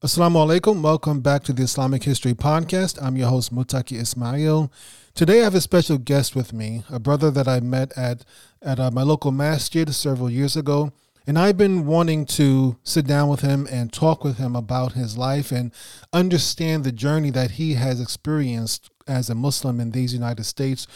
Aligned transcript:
Assalamu 0.00 0.46
alaikum. 0.46 0.80
Welcome 0.80 1.22
back 1.22 1.42
to 1.42 1.52
the 1.52 1.64
Islamic 1.64 2.04
History 2.04 2.32
Podcast. 2.32 3.02
I'm 3.02 3.16
your 3.16 3.30
host, 3.30 3.52
Mutaki 3.52 3.98
Ismail. 3.98 4.70
Today 5.12 5.40
I 5.40 5.42
have 5.42 5.56
a 5.56 5.60
special 5.60 5.98
guest 5.98 6.36
with 6.36 6.52
me, 6.52 6.84
a 6.88 7.00
brother 7.00 7.32
that 7.32 7.48
I 7.48 7.58
met 7.58 7.90
at, 7.98 8.24
at 8.62 8.78
uh, 8.78 8.92
my 8.92 9.02
local 9.02 9.32
masjid 9.32 9.92
several 9.92 10.30
years 10.30 10.56
ago. 10.56 10.92
And 11.26 11.36
I've 11.36 11.56
been 11.56 11.84
wanting 11.84 12.26
to 12.26 12.76
sit 12.84 13.08
down 13.08 13.28
with 13.28 13.40
him 13.40 13.66
and 13.72 13.92
talk 13.92 14.22
with 14.22 14.38
him 14.38 14.54
about 14.54 14.92
his 14.92 15.18
life 15.18 15.50
and 15.50 15.72
understand 16.12 16.84
the 16.84 16.92
journey 16.92 17.30
that 17.30 17.50
he 17.52 17.74
has 17.74 18.00
experienced 18.00 18.90
as 19.08 19.28
a 19.28 19.34
Muslim 19.34 19.80
in 19.80 19.90
these 19.90 20.14
United 20.14 20.44
States. 20.44 20.86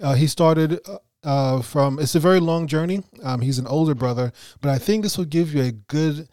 Uh, 0.00 0.14
he 0.14 0.26
started 0.26 0.80
uh, 0.88 0.96
uh 1.24 1.60
from, 1.60 1.98
it's 1.98 2.14
a 2.14 2.20
very 2.20 2.40
long 2.40 2.66
journey. 2.66 3.02
Um, 3.22 3.42
he's 3.42 3.58
an 3.58 3.66
older 3.66 3.94
brother, 3.94 4.32
but 4.62 4.70
I 4.70 4.78
think 4.78 5.02
this 5.02 5.18
will 5.18 5.26
give 5.26 5.52
you 5.52 5.60
a 5.60 5.72
good 5.72 6.26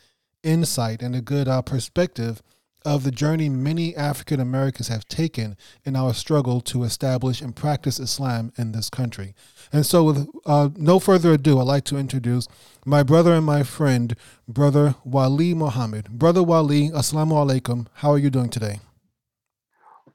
insight 0.43 1.01
and 1.01 1.15
a 1.15 1.21
good 1.21 1.47
uh, 1.47 1.61
perspective 1.61 2.41
of 2.85 3.03
the 3.03 3.11
journey 3.11 3.49
many 3.49 3.95
African 3.95 4.39
Americans 4.39 4.89
have 4.89 5.07
taken 5.07 5.55
in 5.85 5.95
our 5.95 6.13
struggle 6.13 6.61
to 6.61 6.83
establish 6.83 7.41
and 7.41 7.55
practice 7.55 7.99
Islam 7.99 8.51
in 8.57 8.71
this 8.71 8.89
country. 8.89 9.33
And 9.71 9.85
so, 9.85 10.03
with 10.03 10.27
uh, 10.45 10.69
no 10.75 10.99
further 10.99 11.33
ado, 11.33 11.59
I'd 11.59 11.63
like 11.63 11.85
to 11.85 11.97
introduce 11.97 12.47
my 12.85 13.03
brother 13.03 13.33
and 13.33 13.45
my 13.45 13.63
friend, 13.63 14.15
Brother 14.47 14.95
Wali 15.03 15.53
Muhammad. 15.53 16.09
Brother 16.09 16.43
Wali, 16.43 16.89
Assalamu 16.89 17.31
alaikum. 17.31 17.87
How 17.95 18.11
are 18.11 18.17
you 18.17 18.29
doing 18.29 18.49
today? 18.49 18.79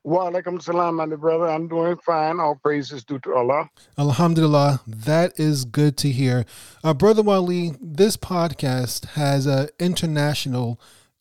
Wa 0.09 0.31
alaikum 0.31 0.63
salam, 0.63 0.95
my 0.95 1.05
brother. 1.05 1.47
I'm 1.47 1.69
doing 1.69 1.99
fine. 1.99 2.41
All 2.41 2.55
praises 2.55 3.05
due 3.05 3.19
to 3.19 3.35
Allah. 3.35 3.69
Alhamdulillah. 3.99 4.81
That 4.87 5.39
is 5.39 5.67
good 5.67 5.99
to 5.99 6.11
hear. 6.11 6.47
Uh, 6.83 6.95
Brother 6.95 7.21
Wali, 7.21 7.73
this 7.79 8.17
podcast 8.17 9.05
has 9.09 9.45
an 9.45 9.69
international 9.79 10.81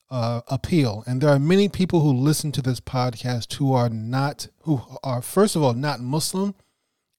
uh, 0.09 0.39
appeal, 0.47 1.03
and 1.05 1.19
there 1.19 1.29
are 1.29 1.37
many 1.37 1.67
people 1.67 1.99
who 1.99 2.13
listen 2.13 2.53
to 2.53 2.61
this 2.61 2.79
podcast 2.79 3.55
who 3.55 3.73
are 3.73 3.89
not, 3.89 4.47
who 4.61 4.81
are, 5.03 5.21
first 5.21 5.57
of 5.57 5.63
all, 5.63 5.73
not 5.73 5.99
Muslim, 5.99 6.55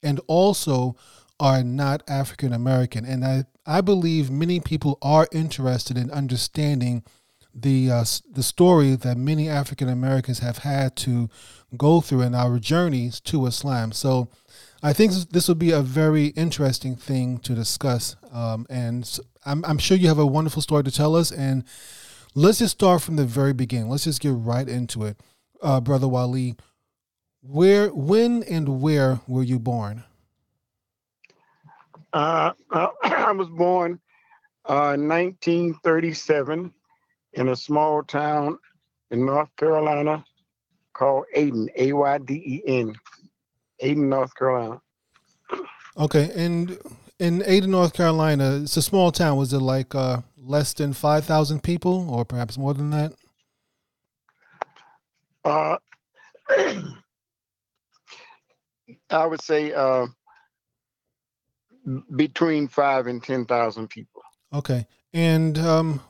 and 0.02 0.22
also 0.26 0.96
are 1.38 1.62
not 1.62 2.02
African 2.08 2.54
American. 2.54 3.04
And 3.04 3.22
I, 3.22 3.44
I 3.66 3.82
believe 3.82 4.30
many 4.30 4.58
people 4.58 4.96
are 5.02 5.28
interested 5.32 5.98
in 5.98 6.10
understanding 6.12 7.04
the 7.62 7.90
uh, 7.90 8.04
the 8.30 8.42
story 8.42 8.94
that 8.94 9.16
many 9.16 9.48
African 9.48 9.88
Americans 9.88 10.38
have 10.40 10.58
had 10.58 10.96
to 10.96 11.28
go 11.76 12.00
through 12.00 12.22
in 12.22 12.34
our 12.34 12.58
journeys 12.58 13.20
to 13.20 13.46
Islam. 13.46 13.92
So, 13.92 14.28
I 14.82 14.92
think 14.92 15.12
this 15.12 15.48
will 15.48 15.54
be 15.54 15.72
a 15.72 15.82
very 15.82 16.26
interesting 16.28 16.96
thing 16.96 17.38
to 17.38 17.54
discuss, 17.54 18.16
um, 18.32 18.66
and 18.70 19.18
I'm, 19.44 19.64
I'm 19.64 19.78
sure 19.78 19.96
you 19.96 20.08
have 20.08 20.18
a 20.18 20.26
wonderful 20.26 20.62
story 20.62 20.84
to 20.84 20.90
tell 20.90 21.16
us. 21.16 21.32
And 21.32 21.64
let's 22.34 22.58
just 22.58 22.74
start 22.74 23.02
from 23.02 23.16
the 23.16 23.24
very 23.24 23.52
beginning. 23.52 23.88
Let's 23.88 24.04
just 24.04 24.20
get 24.20 24.32
right 24.32 24.68
into 24.68 25.04
it, 25.04 25.20
uh, 25.62 25.80
brother 25.80 26.06
Wali. 26.06 26.56
Where, 27.40 27.88
when, 27.88 28.42
and 28.44 28.80
where 28.80 29.20
were 29.26 29.42
you 29.42 29.58
born? 29.58 30.04
Uh, 32.12 32.52
I 33.02 33.32
was 33.32 33.48
born 33.48 34.00
uh, 34.64 34.96
1937 34.96 36.72
in 37.38 37.48
a 37.48 37.56
small 37.56 38.02
town 38.02 38.58
in 39.10 39.24
North 39.24 39.48
Carolina 39.56 40.24
called 40.92 41.24
Ayden, 41.36 41.68
A 41.76 41.92
Y 41.92 42.18
D 42.18 42.34
E 42.34 42.62
N, 42.66 42.94
Ayden, 43.82 44.08
North 44.08 44.34
Carolina. 44.34 44.80
Okay, 45.96 46.30
and 46.34 46.76
in 47.18 47.40
Ayden, 47.42 47.68
North 47.68 47.94
Carolina, 47.94 48.60
it's 48.62 48.76
a 48.76 48.82
small 48.82 49.12
town. 49.12 49.36
Was 49.38 49.52
it 49.52 49.60
like 49.60 49.94
uh, 49.94 50.22
less 50.36 50.72
than 50.74 50.92
five 50.92 51.24
thousand 51.24 51.62
people, 51.62 52.10
or 52.10 52.24
perhaps 52.24 52.58
more 52.58 52.74
than 52.74 52.90
that? 52.90 53.12
Uh, 55.44 55.76
I 59.10 59.26
would 59.26 59.42
say 59.42 59.72
uh, 59.72 60.06
between 62.16 62.66
five 62.68 63.06
and 63.06 63.22
ten 63.22 63.44
thousand 63.44 63.88
people. 63.90 64.22
Okay, 64.52 64.86
and 65.12 65.56
um, 65.58 66.00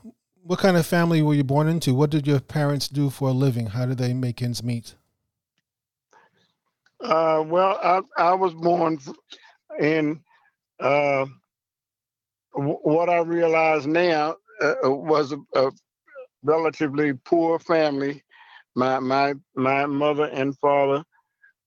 what 0.49 0.57
kind 0.57 0.75
of 0.77 0.83
family 0.83 1.21
were 1.21 1.35
you 1.35 1.43
born 1.43 1.67
into? 1.67 1.93
What 1.93 2.09
did 2.09 2.25
your 2.25 2.39
parents 2.39 2.87
do 2.87 3.11
for 3.11 3.29
a 3.29 3.31
living? 3.31 3.67
How 3.67 3.85
did 3.85 3.99
they 3.99 4.15
make 4.15 4.41
ends 4.41 4.63
meet? 4.63 4.95
Uh, 6.99 7.43
well, 7.45 7.79
I, 7.83 8.01
I 8.17 8.33
was 8.33 8.55
born 8.55 8.97
in 9.79 10.19
uh, 10.79 11.27
what 12.53 13.09
I 13.09 13.19
realize 13.19 13.85
now 13.85 14.37
uh, 14.59 14.73
uh, 14.83 14.89
was 14.89 15.33
a, 15.33 15.37
a, 15.53 15.71
relatively 16.41 17.13
poor 17.13 17.59
family. 17.59 18.23
My 18.75 18.97
my 18.97 19.35
my 19.55 19.85
mother 19.85 20.29
and 20.33 20.57
father 20.57 21.03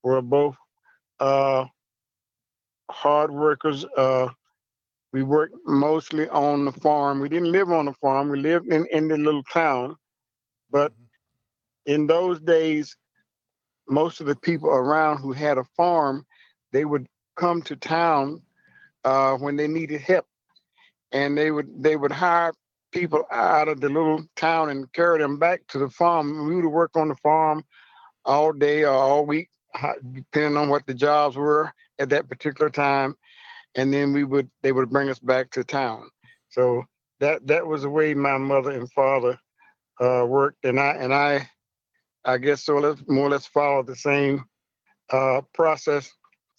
were 0.02 0.22
both 0.22 0.56
uh, 1.20 1.66
hard 2.90 3.30
workers. 3.30 3.86
We 5.12 5.22
worked 5.22 5.54
mostly 5.66 6.28
on 6.30 6.64
the 6.64 6.72
farm. 6.72 7.20
We 7.20 7.28
didn't 7.28 7.52
live 7.52 7.70
on 7.70 7.84
the 7.84 7.92
farm. 7.94 8.30
We 8.30 8.40
lived 8.40 8.72
in, 8.72 8.86
in 8.86 9.08
the 9.08 9.18
little 9.18 9.42
town. 9.44 9.96
But 10.70 10.92
mm-hmm. 10.92 11.92
in 11.92 12.06
those 12.06 12.40
days, 12.40 12.96
most 13.88 14.20
of 14.20 14.26
the 14.26 14.36
people 14.36 14.70
around 14.70 15.18
who 15.18 15.32
had 15.32 15.58
a 15.58 15.64
farm, 15.76 16.24
they 16.72 16.86
would 16.86 17.06
come 17.36 17.60
to 17.62 17.76
town 17.76 18.40
uh, 19.04 19.36
when 19.36 19.56
they 19.56 19.68
needed 19.68 20.00
help. 20.00 20.26
And 21.12 21.36
they 21.36 21.50
would 21.50 21.82
they 21.82 21.96
would 21.96 22.12
hire 22.12 22.54
people 22.90 23.24
out 23.30 23.68
of 23.68 23.80
the 23.80 23.88
little 23.90 24.24
town 24.36 24.70
and 24.70 24.90
carry 24.94 25.18
them 25.18 25.38
back 25.38 25.66
to 25.68 25.78
the 25.78 25.90
farm. 25.90 26.48
We 26.48 26.56
would 26.56 26.66
work 26.66 26.96
on 26.96 27.08
the 27.08 27.16
farm 27.16 27.64
all 28.24 28.52
day 28.52 28.84
or 28.84 28.94
all 28.94 29.26
week, 29.26 29.50
depending 30.12 30.56
on 30.56 30.70
what 30.70 30.86
the 30.86 30.94
jobs 30.94 31.36
were 31.36 31.70
at 31.98 32.08
that 32.10 32.30
particular 32.30 32.70
time 32.70 33.14
and 33.74 33.92
then 33.92 34.12
we 34.12 34.24
would 34.24 34.50
they 34.62 34.72
would 34.72 34.90
bring 34.90 35.08
us 35.08 35.18
back 35.18 35.50
to 35.52 35.64
town. 35.64 36.08
So 36.50 36.84
that 37.20 37.46
that 37.46 37.66
was 37.66 37.82
the 37.82 37.90
way 37.90 38.14
my 38.14 38.38
mother 38.38 38.70
and 38.70 38.90
father 38.92 39.38
uh, 40.00 40.24
worked, 40.26 40.64
and 40.64 40.78
I 40.78 40.90
and 40.92 41.14
I 41.14 41.48
I 42.24 42.38
guess 42.38 42.64
so. 42.64 42.76
Let's 42.78 43.02
more 43.08 43.26
or 43.26 43.30
less 43.30 43.46
followed 43.46 43.86
the 43.86 43.96
same 43.96 44.44
uh, 45.10 45.42
process 45.54 46.10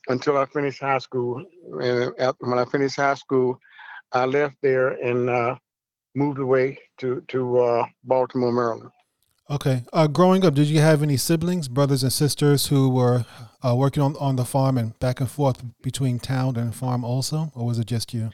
until 0.08 0.38
I 0.38 0.46
finished 0.46 0.82
high 0.82 0.98
school. 1.00 1.44
And 1.82 2.14
after, 2.20 2.48
when 2.48 2.60
I 2.60 2.66
finished 2.66 2.96
high 2.98 3.14
school, 3.16 3.58
I 4.12 4.26
left 4.26 4.56
there 4.62 4.90
and 4.90 5.30
uh, 5.30 5.56
moved 6.16 6.40
away 6.40 6.80
to 7.00 7.22
to 7.30 7.60
uh, 7.60 7.86
Baltimore, 8.04 8.52
Maryland. 8.52 8.92
Okay. 9.54 9.84
Uh, 9.94 10.08
growing 10.08 10.44
up, 10.44 10.56
did 10.56 10.66
you 10.66 10.80
have 10.80 11.04
any 11.04 11.16
siblings, 11.16 11.68
brothers 11.68 12.02
and 12.02 12.12
sisters 12.12 12.66
who 12.68 12.90
were 12.90 13.24
uh, 13.64 13.76
working 13.76 14.02
on, 14.02 14.16
on 14.16 14.36
the 14.36 14.46
farm 14.46 14.80
and 14.80 14.98
back 14.98 15.20
and 15.20 15.30
forth 15.30 15.64
between 15.84 16.18
town 16.18 16.56
and 16.56 16.74
farm 16.74 17.04
also, 17.04 17.52
or 17.54 17.68
was 17.68 17.78
it 17.78 17.86
just 17.86 18.16
you? 18.16 18.32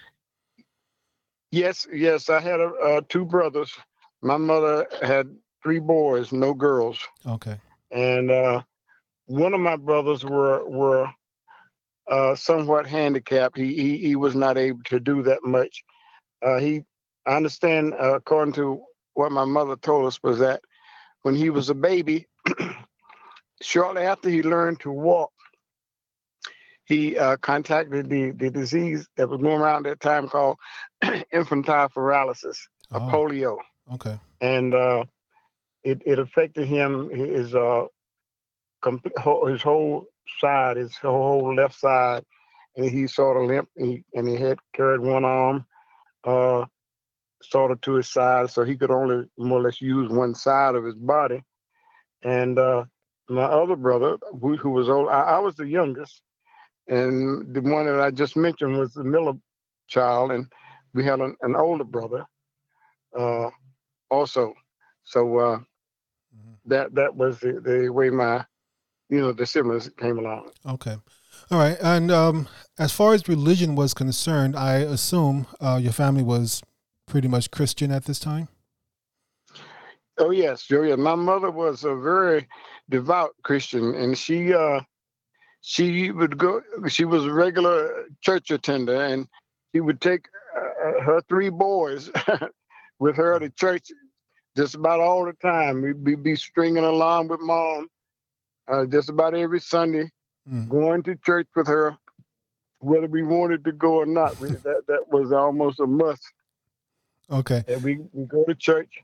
Yes, 1.52 1.85
yes. 1.91 2.30
I 2.30 2.40
had 2.40 2.62
uh, 2.62 3.02
two 3.09 3.25
brothers. 3.25 3.69
My 4.22 4.38
mother 4.38 4.88
had 5.02 5.28
three 5.62 5.80
boys, 5.80 6.31
no 6.31 6.53
girls. 6.53 6.97
Okay. 7.28 7.57
And 7.91 8.31
uh, 8.31 8.62
one 9.25 9.53
of 9.53 9.59
my 9.59 9.75
brothers 9.75 10.24
were 10.24 10.66
were 10.69 11.09
uh, 12.09 12.34
somewhat 12.36 12.88
handicapped. 12.88 13.57
He, 13.57 13.74
he 13.75 13.97
he 13.97 14.16
was 14.16 14.36
not 14.36 14.57
able 14.57 14.84
to 14.86 15.01
do 15.01 15.22
that 15.24 15.44
much. 15.44 15.84
Uh, 16.41 16.59
he, 16.59 16.84
I 17.25 17.36
understand, 17.36 17.94
according 18.00 18.53
to 18.53 18.81
what 19.16 19.34
my 19.34 19.44
mother 19.44 19.75
told 19.75 20.06
us, 20.06 20.24
was 20.24 20.40
that 20.40 20.62
when 21.22 21.35
he 21.35 21.50
was 21.50 21.69
a 21.69 21.75
baby, 21.75 22.28
shortly 23.62 24.03
after 24.03 24.30
he 24.30 24.44
learned 24.44 24.80
to 24.81 24.91
walk, 24.91 25.31
he 26.85 27.18
uh, 27.18 27.38
contacted 27.38 28.09
the, 28.09 28.31
the 28.31 28.50
disease 28.50 29.07
that 29.16 29.30
was 29.30 29.42
going 29.42 29.62
around 29.62 29.86
at 29.86 30.00
that 30.00 30.00
time 30.00 30.27
called 30.27 30.57
infantile 31.31 31.89
paralysis, 31.89 32.68
oh. 32.92 33.00
polio. 33.00 33.57
Okay. 33.94 34.19
And 34.42 34.74
uh, 34.74 35.04
it, 35.83 36.01
it 36.06 36.18
affected 36.18 36.68
him, 36.68 37.10
his, 37.12 37.54
uh, 37.54 37.86
his 38.83 39.62
whole 39.62 40.06
side, 40.39 40.77
his 40.77 40.95
whole 40.95 41.56
left 41.56 41.80
side. 41.80 42.24
And 42.75 42.89
he 42.89 43.07
sort 43.07 43.38
of 43.38 43.50
limped 43.50 43.72
and 43.77 43.88
he, 43.92 44.04
and 44.13 44.27
he 44.27 44.36
had 44.36 44.57
carried 44.74 45.01
one 45.01 45.25
arm. 45.25 45.65
Uh, 46.24 46.65
sort 47.41 47.71
of 47.71 47.81
to 47.81 47.94
his 47.94 48.09
side, 48.09 48.50
so 48.50 48.63
he 48.63 48.75
could 48.75 48.91
only 48.91 49.25
more 49.38 49.59
or 49.59 49.63
less 49.63 49.81
use 49.81 50.09
one 50.09 50.36
side 50.36 50.75
of 50.75 50.83
his 50.83 50.95
body. 50.95 51.41
And 52.24 52.59
uh, 52.59 52.86
my 53.30 53.44
other 53.44 53.75
brother, 53.75 54.18
who, 54.41 54.57
who 54.57 54.71
was 54.71 54.89
old, 54.89 55.09
I, 55.09 55.21
I, 55.21 55.39
was 55.39 55.56
the 55.56 55.68
youngest, 55.68 56.21
and 56.88 57.53
the 57.53 57.62
one 57.62 57.86
that 57.86 58.01
I 58.01 58.12
just 58.12 58.36
mentioned 58.36 58.77
was 58.77 58.94
the 58.94 59.03
Miller 59.03 59.33
child, 59.88 60.31
and 60.31 60.47
we 60.94 61.06
had 61.06 61.19
an, 61.19 61.36
an 61.41 61.56
older 61.56 61.83
brother 61.83 62.25
uh, 63.18 63.50
also. 64.09 64.53
So 65.03 65.38
uh, 65.38 65.57
mm-hmm. 65.57 66.53
that 66.65 66.94
that 66.95 67.15
was 67.15 67.39
the, 67.39 67.62
the 67.62 67.89
way 67.89 68.09
my, 68.09 68.44
you 69.09 69.21
know, 69.21 69.31
the 69.31 69.45
siblings 69.45 69.89
came 69.97 70.19
along. 70.19 70.51
Okay. 70.68 70.97
All 71.51 71.57
right. 71.57 71.77
And 71.81 72.12
um, 72.12 72.47
as 72.77 72.91
far 72.91 73.13
as 73.13 73.27
religion 73.27 73.75
was 73.75 73.94
concerned, 73.94 74.56
I 74.56 74.77
assume 74.77 75.47
uh, 75.59 75.80
your 75.81 75.94
family 75.94 76.21
was 76.21 76.62
pretty 77.10 77.28
much 77.28 77.52
Christian 77.52 77.92
at 77.92 78.06
this 78.06 78.20
time? 78.20 78.48
Oh 80.18 80.32
yes, 80.32 80.64
Julia. 80.64 80.98
My 80.98 81.16
mother 81.16 81.50
was 81.50 81.84
a 81.84 81.96
very 81.96 82.48
devout 82.90 83.32
Christian, 83.44 83.96
and 83.96 84.18
she 84.18 84.54
uh, 84.54 84.82
she 85.62 86.12
would 86.12 86.38
go. 86.38 86.62
She 86.88 87.06
was 87.06 87.26
a 87.26 87.34
regular 87.34 88.06
church 88.22 88.52
attender, 88.52 89.02
and 89.02 89.28
she 89.74 89.82
would 89.82 90.02
take 90.02 90.26
uh, 90.56 91.02
her 91.02 91.22
three 91.30 91.50
boys 91.50 92.12
with 93.00 93.16
her 93.16 93.40
to 93.40 93.50
church 93.50 93.88
just 94.58 94.76
about 94.76 95.00
all 95.00 95.26
the 95.26 95.34
time. 95.34 95.82
We'd 95.82 96.04
be, 96.04 96.16
be 96.16 96.36
stringing 96.36 96.84
along 96.84 97.30
with 97.30 97.40
mom 97.40 97.88
uh, 98.70 98.86
just 98.86 99.10
about 99.10 99.34
every 99.34 99.62
Sunday, 99.62 100.10
mm. 100.52 100.68
going 100.68 101.04
to 101.04 101.16
church 101.16 101.48
with 101.56 101.68
her, 101.68 101.98
whether 102.80 103.08
we 103.08 103.24
wanted 103.24 103.64
to 103.66 103.72
go 103.72 103.96
or 103.96 104.06
not. 104.06 104.38
We, 104.40 104.50
that 104.50 104.84
that 104.88 105.06
was 105.10 105.32
almost 105.32 105.80
a 105.80 105.88
must. 105.88 106.24
Okay. 107.31 107.64
And 107.68 107.84
we, 107.84 108.00
we 108.14 108.26
go 108.26 108.44
to 108.46 108.56
church 108.56 109.04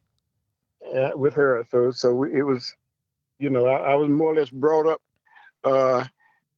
uh, 0.96 1.12
with 1.16 1.34
her. 1.36 1.66
So 1.72 1.92
so 1.92 2.24
it 2.24 2.44
was, 2.44 2.74
you 3.40 3.50
know, 3.50 3.66
I, 3.68 3.92
I 3.92 3.96
was 3.96 4.10
more 4.10 4.34
or 4.34 4.36
less 4.36 4.50
brought 4.50 4.88
up 4.88 5.02
uh, 5.64 6.06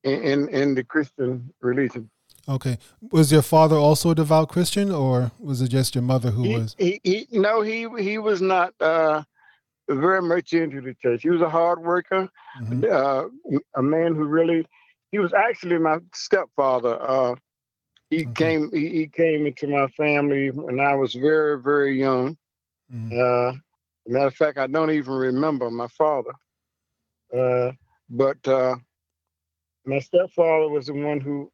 in 0.04 0.50
in 0.50 0.76
the 0.76 0.84
Christian 0.84 1.54
religion. 1.62 2.10
Okay. 2.50 2.78
Was 3.12 3.32
your 3.32 3.42
father 3.42 3.76
also 3.76 4.12
a 4.12 4.16
devout 4.16 4.48
Christian, 4.50 4.92
or 4.92 5.32
was 5.38 5.62
it 5.62 5.68
just 5.68 5.96
your 5.96 6.02
mother 6.02 6.32
who 6.32 6.44
he, 6.44 6.58
was? 6.58 6.76
He, 6.78 7.02
he, 7.04 7.28
no, 7.32 7.62
he 7.62 7.88
he 8.00 8.18
was 8.18 8.42
not 8.42 8.74
uh, 8.80 9.24
very 9.90 10.22
much 10.22 10.54
into 10.54 10.80
the 10.80 10.94
church. 10.94 11.24
He 11.24 11.30
was 11.30 11.42
a 11.42 11.50
hard 11.50 11.82
worker, 11.82 12.30
mm-hmm. 12.62 12.86
uh, 12.90 13.60
a 13.76 13.84
man 13.84 14.16
who 14.16 14.24
really. 14.24 14.66
He 15.10 15.20
was 15.20 15.34
actually 15.34 15.78
my 15.78 16.00
stepfather. 16.14 17.00
He 18.10 18.26
okay. 18.26 18.34
came 18.34 18.72
he, 18.72 18.90
he, 18.90 19.08
came 19.08 19.46
into 19.46 19.68
my 19.68 19.88
family 19.88 20.50
when 20.50 20.80
I 20.80 20.96
was 20.96 21.14
very 21.14 21.62
very 21.62 22.00
young. 22.00 22.38
Mm-hmm. 22.94 23.20
Uh, 23.20 23.58
matter 24.08 24.28
of 24.28 24.36
fact, 24.36 24.58
I 24.58 24.68
don't 24.68 24.92
even 24.92 25.14
remember 25.14 25.70
my 25.70 25.88
father. 25.88 26.34
Uh, 27.36 27.74
but 28.10 28.48
uh, 28.48 28.76
my 29.86 30.00
stepfather 30.00 30.70
was 30.70 30.88
the 30.88 30.94
one 30.94 31.20
who 31.20 31.52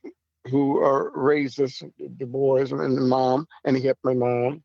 who 0.50 0.84
uh, 0.84 1.10
raised 1.14 1.60
us, 1.62 1.82
the 1.98 2.26
boys 2.26 2.72
and 2.72 2.98
the 2.98 3.02
mom, 3.02 3.48
and 3.64 3.78
he 3.78 3.84
helped 3.84 4.04
my 4.04 4.14
mom. 4.14 4.64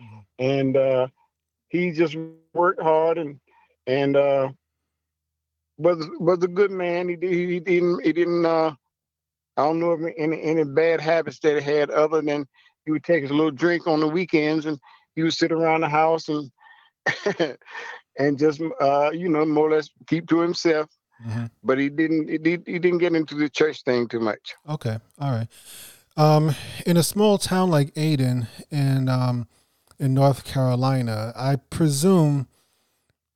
Mm-hmm. 0.00 0.18
And 0.38 0.76
uh, 0.76 1.06
he 1.68 1.90
just 1.92 2.16
worked 2.52 2.82
hard 2.82 3.18
and 3.18 3.40
and 3.86 4.16
uh, 4.16 4.48
was 5.78 6.08
was 6.18 6.42
a 6.42 6.48
good 6.48 6.70
man. 6.70 7.08
He, 7.08 7.16
he, 7.20 7.46
he 7.46 7.60
didn't 7.60 8.04
he 8.04 8.12
didn't 8.12 8.44
uh, 8.44 8.74
I 9.56 9.62
don't 9.62 9.80
know 9.80 9.92
if 9.92 10.14
any 10.18 10.42
any 10.42 10.64
bad 10.64 11.00
habits 11.00 11.38
that 11.40 11.62
he 11.62 11.70
had 11.70 11.90
other 11.90 12.22
than 12.22 12.46
he 12.84 12.92
would 12.92 13.04
take 13.04 13.22
his 13.22 13.30
little 13.30 13.50
drink 13.50 13.86
on 13.86 14.00
the 14.00 14.08
weekends 14.08 14.66
and 14.66 14.78
he 15.14 15.22
would 15.22 15.34
sit 15.34 15.52
around 15.52 15.80
the 15.80 15.88
house 15.88 16.28
and 16.28 16.50
and 18.18 18.38
just 18.38 18.60
uh, 18.80 19.10
you 19.12 19.28
know 19.28 19.44
more 19.44 19.68
or 19.68 19.72
less 19.72 19.88
keep 20.06 20.28
to 20.28 20.40
himself 20.40 20.88
Mm-hmm. 21.24 21.46
But 21.62 21.78
he 21.78 21.88
didn't. 21.88 22.28
He, 22.28 22.58
he 22.66 22.78
didn't 22.78 22.98
get 22.98 23.14
into 23.14 23.34
the 23.34 23.48
church 23.48 23.82
thing 23.82 24.08
too 24.08 24.20
much. 24.20 24.54
Okay, 24.68 24.98
all 25.18 25.32
right. 25.32 25.48
Um, 26.16 26.54
in 26.84 26.96
a 26.96 27.02
small 27.02 27.38
town 27.38 27.70
like 27.70 27.94
Ayden, 27.94 28.48
in 28.70 29.08
um, 29.08 29.48
in 29.98 30.14
North 30.14 30.44
Carolina, 30.44 31.32
I 31.34 31.56
presume 31.56 32.48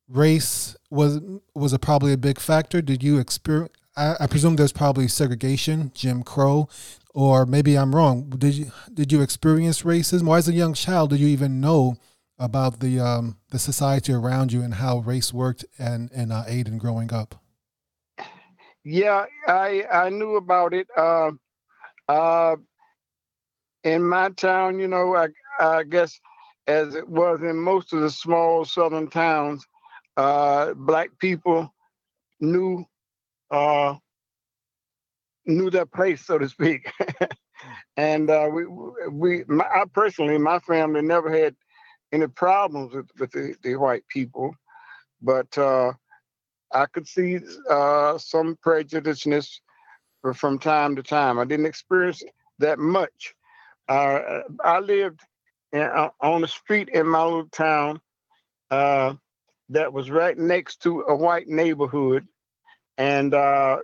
race 0.07 0.75
was 0.89 1.21
was 1.55 1.73
a 1.73 1.79
probably 1.79 2.13
a 2.13 2.17
big 2.17 2.39
factor. 2.39 2.81
Did 2.81 3.03
you 3.03 3.17
experience? 3.17 3.73
I, 3.95 4.15
I 4.21 4.27
presume 4.27 4.55
there's 4.55 4.71
probably 4.71 5.07
segregation, 5.07 5.91
Jim 5.93 6.23
Crow, 6.23 6.69
or 7.13 7.45
maybe 7.45 7.77
I'm 7.77 7.95
wrong. 7.95 8.29
Did 8.29 8.55
you 8.55 8.71
did 8.93 9.11
you 9.11 9.21
experience 9.21 9.83
racism? 9.83 10.23
Why, 10.23 10.37
as 10.37 10.47
a 10.47 10.53
young 10.53 10.73
child, 10.73 11.09
did 11.09 11.19
you 11.19 11.27
even 11.27 11.59
know 11.59 11.95
about 12.39 12.79
the 12.79 12.99
um, 12.99 13.37
the 13.49 13.59
society 13.59 14.13
around 14.13 14.51
you 14.53 14.61
and 14.61 14.75
how 14.75 14.99
race 14.99 15.33
worked 15.33 15.65
and 15.77 16.11
in 16.11 16.31
uh, 16.31 16.45
Ayden 16.47 16.77
growing 16.77 17.13
up? 17.13 17.35
Yeah, 18.83 19.25
I 19.47 19.85
I 19.91 20.09
knew 20.09 20.37
about 20.37 20.73
it. 20.73 20.87
Uh, 20.97 21.31
uh, 22.07 22.55
in 23.83 24.03
my 24.03 24.29
town, 24.29 24.79
you 24.79 24.87
know, 24.87 25.15
I 25.15 25.27
I 25.59 25.83
guess 25.83 26.19
as 26.67 26.95
it 26.95 27.07
was 27.07 27.41
in 27.41 27.57
most 27.57 27.93
of 27.93 28.01
the 28.01 28.09
small 28.09 28.65
southern 28.65 29.09
towns, 29.09 29.65
uh, 30.17 30.73
black 30.73 31.09
people 31.19 31.73
knew 32.39 32.85
uh, 33.51 33.95
knew 35.45 35.69
their 35.69 35.85
place, 35.85 36.25
so 36.25 36.37
to 36.37 36.49
speak. 36.49 36.91
and 37.97 38.29
uh, 38.29 38.49
we 38.51 38.65
we 39.11 39.43
my, 39.47 39.65
I 39.65 39.83
personally, 39.93 40.37
my 40.37 40.59
family 40.59 41.01
never 41.01 41.31
had 41.31 41.55
any 42.11 42.27
problems 42.27 42.93
with, 42.93 43.07
with 43.19 43.31
the, 43.31 43.55
the 43.63 43.75
white 43.75 44.03
people, 44.07 44.53
but 45.21 45.57
uh, 45.57 45.93
I 46.73 46.85
could 46.87 47.07
see 47.07 47.39
uh, 47.69 48.17
some 48.17 48.57
prejudiceness 48.65 49.59
from 50.35 50.59
time 50.59 50.95
to 50.95 51.03
time. 51.03 51.39
I 51.39 51.45
didn't 51.45 51.65
experience 51.65 52.23
that 52.59 52.79
much. 52.79 53.33
Uh, 53.89 54.41
I 54.63 54.79
lived 54.79 55.21
in, 55.73 55.81
uh, 55.81 56.09
on 56.21 56.41
the 56.41 56.47
street 56.47 56.89
in 56.89 57.07
my 57.07 57.23
little 57.23 57.49
town 57.49 57.99
uh, 58.69 59.13
that 59.69 59.91
was 59.91 60.09
right 60.09 60.37
next 60.37 60.81
to 60.83 61.01
a 61.01 61.15
white 61.15 61.47
neighborhood, 61.47 62.25
and 62.97 63.33
uh, 63.33 63.77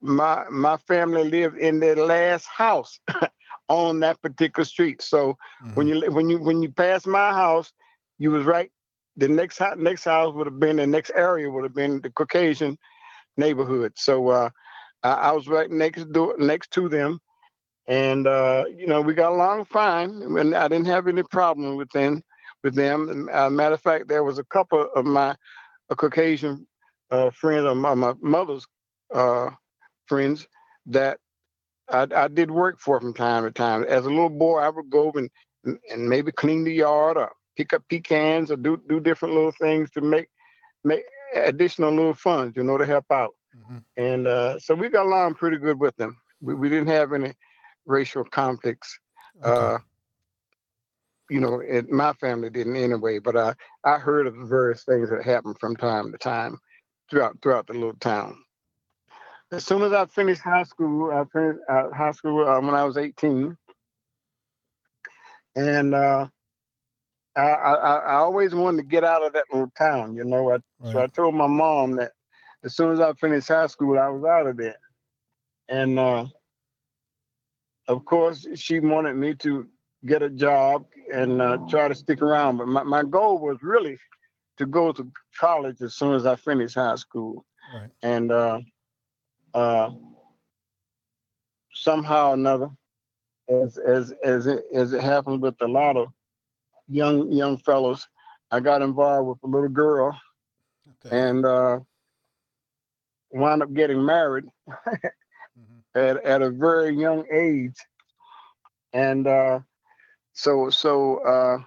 my 0.00 0.44
my 0.50 0.76
family 0.76 1.28
lived 1.28 1.58
in 1.58 1.80
the 1.80 1.94
last 1.96 2.46
house 2.46 2.98
on 3.68 4.00
that 4.00 4.20
particular 4.22 4.64
street. 4.64 5.02
So 5.02 5.36
mm-hmm. 5.62 5.74
when 5.74 5.88
you 5.88 6.10
when 6.10 6.28
you 6.30 6.38
when 6.38 6.62
you 6.62 6.70
pass 6.70 7.06
my 7.06 7.32
house, 7.32 7.72
you 8.18 8.30
was 8.30 8.44
right 8.44 8.70
the 9.16 9.28
next 9.28 9.60
next 9.76 10.04
house 10.04 10.34
would 10.34 10.46
have 10.46 10.58
been 10.58 10.76
the 10.76 10.86
next 10.86 11.12
area 11.14 11.50
would 11.50 11.64
have 11.64 11.74
been 11.74 12.00
the 12.00 12.10
Caucasian 12.10 12.76
neighborhood. 13.36 13.92
So 13.96 14.28
uh, 14.28 14.50
I, 15.02 15.12
I, 15.12 15.32
was 15.32 15.48
right 15.48 15.70
next 15.70 16.10
door 16.12 16.34
next 16.38 16.70
to 16.72 16.88
them, 16.88 17.20
and 17.86 18.26
uh, 18.26 18.64
you 18.76 18.86
know 18.86 19.00
we 19.00 19.14
got 19.14 19.32
along 19.32 19.66
fine, 19.66 20.10
and 20.10 20.54
I 20.54 20.68
didn't 20.68 20.86
have 20.86 21.06
any 21.06 21.22
problem 21.22 21.76
with 21.76 21.90
them. 21.90 22.22
With 22.62 22.74
them, 22.74 23.28
uh, 23.30 23.50
matter 23.50 23.74
of 23.74 23.82
fact, 23.82 24.08
there 24.08 24.24
was 24.24 24.38
a 24.38 24.44
couple 24.44 24.88
of 24.96 25.04
my 25.04 25.36
Caucasian 25.94 26.66
uh, 27.10 27.30
friends, 27.30 27.66
of 27.66 27.76
my, 27.76 27.94
my 27.94 28.14
mother's 28.20 28.66
uh, 29.14 29.50
friends, 30.06 30.46
that 30.86 31.18
I, 31.90 32.06
I, 32.14 32.28
did 32.28 32.50
work 32.50 32.80
for 32.80 33.00
from 33.00 33.14
time 33.14 33.44
to 33.44 33.50
time. 33.50 33.84
As 33.84 34.06
a 34.06 34.10
little 34.10 34.30
boy, 34.30 34.58
I 34.58 34.68
would 34.68 34.90
go 34.90 35.12
and 35.12 35.30
and 35.64 36.08
maybe 36.08 36.30
clean 36.32 36.64
the 36.64 36.72
yard 36.72 37.16
or 37.16 37.32
pick 37.56 37.72
up 37.72 37.82
pecans 37.88 38.50
or 38.50 38.56
do 38.56 38.80
do 38.88 39.00
different 39.00 39.34
little 39.34 39.52
things 39.52 39.90
to 39.92 40.00
make 40.00 40.28
make 40.84 41.04
additional 41.34 41.90
little 41.90 42.14
funds, 42.14 42.56
you 42.56 42.62
know, 42.62 42.78
to 42.78 42.86
help 42.86 43.06
out. 43.10 43.34
Mm-hmm. 43.56 43.78
And 43.96 44.26
uh, 44.26 44.58
so 44.58 44.74
we 44.74 44.88
got 44.88 45.06
along 45.06 45.34
pretty 45.34 45.58
good 45.58 45.78
with 45.78 45.96
them. 45.96 46.16
We, 46.40 46.54
we 46.54 46.68
didn't 46.68 46.88
have 46.88 47.12
any 47.12 47.32
racial 47.86 48.24
conflicts. 48.24 48.98
Okay. 49.42 49.74
Uh, 49.74 49.78
you 51.30 51.40
know, 51.40 51.60
it, 51.60 51.90
my 51.90 52.12
family 52.14 52.50
didn't 52.50 52.76
anyway, 52.76 53.18
but 53.18 53.36
I, 53.36 53.54
I 53.84 53.98
heard 53.98 54.26
of 54.26 54.36
the 54.36 54.44
various 54.44 54.84
things 54.84 55.08
that 55.10 55.24
happened 55.24 55.56
from 55.58 55.74
time 55.76 56.12
to 56.12 56.18
time 56.18 56.58
throughout 57.10 57.38
throughout 57.42 57.66
the 57.66 57.74
little 57.74 57.94
town. 57.94 58.36
As 59.52 59.64
soon 59.64 59.82
as 59.82 59.92
I 59.92 60.06
finished 60.06 60.40
high 60.42 60.64
school, 60.64 61.12
I 61.12 61.24
finished 61.32 61.60
uh, 61.68 61.90
high 61.90 62.12
school 62.12 62.46
uh, 62.46 62.60
when 62.60 62.74
I 62.74 62.84
was 62.84 62.96
18. 62.96 63.56
And 65.56 65.94
uh, 65.94 66.26
I, 67.36 67.42
I, 67.42 67.74
I 67.74 68.14
always 68.16 68.54
wanted 68.54 68.78
to 68.78 68.88
get 68.88 69.04
out 69.04 69.24
of 69.24 69.32
that 69.34 69.44
little 69.52 69.70
town, 69.78 70.16
you 70.16 70.24
know. 70.24 70.50
I, 70.50 70.52
right. 70.54 70.92
So 70.92 71.02
I 71.02 71.06
told 71.06 71.34
my 71.34 71.46
mom 71.46 71.96
that 71.96 72.12
as 72.64 72.74
soon 72.74 72.92
as 72.92 73.00
I 73.00 73.12
finished 73.14 73.48
high 73.48 73.66
school, 73.68 73.98
I 73.98 74.08
was 74.08 74.24
out 74.24 74.46
of 74.46 74.56
there. 74.56 74.78
And 75.68 75.98
uh, 75.98 76.26
of 77.88 78.04
course, 78.04 78.46
she 78.54 78.80
wanted 78.80 79.14
me 79.14 79.34
to 79.36 79.66
get 80.06 80.22
a 80.22 80.30
job 80.30 80.86
and 81.12 81.40
uh, 81.40 81.58
try 81.68 81.88
to 81.88 81.94
stick 81.94 82.22
around. 82.22 82.58
But 82.58 82.68
my, 82.68 82.82
my 82.82 83.02
goal 83.02 83.38
was 83.38 83.58
really 83.62 83.98
to 84.58 84.66
go 84.66 84.92
to 84.92 85.10
college 85.38 85.80
as 85.80 85.94
soon 85.94 86.14
as 86.14 86.26
I 86.26 86.36
finished 86.36 86.74
high 86.74 86.96
school. 86.96 87.44
Right. 87.74 87.90
And 88.02 88.30
uh, 88.30 88.60
uh, 89.52 89.90
somehow 91.72 92.30
or 92.30 92.34
another, 92.34 92.70
as 93.48 93.78
as 93.78 94.12
as 94.22 94.46
it 94.46 94.64
as 94.72 94.92
it 94.92 95.02
happens 95.02 95.40
with 95.40 95.60
a 95.60 95.66
lot 95.66 95.96
of 95.96 96.08
young 96.88 97.30
young 97.32 97.58
fellows. 97.58 98.06
I 98.50 98.60
got 98.60 98.82
involved 98.82 99.28
with 99.28 99.38
a 99.42 99.46
little 99.46 99.68
girl, 99.68 100.18
okay. 101.04 101.16
and 101.16 101.44
uh, 101.44 101.80
wound 103.30 103.62
up 103.62 103.72
getting 103.72 104.04
married 104.04 104.44
mm-hmm. 104.68 105.74
at 105.94 106.24
at 106.24 106.42
a 106.42 106.50
very 106.50 106.94
young 106.94 107.24
age, 107.32 107.76
and 108.92 109.26
uh, 109.26 109.60
so 110.34 110.70
so 110.70 111.18
uh, 111.18 111.58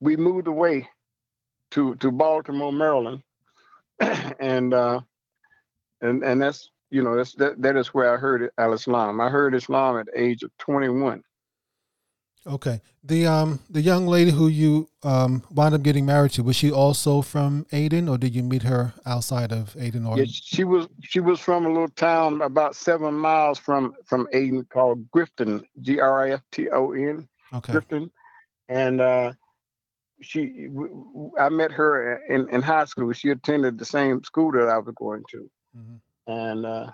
we 0.00 0.16
moved 0.16 0.46
away 0.46 0.88
to 1.74 1.94
to 1.96 2.10
Baltimore, 2.10 2.72
Maryland, 2.72 3.22
and 4.40 4.72
uh, 4.72 5.00
and 6.00 6.22
and 6.22 6.40
that's 6.40 6.70
you 6.90 7.02
know 7.02 7.16
that's 7.16 7.34
that, 7.34 7.60
that 7.60 7.76
is 7.76 7.88
where 7.88 8.14
I 8.14 8.16
heard 8.16 8.50
Al 8.58 8.72
Islam. 8.72 9.20
I 9.20 9.28
heard 9.28 9.54
Islam 9.54 9.98
at 9.98 10.06
the 10.06 10.20
age 10.20 10.42
of 10.42 10.50
21. 10.58 11.22
Okay. 12.46 12.80
The 13.02 13.26
um 13.26 13.60
the 13.70 13.80
young 13.80 14.06
lady 14.06 14.30
who 14.30 14.48
you 14.48 14.88
um 15.02 15.42
wound 15.50 15.74
up 15.74 15.82
getting 15.82 16.04
married 16.04 16.32
to 16.32 16.42
was 16.42 16.56
she 16.56 16.70
also 16.70 17.22
from 17.22 17.66
Ayden 17.72 18.08
or 18.08 18.18
did 18.18 18.34
you 18.34 18.42
meet 18.42 18.62
her 18.62 18.92
outside 19.06 19.50
of 19.50 19.74
Ayden? 19.74 20.06
Or 20.06 20.18
Yeah, 20.18 20.26
she 20.28 20.64
was 20.64 20.86
she 21.00 21.20
was 21.20 21.40
from 21.40 21.64
a 21.64 21.68
little 21.68 21.88
town 21.88 22.42
about 22.42 22.76
seven 22.76 23.14
miles 23.14 23.58
from 23.58 23.94
from 24.04 24.28
Ayden 24.34 24.68
called 24.68 25.10
Grifton, 25.10 25.64
G 25.80 26.00
R 26.00 26.26
I 26.26 26.32
F 26.32 26.42
T 26.52 26.68
O 26.68 26.92
N, 26.92 27.26
okay, 27.54 27.72
Grifton, 27.72 28.10
and 28.68 29.00
uh, 29.00 29.32
she 30.24 30.68
I 31.38 31.48
met 31.48 31.72
her 31.72 32.16
in 32.28 32.48
in 32.48 32.62
high 32.62 32.86
school. 32.86 33.12
She 33.12 33.30
attended 33.30 33.78
the 33.78 33.84
same 33.84 34.22
school 34.24 34.52
that 34.52 34.68
I 34.68 34.78
was 34.78 34.94
going 34.96 35.24
to, 35.30 35.50
Mhm. 35.76 36.00
and 36.26 36.66
uh, 36.66 36.90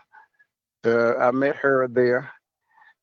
uh, 0.84 1.14
I 1.16 1.30
met 1.30 1.56
her 1.56 1.86
there, 1.88 2.30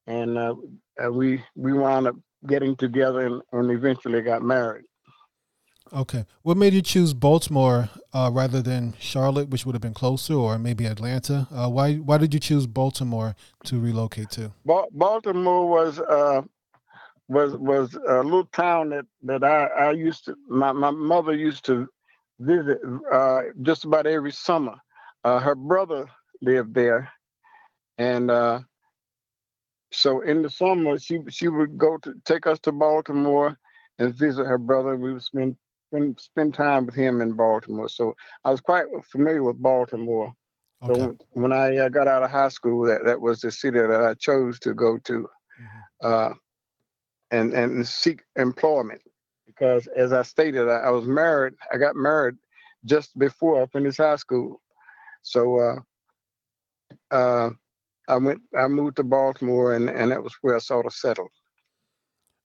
and 0.08 0.38
uh, 0.38 0.56
uh, 1.04 1.12
we 1.12 1.44
we 1.56 1.74
wound 1.74 2.08
up 2.08 2.16
getting 2.46 2.76
together 2.76 3.22
and, 3.26 3.42
and 3.52 3.72
eventually 3.72 4.22
got 4.22 4.42
married. 4.44 4.86
okay. 5.94 6.26
What 6.44 6.58
made 6.58 6.74
you 6.74 6.82
choose 6.82 7.14
Baltimore 7.14 7.90
uh, 8.14 8.30
rather 8.34 8.62
than 8.62 8.94
Charlotte, 9.00 9.50
which 9.50 9.66
would 9.66 9.74
have 9.76 9.82
been 9.82 9.94
closer, 9.94 10.34
or 10.34 10.58
maybe 10.60 10.86
Atlanta? 10.86 11.48
Uh, 11.52 11.70
why 11.70 11.96
why 11.96 12.18
did 12.18 12.34
you 12.34 12.40
choose 12.40 12.68
Baltimore 12.68 13.36
to 13.66 13.80
relocate 13.80 14.30
to? 14.32 14.52
Ba- 14.66 14.90
Baltimore 14.92 15.68
was 15.70 16.00
uh, 16.00 16.42
was 17.28 17.56
was 17.58 17.96
a 18.08 18.24
little 18.24 18.46
town 18.46 18.90
that 18.90 19.06
that 19.24 19.44
I, 19.44 19.66
I 19.68 19.92
used 19.92 20.26
to 20.26 20.36
my, 20.48 20.72
my 20.72 20.92
mother 20.92 21.34
used 21.34 21.66
to 21.66 21.88
visit 22.40 22.80
uh, 23.12 23.42
just 23.62 23.86
about 23.86 24.08
every 24.08 24.32
summer. 24.32 24.76
Uh, 25.24 25.40
her 25.40 25.56
brother 25.56 26.08
lived 26.42 26.74
there, 26.74 27.12
and 27.98 28.30
uh, 28.32 28.60
so 29.92 30.22
in 30.22 30.42
the 30.42 30.50
summer 30.50 30.98
she 30.98 31.20
she 31.30 31.48
would 31.48 31.78
go 31.78 31.98
to 31.98 32.14
take 32.26 32.46
us 32.48 32.60
to 32.62 32.72
Baltimore 32.72 33.58
and 34.00 34.14
visit 34.16 34.46
her 34.46 34.58
brother. 34.58 34.96
We 34.96 35.14
would 35.14 35.24
spend 35.24 35.56
spend, 35.90 36.20
spend 36.20 36.54
time 36.54 36.86
with 36.86 36.96
him 36.96 37.22
in 37.22 37.34
Baltimore. 37.34 37.90
So 37.90 38.16
I 38.44 38.52
was 38.52 38.62
quite 38.62 38.86
familiar 39.12 39.44
with 39.44 39.62
Baltimore. 39.62 40.34
Okay. 40.84 41.08
So 41.08 41.16
when 41.32 41.52
I 41.54 41.78
uh, 41.78 41.90
got 41.90 42.08
out 42.08 42.24
of 42.24 42.32
high 42.32 42.50
school, 42.50 42.86
that, 42.86 43.06
that 43.06 43.22
was 43.22 43.42
the 43.42 43.52
city 43.52 43.80
that 43.80 43.92
I 44.04 44.14
chose 44.16 44.60
to 44.60 44.74
go 44.74 44.98
to 45.06 45.28
Mhm. 45.60 45.86
And 47.32 47.54
and 47.54 47.88
seek 47.88 48.24
employment 48.36 49.02
because, 49.46 49.88
as 49.88 50.14
I 50.14 50.22
stated, 50.22 50.70
I, 50.70 50.78
I 50.78 50.90
was 50.90 51.06
married. 51.06 51.54
I 51.74 51.78
got 51.78 51.96
married 51.96 52.36
just 52.86 53.18
before 53.18 53.62
I 53.62 53.66
finished 53.68 53.98
high 53.98 54.16
school, 54.16 54.62
so 55.22 55.60
uh, 57.12 57.16
uh, 57.16 57.50
I 58.08 58.18
went. 58.18 58.42
I 58.58 58.68
moved 58.68 58.98
to 58.98 59.04
Baltimore, 59.04 59.74
and 59.74 59.90
and 59.90 60.12
that 60.12 60.24
was 60.24 60.36
where 60.42 60.56
I 60.56 60.60
sort 60.60 60.86
of 60.86 60.94
settled. 60.94 61.32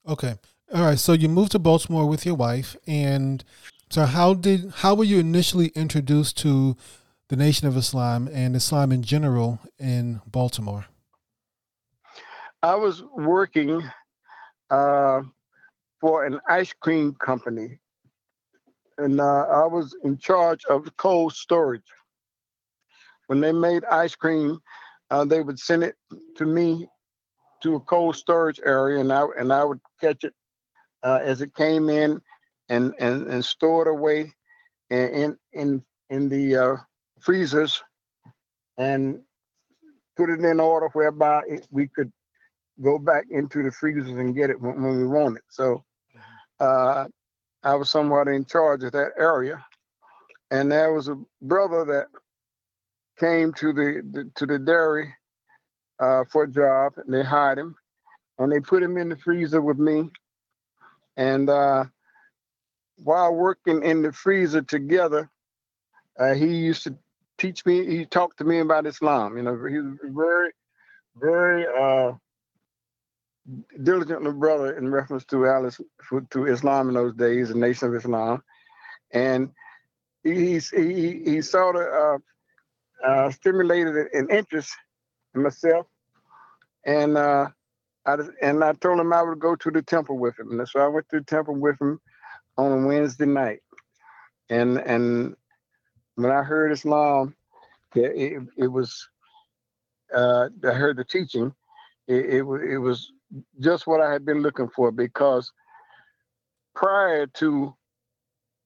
Okay. 0.09 0.37
All 0.75 0.83
right. 0.83 0.99
So 0.99 1.13
you 1.13 1.29
moved 1.29 1.53
to 1.53 1.59
Baltimore 1.59 2.09
with 2.09 2.25
your 2.27 2.35
wife, 2.35 2.77
and 2.87 3.45
so 3.91 4.07
how 4.07 4.35
did 4.35 4.73
how 4.77 4.95
were 4.95 5.05
you 5.05 5.19
initially 5.19 5.69
introduced 5.69 6.39
to 6.39 6.77
the 7.29 7.37
Nation 7.37 7.69
of 7.69 7.77
Islam 7.77 8.29
and 8.33 8.57
Islam 8.57 8.91
in 8.91 9.03
general 9.03 9.61
in 9.79 10.21
Baltimore? 10.27 10.87
I 12.63 12.75
was 12.75 13.03
working 13.17 13.83
uh, 14.73 15.23
for 16.01 16.25
an 16.25 16.41
ice 16.49 16.73
cream 16.81 17.15
company, 17.15 17.79
and 18.99 19.21
uh, 19.21 19.47
I 19.47 19.67
was 19.67 19.95
in 20.03 20.17
charge 20.19 20.65
of 20.65 20.97
cold 20.97 21.35
storage. 21.35 21.83
When 23.27 23.41
they 23.41 23.53
made 23.53 23.85
ice 23.85 24.17
cream, 24.17 24.59
uh, 25.11 25.25
they 25.27 25.43
would 25.43 25.59
send 25.59 25.85
it 25.85 25.95
to 26.37 26.47
me 26.47 26.89
to 27.63 27.77
a 27.77 27.81
cold 27.81 28.17
storage 28.17 28.61
area, 28.65 28.99
and 28.99 29.13
I 29.13 29.27
and 29.39 29.53
I 29.53 29.63
would 29.63 29.81
catch 30.01 30.25
it 30.25 30.35
uh, 31.03 31.21
as 31.23 31.43
it 31.43 31.55
came 31.55 31.91
in, 31.91 32.21
and 32.71 32.95
and 32.99 33.27
and 33.27 33.45
store 33.45 33.83
it 33.83 33.91
away 33.91 34.33
in 34.91 35.37
in 35.53 35.85
in, 36.11 36.29
the 36.29 36.57
uh, 36.57 36.77
freezers, 37.21 37.83
and 38.79 39.21
put 40.17 40.31
it 40.31 40.41
in 40.41 40.61
order 40.61 40.89
whereby 40.95 41.43
it, 41.47 41.67
we 41.71 41.89
could 41.89 42.11
go 42.83 42.99
back 42.99 43.27
into 43.31 43.63
the 43.63 43.71
freezers 43.71 44.09
and 44.09 44.35
get 44.35 44.51
it 44.51 44.61
when, 44.61 44.83
when 44.83 44.99
we 44.99 45.07
want 45.07 45.37
it. 45.37 45.45
So 45.51 45.85
uh, 46.61 47.07
I 47.63 47.75
was 47.75 47.91
somewhat 47.91 48.29
in 48.29 48.45
charge 48.45 48.85
of 48.85 48.93
that 48.93 49.13
area, 49.19 49.65
and 50.51 50.71
there 50.71 50.93
was 50.93 51.09
a 51.09 51.19
brother 51.41 51.85
that 51.85 52.07
came 53.19 53.53
to 53.55 53.73
the, 53.73 54.03
the 54.11 54.31
to 54.37 54.47
the 54.47 54.59
dairy 54.59 55.15
uh, 56.01 56.25
for 56.31 56.45
a 56.45 56.51
job, 56.51 56.95
and 56.97 57.13
they 57.13 57.23
hired 57.23 57.59
him, 57.59 57.75
and 58.39 58.51
they 58.51 58.61
put 58.61 58.83
him 58.83 58.97
in 58.97 59.09
the 59.09 59.17
freezer 59.17 59.61
with 59.61 59.79
me, 59.79 60.11
and 61.17 61.49
uh, 61.49 61.85
while 62.97 63.35
working 63.35 63.83
in 63.83 64.03
the 64.03 64.13
freezer 64.13 64.63
together, 64.63 65.31
uh, 66.19 66.35
he 66.35 66.47
used 66.47 66.85
to 66.85 66.97
teach 67.39 67.65
me. 67.67 67.87
He 67.87 68.07
talked 68.07 68.39
to 68.39 68.45
me 68.45 68.61
about 68.61 68.87
Islam. 68.87 69.37
You 69.37 69.43
know, 69.43 69.65
he 69.67 69.79
was 69.79 69.99
very, 70.05 70.51
very. 71.17 71.67
Diligent 73.83 74.23
little 74.23 74.39
brother 74.39 74.77
in 74.77 74.91
reference 74.91 75.25
to 75.27 75.47
Alice 75.47 75.81
to 76.31 76.47
Islam 76.47 76.89
in 76.89 76.95
those 76.95 77.15
days, 77.15 77.49
the 77.49 77.57
Nation 77.57 77.89
of 77.89 77.95
Islam, 77.95 78.43
and 79.11 79.51
he 80.23 80.59
he 80.59 81.23
he 81.25 81.43
sort 81.43 81.75
of 81.77 82.21
uh, 83.05 83.07
uh, 83.07 83.31
stimulated 83.31 83.97
an 84.13 84.29
interest 84.31 84.71
in 85.35 85.43
myself, 85.43 85.87
and 86.87 87.17
uh, 87.17 87.49
I 88.07 88.17
and 88.41 88.63
I 88.63 88.75
told 88.75 89.01
him 89.01 89.13
I 89.13 89.23
would 89.23 89.41
go 89.41 89.57
to 89.57 89.71
the 89.71 89.83
temple 89.83 90.19
with 90.19 90.39
him, 90.39 90.59
and 90.59 90.69
so 90.69 90.81
I 90.81 90.87
went 90.87 91.09
to 91.11 91.19
the 91.19 91.25
temple 91.25 91.57
with 91.57 91.81
him 91.81 92.01
on 92.57 92.73
a 92.73 92.87
Wednesday 92.87 93.27
night, 93.27 93.61
and 94.51 94.79
and 94.79 95.35
when 96.15 96.31
I 96.31 96.43
heard 96.43 96.71
Islam, 96.71 97.35
it 97.95 98.13
it, 98.15 98.43
it 98.57 98.69
was 98.69 99.09
uh, 100.15 100.49
I 100.65 100.73
heard 100.73 100.97
the 100.97 101.05
teaching. 101.05 101.53
It, 102.09 102.27
it, 102.27 102.43
it 102.43 102.79
was 102.79 103.13
just 103.61 103.87
what 103.87 104.01
I 104.01 104.13
had 104.13 104.25
been 104.25 104.43
looking 104.43 104.69
for 104.69 104.91
because 104.93 105.53
prior 106.75 107.27
to 107.27 107.75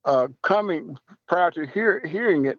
uh, 0.05 0.29
coming, 0.43 0.97
prior 1.29 1.51
to 1.53 1.67
hear, 1.67 2.05
hearing 2.07 2.47
it, 2.47 2.59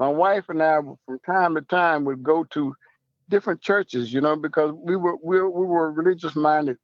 my 0.00 0.08
wife 0.08 0.46
and 0.48 0.62
I, 0.62 0.80
from 1.06 1.20
time 1.26 1.54
to 1.56 1.62
time, 1.62 2.04
would 2.06 2.22
go 2.22 2.44
to 2.52 2.74
different 3.30 3.60
churches, 3.62 4.12
you 4.12 4.20
know, 4.20 4.36
because 4.36 4.72
we 4.72 4.96
were 4.96 5.16
we, 5.22 5.40
we 5.42 5.66
were 5.66 5.92
religious 5.92 6.36
minded 6.36 6.78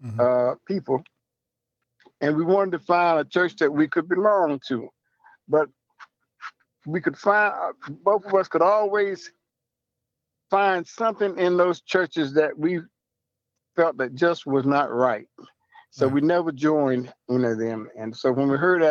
Mhm. 0.00 0.18
uh, 0.20 0.54
people, 0.66 1.02
and 2.20 2.36
we 2.36 2.44
wanted 2.44 2.72
to 2.72 2.78
find 2.80 3.20
a 3.20 3.24
church 3.24 3.56
that 3.56 3.72
we 3.72 3.88
could 3.88 4.08
belong 4.08 4.60
to, 4.68 4.88
but 5.48 5.68
we 6.86 7.00
could 7.00 7.16
find 7.18 7.52
uh, 7.54 7.72
both 8.04 8.24
of 8.26 8.34
us 8.34 8.48
could 8.48 8.62
always 8.62 9.32
find 10.50 10.86
something 10.86 11.38
in 11.38 11.56
those 11.56 11.80
churches 11.82 12.34
that 12.34 12.58
we 12.58 12.80
felt 13.76 13.96
that 13.98 14.14
just 14.14 14.46
was 14.46 14.64
not 14.64 14.92
right. 14.92 15.28
So 15.90 16.08
we 16.08 16.20
never 16.20 16.52
joined 16.52 17.12
any 17.30 17.44
of 17.44 17.58
them. 17.58 17.88
And 17.98 18.14
so 18.14 18.32
when 18.32 18.48
we 18.48 18.56
heard 18.56 18.82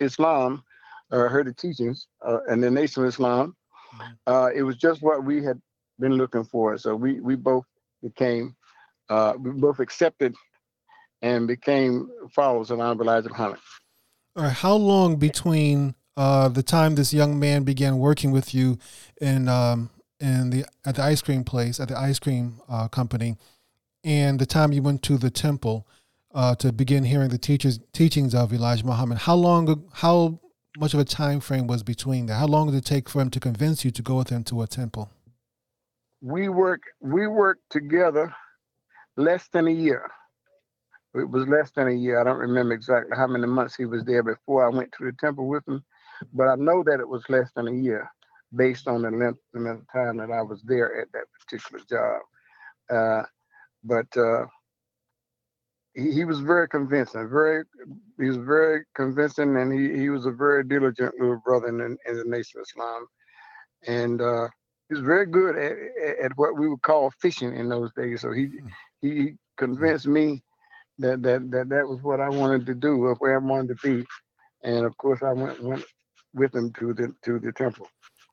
Islam, 0.00 0.62
or 1.10 1.28
heard 1.28 1.46
the 1.46 1.52
teachings 1.52 2.06
uh, 2.26 2.38
and 2.48 2.62
the 2.62 2.70
Nation 2.70 3.02
of 3.02 3.08
Islam, 3.08 3.56
Mhm. 3.94 4.16
uh, 4.26 4.50
it 4.54 4.62
was 4.62 4.76
just 4.76 5.02
what 5.02 5.24
we 5.24 5.42
had 5.44 5.60
been 5.98 6.14
looking 6.14 6.44
for. 6.44 6.78
So 6.78 6.96
we 6.96 7.20
we 7.20 7.36
both 7.36 7.66
became, 8.02 8.56
uh, 9.08 9.34
we 9.38 9.50
both 9.52 9.78
accepted 9.80 10.34
and 11.22 11.46
became 11.46 12.08
followers 12.34 12.70
of 12.70 12.80
Honorable 12.80 13.04
Elijah 13.08 13.28
Muhammad. 13.28 13.60
All 14.36 14.44
right. 14.44 14.52
How 14.52 14.74
long 14.74 15.16
between 15.16 15.94
uh, 16.16 16.48
the 16.48 16.62
time 16.62 16.94
this 16.94 17.12
young 17.12 17.38
man 17.38 17.64
began 17.64 17.98
working 17.98 18.30
with 18.32 18.54
you 18.54 18.78
in 19.20 19.48
um, 19.48 19.90
in 20.20 20.50
the 20.50 20.64
at 20.84 20.96
the 20.96 21.02
ice 21.02 21.22
cream 21.22 21.44
place 21.44 21.78
at 21.78 21.88
the 21.88 21.98
ice 21.98 22.18
cream 22.18 22.60
uh, 22.68 22.88
company, 22.88 23.36
and 24.04 24.38
the 24.38 24.46
time 24.46 24.72
you 24.72 24.82
went 24.82 25.02
to 25.04 25.16
the 25.16 25.30
temple 25.30 25.88
uh, 26.34 26.54
to 26.56 26.72
begin 26.72 27.04
hearing 27.04 27.30
the 27.30 27.38
teachers 27.38 27.80
teachings 27.92 28.34
of 28.34 28.52
Elijah 28.52 28.86
Muhammad? 28.86 29.18
How 29.18 29.34
long? 29.34 29.84
How 29.94 30.40
much 30.78 30.94
of 30.94 31.00
a 31.00 31.04
time 31.04 31.40
frame 31.40 31.66
was 31.66 31.82
between 31.82 32.26
that? 32.26 32.34
How 32.34 32.46
long 32.46 32.70
did 32.70 32.76
it 32.76 32.84
take 32.84 33.08
for 33.08 33.20
him 33.20 33.30
to 33.30 33.40
convince 33.40 33.84
you 33.84 33.90
to 33.92 34.02
go 34.02 34.16
with 34.16 34.30
him 34.30 34.44
to 34.44 34.62
a 34.62 34.66
temple? 34.66 35.10
We 36.20 36.48
work 36.48 36.82
we 37.00 37.26
worked 37.26 37.70
together 37.70 38.34
less 39.16 39.48
than 39.52 39.68
a 39.68 39.72
year. 39.72 40.10
It 41.14 41.30
was 41.30 41.46
less 41.46 41.70
than 41.70 41.88
a 41.88 41.92
year. 41.92 42.20
I 42.20 42.24
don't 42.24 42.38
remember 42.38 42.74
exactly 42.74 43.16
how 43.16 43.28
many 43.28 43.46
months 43.46 43.76
he 43.76 43.84
was 43.84 44.04
there 44.04 44.22
before 44.22 44.66
I 44.66 44.74
went 44.74 44.90
to 44.98 45.04
the 45.04 45.12
temple 45.20 45.46
with 45.46 45.66
him, 45.68 45.84
but 46.32 46.48
I 46.48 46.56
know 46.56 46.82
that 46.84 46.98
it 46.98 47.08
was 47.08 47.22
less 47.28 47.50
than 47.54 47.68
a 47.68 47.72
year 47.72 48.10
based 48.56 48.88
on 48.88 49.02
the 49.02 49.10
length, 49.10 49.38
the 49.52 49.60
length 49.60 49.82
of 49.82 49.92
time 49.92 50.16
that 50.16 50.32
I 50.32 50.42
was 50.42 50.62
there 50.62 51.00
at 51.00 51.08
that 51.12 51.26
particular 51.40 51.84
job. 51.88 52.22
Uh, 52.90 53.22
but 53.84 54.06
uh, 54.16 54.46
he, 55.94 56.10
he 56.12 56.24
was 56.24 56.40
very 56.40 56.68
convincing, 56.68 57.28
very 57.28 57.64
he 58.18 58.26
was 58.28 58.36
very 58.38 58.84
convincing, 58.94 59.56
and 59.56 59.72
he, 59.72 59.98
he 60.00 60.08
was 60.08 60.26
a 60.26 60.30
very 60.30 60.64
diligent 60.64 61.14
little 61.20 61.40
brother 61.44 61.68
in, 61.68 61.78
the- 61.78 61.96
in 62.10 62.18
the 62.18 62.24
Nation 62.26 62.60
of 62.60 62.66
Islam, 62.68 63.06
and 63.86 64.20
uh, 64.20 64.48
he 64.88 64.94
was 64.94 65.02
very 65.04 65.26
good 65.26 65.56
at, 65.56 65.72
at- 65.72 66.18
at 66.26 66.32
what 66.36 66.58
we 66.58 66.68
would 66.68 66.82
call 66.82 67.12
fishing 67.20 67.54
in 67.56 67.68
those 67.68 67.90
days. 67.96 68.20
So 68.22 68.32
he 68.32 68.50
he 69.02 69.34
convinced 69.56 70.06
me 70.06 70.42
that 70.98 71.22
that 71.22 71.50
that 71.50 71.68
that 71.68 71.86
was 71.88 72.00
what 72.02 72.20
I 72.20 72.28
wanted 72.28 72.66
to 72.66 72.74
do, 72.74 73.04
or 73.04 73.14
where 73.16 73.36
I 73.40 73.44
wanted 73.44 73.76
to 73.76 73.88
be, 74.00 74.06
and 74.62 74.84
of 74.84 74.96
course 74.96 75.22
I 75.22 75.32
went 75.32 75.62
went 75.62 75.84
with 76.34 76.54
him 76.54 76.72
to 76.80 76.94
the 76.94 77.14
to 77.24 77.38
the 77.38 77.52
temple. 77.52 77.88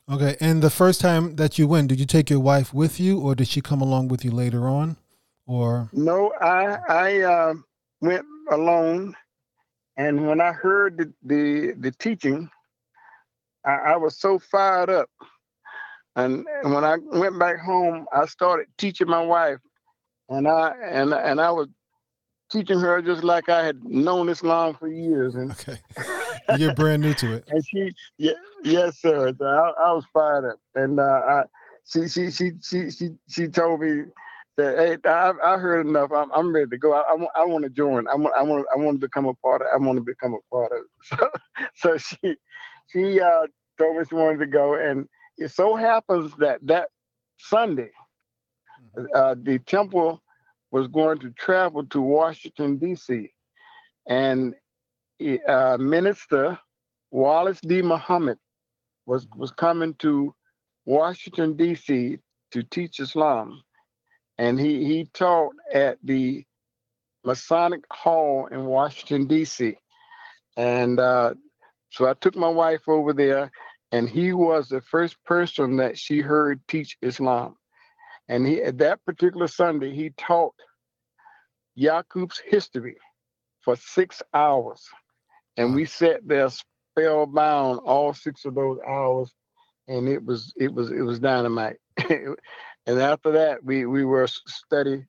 Okay, 0.10 0.36
and 0.42 0.62
the 0.62 0.70
first 0.72 1.00
time 1.00 1.36
that 1.38 1.58
you 1.60 1.68
went, 1.68 1.88
did 1.90 2.00
you 2.00 2.06
take 2.06 2.30
your 2.30 2.40
wife 2.40 2.74
with 2.74 3.00
you, 3.00 3.20
or 3.20 3.36
did 3.36 3.48
she 3.48 3.62
come 3.62 3.82
along 3.82 4.08
with 4.10 4.26
you 4.26 4.32
later 4.32 4.68
on, 4.68 4.98
or? 5.48 5.90
No, 5.94 6.34
I 6.42 6.78
I 6.88 7.22
uh, 7.22 7.54
went 8.02 8.26
alone, 8.52 9.16
and 9.98 10.28
when 10.28 10.42
I 10.42 10.52
heard 10.52 10.98
the 10.98 11.14
the, 11.24 11.74
the 11.80 11.92
teaching, 11.92 12.50
I, 13.66 13.94
I 13.94 13.96
was 13.98 14.20
so 14.20 14.40
fired 14.40 14.90
up, 14.90 15.10
and, 16.16 16.46
when 16.64 16.84
I 16.84 16.98
went 17.12 17.40
back 17.40 17.60
home, 17.60 18.06
I 18.14 18.26
started 18.26 18.68
teaching 18.78 19.08
my 19.08 19.24
wife, 19.24 19.60
and 20.30 20.48
I 20.48 20.74
and 20.92 21.14
and 21.14 21.40
I 21.40 21.52
was 21.52 21.68
teaching 22.52 22.80
her 22.80 23.02
just 23.02 23.24
like 23.24 23.50
I 23.50 23.66
had 23.66 23.84
known 23.84 24.30
Islam 24.30 24.76
for 24.76 24.88
years. 24.88 25.36
And 25.36 25.52
okay, 25.52 25.80
you're 26.58 26.76
brand 26.76 27.02
new 27.02 27.14
to 27.16 27.34
it. 27.36 27.46
And 27.52 27.66
she, 27.66 27.94
yeah, 28.18 28.34
yes, 28.64 29.00
sir. 29.00 29.34
So 29.38 29.46
I, 29.46 29.88
I, 29.88 29.94
was 29.94 30.06
fired 30.14 30.46
up, 30.46 30.60
and 30.76 31.00
uh, 31.00 31.04
I, 31.04 31.44
she, 31.86 32.08
she, 32.08 32.30
she, 32.32 32.52
she, 32.62 32.92
she, 32.92 33.10
she 33.30 33.48
told 33.48 33.82
me 33.82 34.04
hey, 34.58 34.98
I, 35.06 35.34
I 35.44 35.58
heard 35.58 35.86
enough. 35.86 36.12
I'm, 36.12 36.32
I'm 36.32 36.54
ready 36.54 36.70
to 36.70 36.78
go. 36.78 36.94
I, 36.94 37.02
I, 37.02 37.42
I 37.42 37.46
want 37.46 37.64
to 37.64 37.70
join. 37.70 38.08
I 38.08 38.16
want, 38.16 38.36
I 38.38 38.44
want, 38.44 38.66
I 38.74 38.80
want 38.80 39.00
to 39.00 39.08
become 39.08 39.26
a 39.26 39.34
part 39.36 39.62
of. 39.62 39.68
I 39.74 39.78
want 39.78 39.98
to 39.98 40.04
become 40.04 40.34
a 40.34 40.56
part 40.56 40.72
of. 40.72 41.30
So, 41.76 41.98
so 41.98 41.98
she, 41.98 42.36
she 42.88 43.22
uh, 43.22 43.48
told 43.78 43.98
me 43.98 44.04
she 44.08 44.16
wanted 44.16 44.40
to 44.40 44.48
go, 44.48 44.76
and 44.76 45.08
it 45.38 45.52
so 45.52 45.76
happens 45.76 46.34
that 46.40 46.60
that 46.64 46.90
Sunday, 47.38 47.92
mm-hmm. 48.98 49.06
uh, 49.16 49.36
the 49.42 49.60
temple 49.60 50.22
was 50.72 50.88
going 50.88 51.20
to 51.20 51.32
travel 51.32 51.86
to 51.86 52.02
Washington, 52.02 52.78
D.C. 52.78 53.32
And 54.08 54.56
uh, 55.48 55.78
Minister 55.80 56.58
Wallace 57.12 57.60
D. 57.62 57.82
Muhammad 57.82 58.38
was, 59.06 59.28
was 59.36 59.52
coming 59.52 59.94
to 59.96 60.34
Washington, 60.86 61.56
D.C. 61.56 62.18
to 62.52 62.64
teach 62.64 63.00
Islam. 63.00 63.62
And 64.42 64.60
he, 64.60 64.84
he 64.86 65.06
taught 65.14 65.54
at 65.72 66.00
the 66.04 66.44
Masonic 67.24 67.84
Hall 67.92 68.48
in 68.52 68.66
Washington, 68.66 69.28
D.C. 69.28 69.78
And 70.58 71.00
uh, 71.00 71.36
so 71.92 72.10
I 72.10 72.16
took 72.16 72.36
my 72.36 72.48
wife 72.48 72.82
over 72.88 73.14
there, 73.14 73.52
and 73.92 74.10
he 74.10 74.34
was 74.34 74.68
the 74.68 74.82
first 74.82 75.24
person 75.26 75.78
that 75.78 75.96
she 75.96 76.22
heard 76.22 76.60
teach 76.68 76.98
Islam. 77.04 77.56
And 78.30 78.48
he 78.48 78.64
at 78.64 78.80
that 78.80 79.06
particular 79.06 79.48
Sunday, 79.48 79.94
he 79.94 80.10
taught 80.18 80.56
Yaqub's 81.78 82.42
history 82.44 82.98
for 83.60 83.76
six 83.76 84.24
hours. 84.34 84.84
And 85.56 85.76
we 85.76 85.86
sat 85.86 86.28
there 86.28 86.50
spellbound 86.50 87.82
all 87.86 88.16
six 88.16 88.46
of 88.46 88.56
those 88.56 88.80
hours, 88.88 89.32
and 89.88 90.10
it 90.10 90.26
was 90.26 90.52
it 90.58 90.74
was 90.74 90.90
it 90.90 91.02
was 91.02 91.20
dynamite. 91.20 91.78
and 92.88 93.00
after 93.00 93.32
that, 93.32 93.64
we 93.64 93.86
we 93.86 94.06
were 94.06 94.28
study 94.28 95.06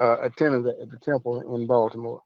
uh, 0.00 0.20
attendants 0.22 0.68
at 0.80 0.90
the 0.90 0.98
temple 0.98 1.40
in 1.54 1.66
Baltimore. 1.66 2.22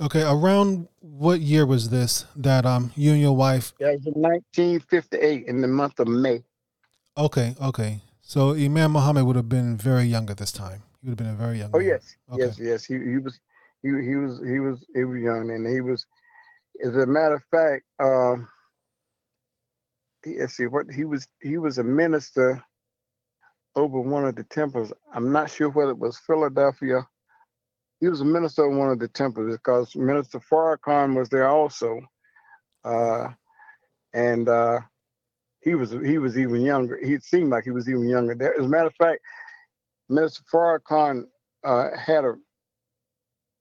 Okay, 0.00 0.22
around 0.22 0.86
what 1.00 1.40
year 1.40 1.66
was 1.66 1.90
this 1.90 2.24
that 2.36 2.64
um 2.64 2.92
you 2.94 3.12
and 3.12 3.20
your 3.20 3.34
wife? 3.34 3.72
Yeah, 3.80 3.88
it 3.88 4.04
was 4.04 4.06
in 4.06 4.22
1958 4.22 5.46
in 5.46 5.60
the 5.60 5.68
month 5.68 5.98
of 5.98 6.08
May. 6.08 6.44
Okay, 7.16 7.56
okay. 7.60 8.00
So 8.22 8.52
Imam 8.52 8.92
Muhammad 8.92 9.24
would 9.24 9.36
have 9.36 9.48
been 9.48 9.76
very 9.76 10.04
young 10.04 10.30
at 10.30 10.36
this 10.36 10.52
time. 10.52 10.82
He 11.00 11.08
would 11.08 11.18
have 11.18 11.26
been 11.26 11.34
a 11.34 11.46
very 11.46 11.58
young. 11.58 11.70
Oh 11.74 11.78
man. 11.78 11.88
yes, 11.88 12.16
okay. 12.30 12.44
yes, 12.44 12.58
yes. 12.58 12.84
He 12.84 12.94
he 12.94 13.18
was 13.18 13.40
he 13.82 13.88
he 13.88 14.16
was 14.16 14.40
he 14.46 14.60
was 14.60 14.84
he 14.94 15.04
was 15.04 15.20
young, 15.20 15.50
and 15.50 15.66
he 15.66 15.80
was. 15.80 16.06
As 16.84 16.94
a 16.94 17.06
matter 17.06 17.34
of 17.34 17.42
fact, 17.50 17.84
um, 17.98 18.48
let's 20.24 20.56
see 20.56 20.66
what 20.66 20.86
he 20.94 21.04
was. 21.04 21.26
He 21.42 21.58
was 21.58 21.78
a 21.78 21.82
minister 21.82 22.62
over 23.78 24.00
one 24.00 24.26
of 24.26 24.36
the 24.36 24.44
temples. 24.44 24.92
I'm 25.14 25.32
not 25.32 25.50
sure 25.50 25.70
whether 25.70 25.92
it 25.92 25.98
was 25.98 26.18
Philadelphia. 26.18 27.06
He 28.00 28.08
was 28.08 28.20
a 28.20 28.24
minister 28.24 28.64
of 28.64 28.76
one 28.76 28.90
of 28.90 28.98
the 28.98 29.08
temples 29.08 29.56
because 29.56 29.94
Minister 29.96 30.40
Farrakhan 30.40 31.16
was 31.16 31.28
there 31.28 31.48
also, 31.48 32.00
uh, 32.84 33.28
and 34.12 34.48
uh, 34.48 34.80
he 35.60 35.74
was 35.74 35.90
he 35.90 36.18
was 36.18 36.38
even 36.38 36.60
younger. 36.60 36.98
He 37.02 37.18
seemed 37.18 37.50
like 37.50 37.64
he 37.64 37.70
was 37.70 37.88
even 37.88 38.08
younger. 38.08 38.34
There, 38.34 38.58
as 38.58 38.66
a 38.66 38.68
matter 38.68 38.86
of 38.86 38.94
fact, 38.96 39.20
Mr. 40.10 40.42
Farrakhan 40.52 41.24
uh, 41.64 41.96
had 41.96 42.24
a 42.24 42.34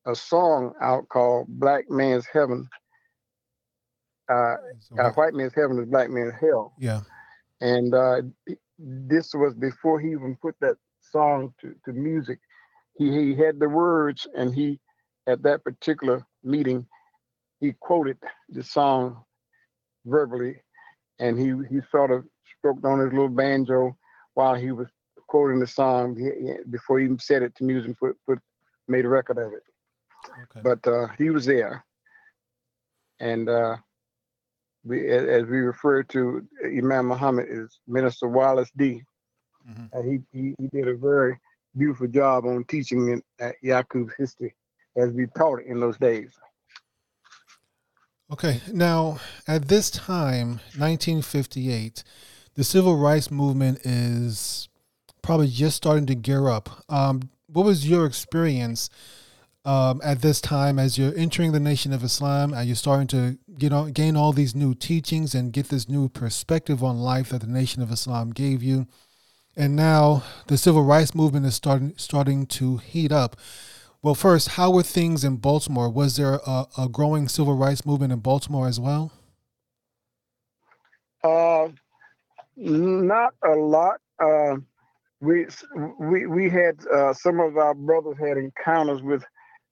a 0.06 0.16
song 0.16 0.74
out 0.82 1.10
called 1.10 1.48
"Black 1.48 1.90
Man's 1.90 2.28
Heaven." 2.32 2.68
Uh, 4.30 4.56
uh, 5.00 5.12
white 5.14 5.34
man's 5.34 5.54
heaven 5.56 5.80
is 5.80 5.86
black 5.86 6.10
man's 6.10 6.34
hell. 6.40 6.74
Yeah. 6.78 7.02
And 7.62 7.94
uh, 7.94 8.22
this 8.80 9.34
was 9.34 9.54
before 9.54 10.00
he 10.00 10.12
even 10.12 10.38
put 10.42 10.56
that 10.62 10.76
song 11.02 11.54
to, 11.62 11.76
to 11.86 11.94
music. 11.94 12.40
He 12.98 13.12
he 13.12 13.36
had 13.36 13.60
the 13.60 13.70
words, 13.70 14.28
and 14.36 14.54
he 14.54 14.80
at 15.28 15.44
that 15.44 15.64
particular 15.64 16.26
meeting, 16.44 16.88
he 17.60 17.74
quoted 17.80 18.18
the 18.50 18.64
song 18.64 19.24
verbally, 20.06 20.62
and 21.20 21.38
he 21.38 21.54
he 21.70 21.82
sort 21.92 22.12
of 22.12 22.26
stroked 22.58 22.86
on 22.86 23.00
his 23.00 23.12
little 23.12 23.30
banjo 23.30 23.98
while 24.34 24.56
he 24.56 24.72
was 24.72 24.88
quoting 25.28 25.60
the 25.60 25.68
song 25.68 26.16
before 26.70 27.00
he 27.00 27.06
even 27.06 27.20
said 27.20 27.44
it 27.44 27.54
to 27.56 27.64
music, 27.64 27.98
put, 28.00 28.16
put 28.26 28.40
made 28.88 29.06
a 29.06 29.10
record 29.10 29.38
of 29.38 29.52
it. 29.54 29.64
Okay. 30.44 30.62
But 30.64 30.88
uh, 30.88 31.08
he 31.18 31.30
was 31.30 31.46
there, 31.46 31.84
and 33.20 33.50
uh, 33.50 33.78
we, 34.88 35.08
as 35.10 35.44
we 35.44 35.58
refer 35.60 36.04
to 36.04 36.48
Imam 36.66 37.08
Muhammad, 37.08 37.48
is 37.50 37.80
Minister 37.88 38.28
Wallace 38.28 38.72
D. 38.78 39.04
Mm-hmm. 39.70 39.86
And 39.98 40.24
he, 40.32 40.38
he 40.40 40.56
he 40.60 40.68
did 40.68 40.88
a 40.88 40.96
very 40.96 41.40
beautiful 41.78 42.08
job 42.08 42.46
on 42.46 42.64
teaching 42.66 43.22
at 43.40 43.56
Yaqub's 43.64 44.14
history 44.18 44.56
as 44.96 45.12
we 45.12 45.28
taught 45.38 45.60
it 45.60 45.68
in 45.68 45.80
those 45.80 45.98
days. 45.98 46.32
Okay, 48.32 48.62
now 48.74 49.20
at 49.48 49.68
this 49.70 49.90
time, 49.90 50.60
1958, 50.76 52.04
the 52.56 52.64
civil 52.64 52.98
rights 52.98 53.32
movement 53.32 53.80
is 53.86 54.68
probably 55.22 55.48
just 55.48 55.78
starting 55.78 56.06
to 56.08 56.16
gear 56.16 56.50
up. 56.50 56.84
Um, 56.90 57.30
what 57.48 57.66
was 57.66 57.88
your 57.88 58.06
experience 58.06 58.90
um, 59.68 60.00
at 60.02 60.22
this 60.22 60.40
time 60.40 60.80
as 60.80 60.98
you're 60.98 61.14
entering 61.18 61.52
the 61.52 61.60
Nation 61.60 61.92
of 61.92 62.02
Islam? 62.02 62.54
Are 62.54 62.64
you're 62.64 62.76
starting 62.76 63.08
to 63.08 63.38
get 63.58 63.74
on, 63.74 63.92
gain 63.92 64.16
all 64.16 64.32
these 64.32 64.56
new 64.56 64.74
teachings 64.74 65.36
and 65.36 65.52
get 65.52 65.68
this 65.68 65.90
new 65.90 66.08
perspective 66.08 66.82
on 66.82 67.00
life 67.00 67.30
that 67.30 67.42
the 67.42 67.48
Nation 67.48 67.82
of 67.82 67.92
Islam 67.92 68.32
gave 68.32 68.64
you? 68.64 68.88
And 69.58 69.76
now 69.76 70.24
the 70.48 70.58
civil 70.58 70.84
rights 70.84 71.14
movement 71.14 71.46
is 71.46 71.56
starting 71.56 71.94
starting 71.98 72.46
to 72.46 72.78
heat 72.78 73.12
up. 73.12 73.36
Well, 74.02 74.16
first, 74.16 74.50
how 74.50 74.72
were 74.72 74.84
things 74.84 75.26
in 75.26 75.36
Baltimore? 75.36 75.90
Was 75.90 76.16
there 76.16 76.40
a, 76.48 76.66
a 76.78 76.88
growing 76.88 77.28
civil 77.28 77.58
rights 77.58 77.86
movement 77.86 78.14
in 78.14 78.20
Baltimore 78.20 78.68
as 78.68 78.80
well? 78.80 79.12
Uh, 81.24 81.70
not 82.56 83.34
a 83.44 83.50
lot. 83.50 84.00
Uh, 84.18 84.58
we 85.20 85.48
we 86.00 86.26
we 86.26 86.50
had 86.50 86.78
uh, 86.88 87.14
some 87.14 87.42
of 87.42 87.58
our 87.58 87.74
brothers 87.74 88.16
had 88.18 88.38
encounters 88.38 89.02
with 89.02 89.26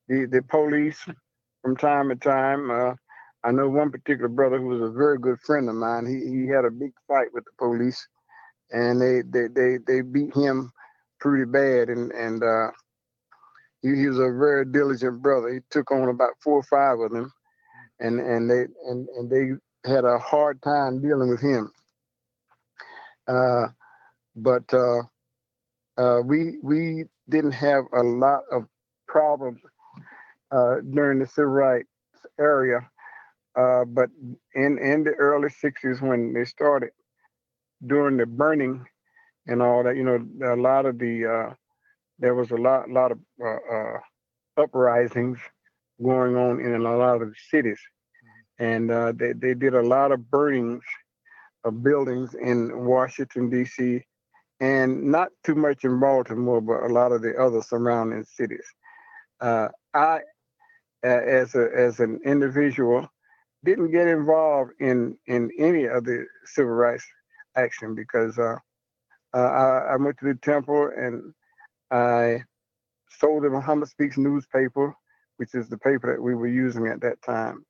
the 0.07 0.25
the 0.25 0.41
police 0.43 0.99
from 1.61 1.75
time 1.77 2.09
to 2.09 2.15
time. 2.15 2.69
Uh, 2.71 2.93
I 3.43 3.51
know 3.51 3.69
one 3.69 3.91
particular 3.91 4.27
brother 4.29 4.57
who 4.57 4.67
was 4.67 4.81
a 4.81 4.93
very 4.93 5.19
good 5.19 5.39
friend 5.41 5.69
of 5.69 5.75
mine. 5.75 6.05
He 6.05 6.41
he 6.41 6.47
had 6.47 6.65
a 6.65 6.71
big 6.71 6.93
fight 7.07 7.27
with 7.33 7.45
the 7.45 7.51
police, 7.57 8.07
and 8.71 9.01
they 9.01 9.21
they 9.21 9.47
they, 9.47 9.77
they 9.85 10.01
beat 10.01 10.35
him 10.35 10.71
pretty 11.19 11.45
bad. 11.45 11.89
And 11.89 12.11
and 12.11 12.43
uh, 12.43 12.71
he, 13.81 13.95
he 13.95 14.07
was 14.07 14.19
a 14.19 14.31
very 14.37 14.65
diligent 14.65 15.21
brother. 15.21 15.53
He 15.53 15.59
took 15.69 15.91
on 15.91 16.09
about 16.09 16.33
four 16.43 16.59
or 16.59 16.63
five 16.63 16.99
of 16.99 17.11
them, 17.11 17.31
and 17.99 18.19
and 18.19 18.49
they 18.49 18.65
and 18.87 19.07
and 19.09 19.29
they 19.29 19.89
had 19.89 20.05
a 20.05 20.17
hard 20.19 20.61
time 20.63 21.01
dealing 21.01 21.29
with 21.29 21.41
him. 21.41 21.71
Uh, 23.27 23.67
but 24.35 24.63
uh, 24.73 25.01
uh, 25.97 26.21
we 26.25 26.57
we 26.63 27.05
didn't 27.29 27.51
have 27.53 27.85
a 27.93 28.01
lot 28.01 28.41
of 28.51 28.65
problems 29.07 29.59
uh, 30.55 30.75
during 30.93 31.19
the 31.19 31.27
civil 31.27 31.51
rights 31.51 31.89
area, 32.39 32.79
uh, 33.57 33.85
but 33.85 34.09
in 34.55 34.77
in 34.79 35.03
the 35.03 35.11
early 35.11 35.49
'60s 35.49 36.01
when 36.01 36.33
they 36.33 36.45
started 36.45 36.91
during 37.85 38.17
the 38.17 38.25
burning 38.25 38.85
and 39.47 39.61
all 39.61 39.83
that, 39.83 39.95
you 39.95 40.03
know, 40.03 40.19
a 40.53 40.55
lot 40.55 40.85
of 40.85 40.97
the 40.99 41.25
uh, 41.25 41.53
there 42.19 42.35
was 42.35 42.51
a 42.51 42.55
lot 42.57 42.89
lot 42.89 43.11
of 43.11 43.19
uh, 43.45 43.99
uprisings 44.57 45.39
going 46.03 46.35
on 46.35 46.59
in 46.61 46.75
a 46.75 46.79
lot 46.79 47.21
of 47.21 47.29
the 47.29 47.35
cities, 47.51 47.79
and 48.59 48.89
they 49.19 49.33
they 49.33 49.53
did 49.53 49.75
a 49.75 49.81
lot 49.81 50.11
of 50.11 50.29
burnings 50.31 50.83
of 51.65 51.83
buildings 51.83 52.33
in 52.35 52.85
Washington 52.85 53.49
D.C 53.49 54.03
and 54.61 55.03
not 55.03 55.29
too 55.43 55.55
much 55.55 55.83
in 55.83 55.99
Baltimore, 55.99 56.61
but 56.61 56.83
a 56.83 56.93
lot 56.93 57.11
of 57.11 57.21
the 57.21 57.35
other 57.35 57.61
surrounding 57.61 58.23
cities. 58.23 58.65
uh, 59.41 59.69
I, 59.93 60.19
as 61.05 61.55
a 61.55 61.69
as 61.75 61.99
an 61.99 62.19
individual, 62.25 63.07
didn't 63.63 63.91
get 63.91 64.07
involved 64.07 64.71
in 64.79 65.17
in 65.27 65.49
any 65.57 65.85
of 65.85 66.05
the 66.05 66.25
civil 66.45 66.71
rights 66.71 67.05
action 67.55 67.95
because 67.95 68.37
uh, 68.37 68.57
uh, 69.33 69.37
I, 69.37 69.93
I, 69.93 69.95
went 69.95 70.17
to 70.19 70.25
the 70.25 70.35
temple 70.35 70.91
and 70.95 71.33
I 71.91 72.43
sold 73.09 73.43
the 73.43 73.49
Muhammad 73.49 73.89
Speaks 73.89 74.17
newspaper, 74.17 74.93
which 75.37 75.55
is 75.55 75.69
the 75.69 75.77
paper 75.77 76.13
that 76.13 76.21
we 76.21 76.35
were 76.35 76.47
using 76.47 76.87
at 76.87 77.01
that 77.01 77.21
time. 77.21 77.65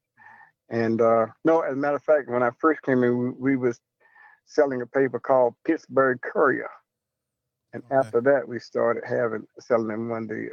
And 0.69 1.01
uh, 1.01 1.27
no, 1.43 1.61
as 1.61 1.73
a 1.73 1.75
matter 1.75 1.97
of 1.97 2.03
fact, 2.03 2.29
when 2.29 2.43
I 2.43 2.49
first 2.59 2.81
came 2.81 3.03
in, 3.03 3.17
we, 3.17 3.29
we 3.51 3.57
was 3.57 3.79
selling 4.47 4.81
a 4.81 4.87
paper 4.87 5.19
called 5.19 5.55
Pittsburgh 5.65 6.19
Courier. 6.21 6.69
And 7.73 7.83
okay. 7.85 7.95
after 7.95 8.21
that, 8.21 8.47
we 8.47 8.59
started 8.59 9.03
having 9.07 9.45
selling 9.59 9.87
them 9.87 10.09
one 10.09 10.27
day. 10.27 10.47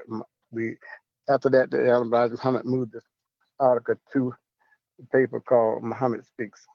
We 0.50 0.76
after 1.28 1.48
that, 1.50 1.70
the 1.70 1.88
Allen 1.88 2.10
Muhammad 2.10 2.64
moved 2.64 2.92
this 2.92 3.04
article 3.58 3.94
to 4.12 4.34
a 5.00 5.16
paper 5.16 5.40
called 5.40 5.82
Muhammad 5.82 6.24
Speaks. 6.26 6.66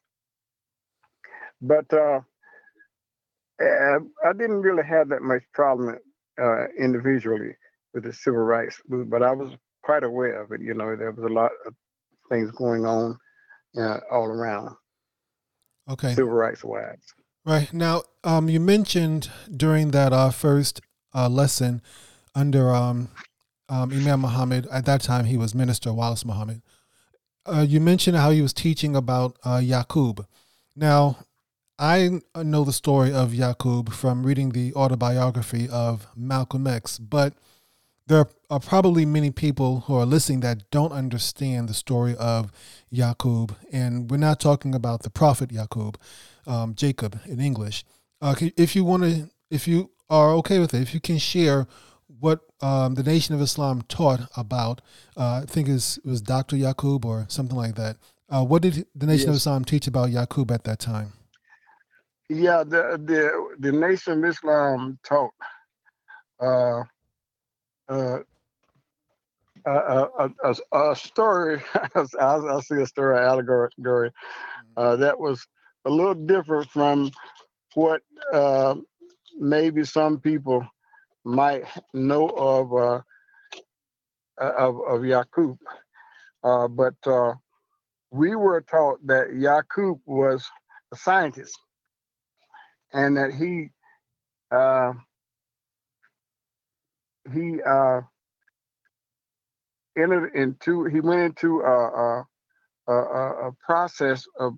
But 1.61 1.91
uh, 1.91 2.19
I 3.59 4.33
didn't 4.33 4.61
really 4.61 4.83
have 4.83 5.09
that 5.09 5.21
much 5.21 5.43
problem 5.53 5.97
uh, 6.41 6.67
individually 6.77 7.55
with 7.93 8.03
the 8.03 8.13
civil 8.13 8.41
rights 8.41 8.79
movement, 8.87 9.11
but 9.11 9.23
I 9.23 9.31
was 9.31 9.55
quite 9.83 10.03
aware 10.03 10.41
of 10.41 10.51
it. 10.51 10.61
You 10.61 10.73
know, 10.73 10.95
there 10.95 11.11
was 11.11 11.25
a 11.25 11.33
lot 11.33 11.51
of 11.65 11.73
things 12.29 12.51
going 12.51 12.85
on 12.85 13.17
uh, 13.77 13.99
all 14.11 14.25
around. 14.25 14.75
Okay. 15.89 16.13
Civil 16.13 16.33
rights 16.33 16.63
wise. 16.63 16.97
Right 17.45 17.73
now, 17.73 18.03
um, 18.23 18.49
you 18.49 18.59
mentioned 18.59 19.31
during 19.55 19.91
that 19.91 20.11
uh, 20.11 20.31
first 20.31 20.81
uh, 21.15 21.29
lesson 21.29 21.81
under 22.35 22.75
um, 22.75 23.09
um, 23.69 23.91
Imam 23.91 24.21
Muhammad. 24.21 24.67
At 24.71 24.85
that 24.85 25.01
time, 25.01 25.25
he 25.25 25.37
was 25.37 25.53
Minister 25.53 25.93
Wallace 25.93 26.25
Muhammad. 26.25 26.61
Uh, 27.45 27.65
you 27.67 27.79
mentioned 27.79 28.17
how 28.17 28.31
he 28.31 28.41
was 28.41 28.53
teaching 28.53 28.95
about 28.95 29.37
uh, 29.43 29.57
Yaqub. 29.57 30.25
Now, 30.75 31.17
I 31.79 32.19
know 32.35 32.63
the 32.63 32.73
story 32.73 33.13
of 33.13 33.31
Yaqub 33.31 33.93
from 33.93 34.25
reading 34.25 34.49
the 34.49 34.73
autobiography 34.73 35.69
of 35.69 36.07
Malcolm 36.15 36.65
X, 36.65 36.97
but 36.97 37.33
there 38.07 38.27
are 38.49 38.59
probably 38.59 39.05
many 39.05 39.31
people 39.31 39.81
who 39.81 39.95
are 39.95 40.05
listening 40.05 40.39
that 40.39 40.69
don't 40.71 40.91
understand 40.91 41.67
the 41.67 41.73
story 41.73 42.15
of 42.15 42.51
Yaqub, 42.91 43.55
and 43.71 44.09
we're 44.09 44.17
not 44.17 44.39
talking 44.39 44.73
about 44.73 45.03
the 45.03 45.09
prophet 45.09 45.49
Yaqub, 45.49 45.95
um, 46.47 46.73
Jacob 46.73 47.19
in 47.25 47.39
English. 47.39 47.85
Uh, 48.21 48.33
if 48.55 48.75
you 48.75 48.83
want 48.83 49.03
to, 49.03 49.29
if 49.51 49.67
you 49.67 49.91
are 50.09 50.31
okay 50.31 50.59
with 50.59 50.73
it, 50.73 50.81
if 50.81 50.93
you 50.93 50.99
can 50.99 51.17
share 51.17 51.67
what 52.19 52.41
um, 52.61 52.95
the 52.95 53.03
Nation 53.03 53.35
of 53.35 53.41
Islam 53.41 53.83
taught 53.83 54.21
about, 54.35 54.81
uh, 55.15 55.41
I 55.43 55.45
think 55.45 55.67
it 55.67 55.99
was 56.03 56.21
Dr. 56.21 56.55
Yaqub 56.55 57.05
or 57.05 57.25
something 57.29 57.57
like 57.57 57.75
that. 57.75 57.97
Uh, 58.29 58.43
what 58.43 58.61
did 58.61 58.85
the 58.95 59.05
Nation 59.05 59.27
yes. 59.27 59.29
of 59.29 59.35
Islam 59.35 59.65
teach 59.65 59.87
about 59.87 60.09
Yaqub 60.09 60.51
at 60.51 60.63
that 60.65 60.79
time? 60.79 61.13
Yeah, 62.29 62.63
the 62.63 62.99
the 63.01 63.55
the 63.59 63.71
Nation 63.71 64.23
of 64.23 64.29
Islam 64.29 64.99
taught 65.03 65.31
uh, 66.41 66.81
uh, 67.87 68.19
a, 69.65 70.29
a, 70.43 70.55
a, 70.73 70.95
story. 70.95 71.61
I'll, 72.19 72.61
see 72.61 72.81
a 72.81 72.85
story 72.85 73.17
allegory 73.17 73.69
mm-hmm. 73.79 74.09
uh, 74.75 74.95
that 74.97 75.17
was 75.17 75.47
a 75.85 75.89
little 75.89 76.13
different 76.13 76.69
from 76.69 77.11
what 77.75 78.01
uh, 78.33 78.75
maybe 79.39 79.85
some 79.85 80.19
people 80.19 80.67
might 81.27 81.65
know 81.93 82.29
of 82.29 82.73
uh, 82.73 83.01
of, 84.39 84.75
of 84.87 85.01
Yaqub. 85.01 85.57
Uh, 86.43 86.67
but 86.69 86.95
uh, 87.07 87.33
we 88.11 88.35
were 88.35 88.61
taught 88.61 88.99
that 89.07 89.29
Yaqub 89.29 89.99
was 90.05 90.45
a 90.93 90.97
scientist 90.97 91.57
and 92.93 93.17
that 93.17 93.33
he 93.33 93.69
uh, 94.51 94.93
he 97.33 97.61
uh, 97.63 98.01
entered 99.97 100.33
into 100.35 100.85
he 100.85 101.01
went 101.01 101.21
into 101.21 101.61
a, 101.61 101.71
a, 101.73 102.25
a, 102.93 102.93
a 102.93 103.51
process 103.65 104.25
of, 104.39 104.53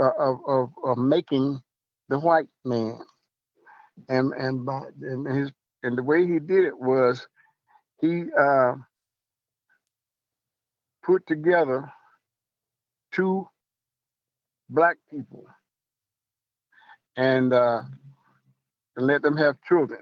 uh, 0.00 0.10
of, 0.18 0.38
of 0.48 0.70
of 0.84 0.98
making 0.98 1.60
the 2.10 2.18
white 2.18 2.48
man, 2.64 2.98
and 4.08 4.32
and 4.32 4.64
by 4.64 4.82
and 5.02 5.26
his 5.26 5.52
and 5.82 5.96
the 5.98 6.02
way 6.02 6.26
he 6.26 6.38
did 6.38 6.64
it 6.64 6.78
was 6.78 7.26
he 8.00 8.24
uh, 8.38 8.74
put 11.02 11.26
together 11.26 11.90
two 13.12 13.46
black 14.68 14.96
people 15.10 15.46
and 17.16 17.52
uh, 17.52 17.82
let 18.96 19.22
them 19.22 19.36
have 19.36 19.56
children 19.68 20.00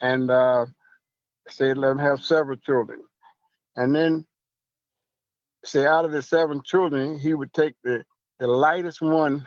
and 0.00 0.30
uh, 0.30 0.64
say 1.48 1.74
let 1.74 1.88
them 1.88 1.98
have 1.98 2.22
several 2.24 2.56
children. 2.56 3.00
And 3.76 3.94
then 3.94 4.26
say 5.64 5.86
out 5.86 6.04
of 6.04 6.12
the 6.12 6.22
seven 6.22 6.62
children, 6.64 7.18
he 7.18 7.34
would 7.34 7.52
take 7.52 7.74
the, 7.84 8.04
the 8.38 8.46
lightest 8.46 9.00
one 9.00 9.46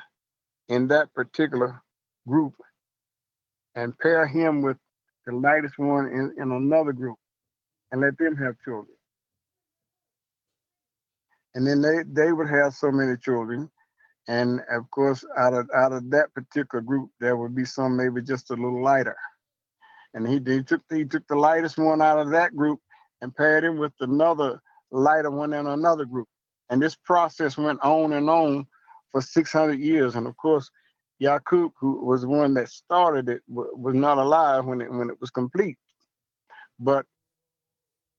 in 0.70 0.88
that 0.89 1.13
particular 1.13 1.82
group 2.28 2.54
and 3.76 3.98
pair 4.00 4.28
him 4.28 4.62
with 4.62 4.78
the 5.26 5.34
lightest 5.34 5.78
one 5.78 6.08
in, 6.08 6.34
in 6.42 6.52
another 6.52 6.94
group 6.94 7.18
and 7.92 8.02
let 8.02 8.18
them 8.18 8.36
have 8.36 8.56
children. 8.64 8.96
And 11.56 11.66
then 11.68 11.82
they, 11.82 12.04
they 12.08 12.32
would 12.34 12.50
have 12.50 12.74
so 12.74 12.92
many 12.92 13.16
children. 13.18 13.70
And 14.28 14.62
of 14.72 14.90
course, 14.90 15.26
out 15.38 15.54
of 15.54 15.70
out 15.76 15.92
of 15.92 16.10
that 16.12 16.34
particular 16.34 16.82
group, 16.82 17.10
there 17.20 17.36
would 17.36 17.56
be 17.56 17.66
some 17.66 17.98
maybe 17.98 18.22
just 18.22 18.52
a 18.52 18.54
little 18.54 18.82
lighter 18.82 19.18
and 20.14 20.28
he, 20.28 20.40
he 20.52 20.64
took 20.64 20.82
he 20.90 21.06
took 21.06 21.28
the 21.28 21.36
lightest 21.36 21.78
one 21.78 22.02
out 22.02 22.20
of 22.20 22.30
that 22.32 22.56
group 22.56 22.80
and 23.22 23.36
paired 23.36 23.64
him 23.64 23.78
with 23.78 23.94
another 24.00 24.60
lighter 24.92 25.32
one 25.32 25.54
in 25.54 25.68
another 25.68 26.06
group. 26.06 26.28
And 26.70 26.82
this 26.82 26.96
process 26.96 27.58
went 27.58 27.80
on 27.82 28.14
and 28.14 28.30
on 28.30 28.66
for 29.12 29.22
600 29.22 29.80
years. 29.80 30.16
And 30.16 30.28
of 30.28 30.36
course, 30.38 30.70
Yaqub, 31.24 31.72
who 31.80 32.06
was 32.06 32.26
one 32.26 32.54
that 32.56 32.70
started 32.70 33.30
it, 33.30 33.42
was 33.48 33.96
not 33.96 34.18
alive 34.18 34.66
when 34.66 34.82
it 34.82 34.92
when 34.92 35.10
it 35.10 35.20
was 35.22 35.30
complete. 35.30 35.78
But 36.80 37.06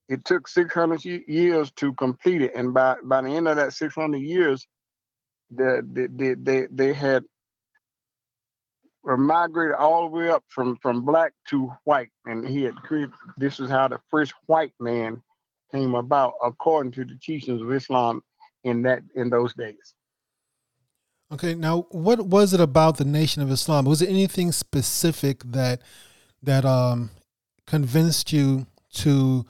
it 0.09 0.23
took 0.25 0.47
600 0.47 1.03
years 1.03 1.71
to 1.73 1.93
complete 1.93 2.41
it, 2.41 2.53
and 2.55 2.73
by 2.73 2.95
by 3.03 3.21
the 3.21 3.29
end 3.29 3.47
of 3.47 3.57
that 3.57 3.73
600 3.73 4.17
years, 4.17 4.65
the, 5.51 5.87
the, 5.93 6.07
the 6.15 6.35
they 6.35 6.67
they 6.71 6.93
had 6.93 7.23
migrated 9.03 9.75
all 9.75 10.01
the 10.01 10.15
way 10.15 10.29
up 10.29 10.43
from 10.47 10.77
from 10.77 11.05
black 11.05 11.33
to 11.49 11.71
white, 11.83 12.11
and 12.25 12.47
he 12.47 12.63
had 12.63 12.75
created. 12.75 13.11
This 13.37 13.59
is 13.59 13.69
how 13.69 13.87
the 13.87 13.99
first 14.09 14.33
white 14.47 14.73
man 14.79 15.21
came 15.71 15.95
about, 15.95 16.33
according 16.43 16.91
to 16.93 17.05
the 17.05 17.17
teachings 17.21 17.61
of 17.61 17.71
Islam 17.71 18.21
in 18.63 18.81
that 18.83 19.01
in 19.15 19.29
those 19.29 19.53
days. 19.53 19.93
Okay, 21.31 21.55
now 21.55 21.87
what 21.89 22.27
was 22.27 22.53
it 22.53 22.59
about 22.59 22.97
the 22.97 23.05
Nation 23.05 23.41
of 23.41 23.49
Islam? 23.49 23.85
Was 23.85 24.01
it 24.01 24.09
anything 24.09 24.51
specific 24.51 25.43
that 25.43 25.81
that 26.43 26.65
um, 26.65 27.09
convinced 27.65 28.31
you 28.31 28.67
to 28.93 29.45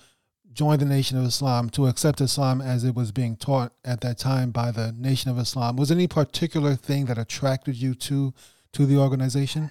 join 0.53 0.79
the 0.79 0.85
Nation 0.85 1.17
of 1.17 1.25
Islam, 1.25 1.69
to 1.71 1.87
accept 1.87 2.21
Islam 2.21 2.61
as 2.61 2.85
it 2.85 2.95
was 2.95 3.11
being 3.11 3.35
taught 3.35 3.73
at 3.83 3.99
that 4.01 4.17
time 4.17 4.51
by 4.51 4.71
the 4.71 4.93
Nation 4.93 5.29
of 5.29 5.37
Islam? 5.37 5.75
Was 5.75 5.91
any 5.91 6.07
particular 6.07 6.75
thing 6.75 7.05
that 7.05 7.17
attracted 7.17 7.75
you 7.75 7.93
to 7.95 8.33
to 8.71 8.85
the 8.85 8.97
organization? 8.97 9.69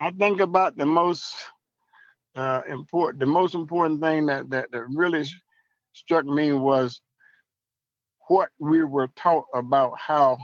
I 0.00 0.10
think 0.10 0.40
about 0.40 0.76
the 0.76 0.86
most 0.86 1.34
uh, 2.34 2.62
important, 2.68 3.20
the 3.20 3.26
most 3.26 3.54
important 3.54 4.00
thing 4.00 4.26
that, 4.26 4.48
that, 4.50 4.70
that 4.70 4.84
really 4.88 5.26
struck 5.92 6.24
me 6.24 6.52
was 6.52 7.00
what 8.28 8.50
we 8.58 8.84
were 8.84 9.08
taught 9.16 9.44
about 9.54 9.98
how 9.98 10.36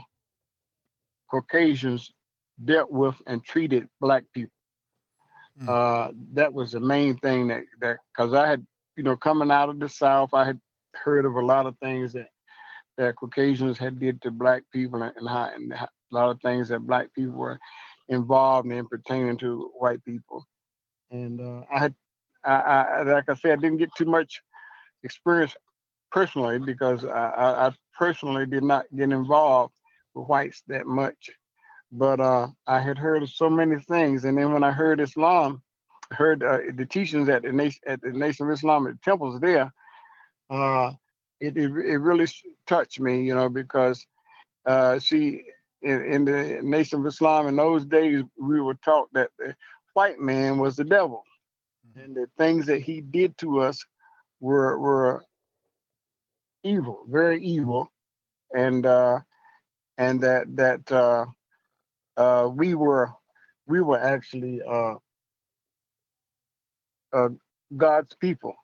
Caucasians 1.33 2.11
dealt 2.63 2.91
with 2.91 3.15
and 3.25 3.43
treated 3.43 3.87
Black 3.99 4.23
people. 4.35 4.53
Mm. 5.59 5.67
Uh, 5.67 6.11
that 6.33 6.53
was 6.53 6.73
the 6.73 6.79
main 6.79 7.17
thing 7.17 7.47
that 7.47 7.63
that 7.81 7.97
because 8.15 8.33
I 8.33 8.47
had, 8.47 8.65
you 8.95 9.03
know, 9.03 9.17
coming 9.17 9.49
out 9.49 9.69
of 9.69 9.79
the 9.79 9.89
South, 9.89 10.33
I 10.33 10.45
had 10.45 10.59
heard 10.93 11.25
of 11.25 11.35
a 11.35 11.45
lot 11.45 11.65
of 11.65 11.75
things 11.81 12.13
that 12.13 12.27
that 12.97 13.15
Caucasians 13.15 13.79
had 13.79 13.99
did 13.99 14.21
to 14.21 14.29
Black 14.29 14.61
people 14.71 15.01
and, 15.01 15.13
and 15.17 15.27
how 15.27 15.49
and 15.55 15.73
how, 15.73 15.87
a 16.11 16.15
lot 16.15 16.29
of 16.29 16.39
things 16.41 16.69
that 16.69 16.85
black 16.85 17.07
people 17.15 17.33
were 17.33 17.59
involved 18.09 18.71
in 18.71 18.87
pertaining 18.87 19.37
to 19.37 19.71
white 19.79 20.03
people. 20.05 20.45
And 21.09 21.41
uh, 21.41 21.61
I 21.73 21.79
had, 21.79 21.95
I, 22.45 22.53
I, 22.53 23.01
like 23.03 23.29
I 23.29 23.33
said, 23.33 23.53
I 23.53 23.55
didn't 23.55 23.77
get 23.77 23.89
too 23.97 24.05
much 24.05 24.41
experience 25.03 25.55
personally 26.11 26.59
because 26.59 27.03
I, 27.03 27.67
I 27.67 27.71
personally 27.97 28.45
did 28.45 28.63
not 28.63 28.85
get 28.95 29.11
involved 29.11 29.73
whites 30.13 30.63
that 30.67 30.85
much. 30.85 31.29
But 31.91 32.19
uh, 32.19 32.47
I 32.65 32.79
had 32.79 32.97
heard 32.97 33.23
of 33.23 33.29
so 33.29 33.49
many 33.49 33.79
things. 33.79 34.25
And 34.25 34.37
then 34.37 34.51
when 34.51 34.63
I 34.63 34.71
heard 34.71 34.99
Islam, 34.99 35.61
heard 36.11 36.43
uh, 36.43 36.59
the 36.75 36.85
teachings 36.85 37.29
at 37.29 37.43
the 37.43 37.51
nation 37.51 37.81
at 37.87 38.01
the 38.01 38.11
Nation 38.11 38.47
of 38.47 38.51
Islamic 38.51 39.01
temples 39.01 39.39
there, 39.39 39.71
uh, 40.49 40.91
it, 41.39 41.57
it 41.57 41.71
it 41.71 41.97
really 41.97 42.27
touched 42.67 42.99
me, 42.99 43.23
you 43.23 43.35
know, 43.35 43.49
because 43.49 44.05
uh, 44.65 44.99
see, 44.99 45.43
in, 45.81 46.05
in 46.05 46.25
the 46.25 46.59
Nation 46.61 46.99
of 46.99 47.05
Islam 47.05 47.47
in 47.47 47.55
those 47.55 47.85
days, 47.85 48.23
we 48.37 48.61
were 48.61 48.77
taught 48.85 49.09
that 49.13 49.29
the 49.37 49.55
white 49.93 50.19
man 50.19 50.57
was 50.57 50.75
the 50.75 50.83
devil, 50.83 51.23
mm-hmm. 51.87 52.05
and 52.05 52.15
the 52.15 52.27
things 52.37 52.65
that 52.65 52.81
he 52.81 53.01
did 53.01 53.37
to 53.39 53.59
us 53.59 53.83
were 54.39 54.79
were 54.79 55.23
evil, 56.63 57.03
very 57.09 57.43
evil, 57.43 57.91
and 58.55 58.85
uh, 58.85 59.19
and 59.97 60.21
that 60.21 60.55
that 60.55 60.91
uh, 60.91 61.25
uh, 62.17 62.47
we 62.47 62.75
were 62.75 63.11
we 63.67 63.81
were 63.81 63.99
actually 63.99 64.61
uh, 64.61 64.95
uh, 67.13 67.29
God's 67.75 68.15
people, 68.15 68.55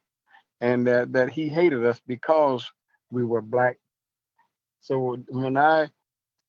and 0.62 0.88
that 0.88 1.13
that 1.13 1.30
He 1.30 1.48
hated 1.48 1.86
us 1.86 2.02
because 2.08 2.65
we 3.12 3.24
were 3.24 3.42
black. 3.42 3.78
So 4.82 5.18
when 5.30 5.58
I 5.58 5.89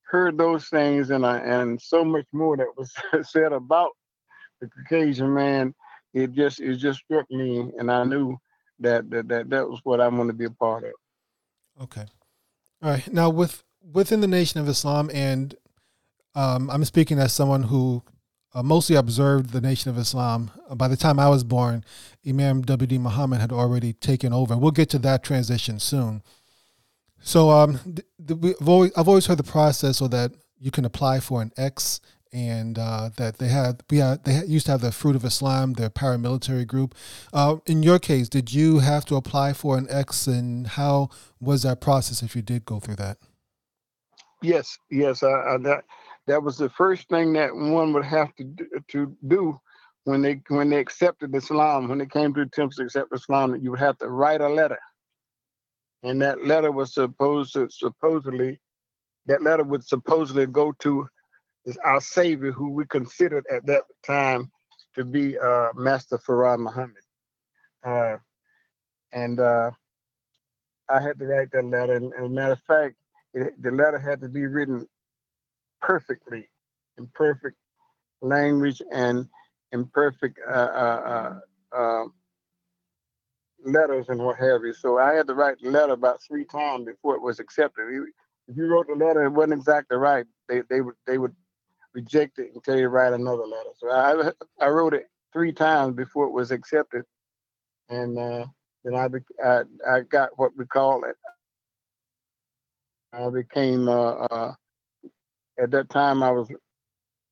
heard 0.02 0.36
those 0.38 0.68
things 0.68 1.10
and 1.10 1.24
I, 1.24 1.38
and 1.38 1.80
so 1.80 2.04
much 2.04 2.26
more 2.32 2.56
that 2.56 2.76
was 2.76 2.92
said 3.30 3.52
about 3.52 3.90
the 4.60 4.68
Caucasian 4.68 5.32
man, 5.32 5.74
it 6.14 6.32
just 6.32 6.60
it 6.60 6.76
just 6.76 7.00
struck 7.00 7.30
me, 7.30 7.70
and 7.78 7.90
I 7.90 8.04
knew 8.04 8.36
that 8.80 9.08
that 9.10 9.28
that, 9.28 9.50
that 9.50 9.68
was 9.68 9.80
what 9.84 10.00
I 10.00 10.08
want 10.08 10.28
to 10.28 10.34
be 10.34 10.46
a 10.46 10.50
part 10.50 10.84
of. 10.84 11.84
Okay, 11.84 12.04
all 12.82 12.90
right. 12.90 13.12
Now 13.12 13.30
with 13.30 13.62
within 13.82 14.20
the 14.20 14.26
Nation 14.26 14.60
of 14.60 14.68
Islam, 14.68 15.10
and 15.12 15.54
um, 16.34 16.70
I'm 16.70 16.84
speaking 16.84 17.18
as 17.18 17.32
someone 17.32 17.64
who 17.64 18.02
uh, 18.54 18.62
mostly 18.62 18.96
observed 18.96 19.50
the 19.50 19.60
Nation 19.60 19.90
of 19.90 19.98
Islam. 19.98 20.50
By 20.74 20.88
the 20.88 20.96
time 20.96 21.18
I 21.18 21.28
was 21.28 21.44
born, 21.44 21.84
Imam 22.26 22.62
W.D. 22.62 22.98
Muhammad 22.98 23.40
had 23.40 23.52
already 23.52 23.92
taken 23.92 24.32
over. 24.32 24.56
We'll 24.56 24.70
get 24.70 24.90
to 24.90 24.98
that 25.00 25.22
transition 25.22 25.78
soon. 25.78 26.22
So 27.22 27.50
um, 27.50 27.78
the, 27.84 28.04
the, 28.18 28.36
we've 28.36 28.68
always, 28.68 28.92
I've 28.96 29.08
always 29.08 29.26
heard 29.26 29.38
the 29.38 29.44
process 29.44 29.98
so 29.98 30.08
that 30.08 30.32
you 30.58 30.70
can 30.70 30.84
apply 30.84 31.20
for 31.20 31.42
an 31.42 31.52
X 31.56 32.00
and 32.32 32.78
uh, 32.78 33.10
that 33.16 33.38
they 33.38 33.48
had 33.48 33.82
we 33.90 33.98
had, 33.98 34.24
they 34.24 34.44
used 34.44 34.66
to 34.66 34.72
have 34.72 34.80
the 34.80 34.92
Fruit 34.92 35.16
of 35.16 35.24
Islam, 35.24 35.74
their 35.74 35.90
paramilitary 35.90 36.66
group. 36.66 36.94
Uh, 37.32 37.56
in 37.66 37.82
your 37.82 37.98
case, 37.98 38.28
did 38.28 38.52
you 38.52 38.78
have 38.78 39.04
to 39.06 39.16
apply 39.16 39.52
for 39.52 39.76
an 39.76 39.86
X, 39.90 40.26
and 40.26 40.66
how 40.66 41.10
was 41.40 41.62
that 41.64 41.80
process 41.80 42.22
if 42.22 42.36
you 42.36 42.42
did 42.42 42.64
go 42.64 42.78
through 42.78 42.96
that? 42.96 43.18
Yes, 44.42 44.78
yes, 44.90 45.22
I, 45.22 45.28
I, 45.30 45.58
that 45.58 45.84
that 46.26 46.42
was 46.42 46.56
the 46.56 46.70
first 46.70 47.08
thing 47.08 47.32
that 47.34 47.54
one 47.54 47.92
would 47.92 48.04
have 48.04 48.34
to 48.36 48.44
do, 48.44 48.66
to 48.88 49.16
do 49.28 49.60
when 50.04 50.22
they 50.22 50.40
when 50.48 50.70
they 50.70 50.78
accepted 50.78 51.34
Islam, 51.34 51.88
when 51.88 51.98
they 51.98 52.06
came 52.06 52.32
to 52.34 52.46
temple 52.46 52.76
to 52.76 52.84
accept 52.84 53.14
Islam, 53.14 53.56
you 53.60 53.70
would 53.70 53.80
have 53.80 53.98
to 53.98 54.08
write 54.08 54.40
a 54.40 54.48
letter, 54.48 54.78
and 56.02 56.20
that 56.22 56.44
letter 56.44 56.72
was 56.72 56.94
supposed 56.94 57.52
to 57.54 57.68
supposedly 57.70 58.58
that 59.26 59.42
letter 59.42 59.64
would 59.64 59.84
supposedly 59.86 60.46
go 60.46 60.72
to 60.80 61.06
our 61.84 62.00
Savior, 62.00 62.52
who 62.52 62.70
we 62.70 62.86
considered 62.86 63.44
at 63.52 63.66
that 63.66 63.82
time 64.06 64.50
to 64.94 65.04
be 65.04 65.38
uh, 65.38 65.68
Master 65.74 66.18
Fard 66.18 66.58
Muhammad. 66.60 67.02
Uh, 67.84 68.16
and 69.12 69.40
uh, 69.40 69.70
I 70.88 71.00
had 71.00 71.18
to 71.18 71.26
write 71.26 71.50
that 71.52 71.64
letter. 71.64 71.94
And, 71.94 72.12
and 72.14 72.34
matter 72.34 72.52
of 72.52 72.62
fact, 72.62 72.96
it, 73.34 73.62
the 73.62 73.70
letter 73.70 73.98
had 73.98 74.20
to 74.22 74.28
be 74.28 74.46
written 74.46 74.86
perfectly, 75.80 76.48
in 76.98 77.08
perfect 77.14 77.56
language 78.22 78.82
and 78.92 79.26
in 79.72 79.86
perfect 79.86 80.38
uh, 80.48 80.52
uh, 80.52 81.40
uh, 81.72 81.78
um, 81.78 82.12
letters 83.64 84.08
and 84.08 84.20
what 84.20 84.38
have 84.38 84.62
you. 84.64 84.72
So 84.72 84.98
I 84.98 85.14
had 85.14 85.26
to 85.28 85.34
write 85.34 85.56
the 85.62 85.70
letter 85.70 85.92
about 85.92 86.20
three 86.22 86.44
times 86.44 86.86
before 86.86 87.14
it 87.14 87.22
was 87.22 87.40
accepted. 87.40 87.82
If 88.48 88.56
you 88.56 88.66
wrote 88.66 88.86
the 88.88 88.94
letter, 88.94 89.24
it 89.24 89.30
wasn't 89.30 89.54
exactly 89.54 89.96
right. 89.96 90.26
They 90.48 90.62
they 90.68 90.80
would 90.80 90.96
they 91.06 91.18
would 91.18 91.34
reject 91.94 92.38
it 92.38 92.50
and 92.54 92.62
tell 92.64 92.76
you 92.76 92.82
to 92.82 92.88
write 92.88 93.12
another 93.12 93.44
letter. 93.44 93.70
So 93.78 93.90
I 93.90 94.32
I 94.60 94.68
wrote 94.68 94.94
it 94.94 95.08
three 95.32 95.52
times 95.52 95.94
before 95.96 96.26
it 96.26 96.32
was 96.32 96.50
accepted, 96.50 97.04
and 97.88 98.18
uh, 98.18 98.46
then 98.84 98.94
I, 98.94 99.08
I 99.44 99.62
I 99.88 100.00
got 100.00 100.30
what 100.36 100.52
we 100.56 100.66
call 100.66 101.04
it. 101.04 101.16
I 103.12 103.28
became 103.28 103.88
uh, 103.88 104.12
uh, 104.12 104.52
at 105.60 105.70
that 105.72 105.90
time 105.90 106.22
I 106.22 106.30
was 106.30 106.48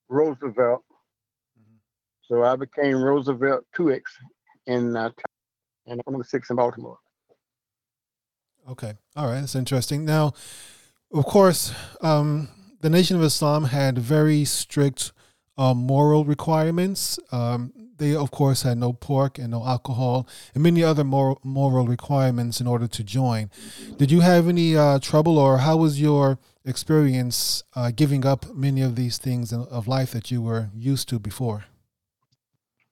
Roosevelt, 0.09 0.83
mm-hmm. 1.59 1.77
so 2.23 2.45
I 2.45 2.57
became 2.57 2.97
Roosevelt 3.03 3.65
2X 3.77 4.03
in 4.67 4.97
uh, 4.97 5.11
and 5.87 6.01
I'm 6.07 6.23
six 6.23 6.51
in 6.51 6.57
Baltimore. 6.57 6.99
Okay, 8.69 8.95
all 9.17 9.27
right, 9.27 9.41
that's 9.41 9.55
interesting. 9.55 10.05
Now, 10.05 10.35
of 11.13 11.25
course, 11.25 11.73
um, 12.03 12.49
the 12.81 12.91
Nation 12.91 13.17
of 13.17 13.23
Islam 13.23 13.65
had 13.65 13.99
very 13.99 14.45
strict 14.45 15.13
uh, 15.59 15.75
moral 15.75 16.25
requirements. 16.25 17.19
Um, 17.33 17.73
they, 17.99 18.15
of 18.15 18.31
course, 18.31 18.63
had 18.63 18.79
no 18.79 18.93
pork 18.93 19.39
and 19.39 19.51
no 19.51 19.67
alcohol 19.67 20.29
and 20.55 20.63
many 20.63 20.85
other 20.85 21.03
moral, 21.03 21.41
moral 21.43 21.87
requirements 21.87 22.61
in 22.61 22.67
order 22.67 22.87
to 22.87 23.03
join. 23.03 23.51
Did 23.97 24.13
you 24.13 24.21
have 24.21 24.49
any 24.49 24.77
uh, 24.77 25.01
trouble, 25.01 25.37
or 25.37 25.59
how 25.59 25.77
was 25.77 26.01
your 26.01 26.39
experience 26.65 27.65
uh, 27.75 27.91
giving 27.91 28.25
up 28.25 28.55
many 28.55 28.83
of 28.83 28.95
these 28.95 29.19
things 29.19 29.53
of 29.53 29.89
life 29.89 30.13
that 30.13 30.31
you 30.31 30.41
were 30.41 30.71
used 30.75 31.09
to 31.09 31.19
before? 31.19 31.65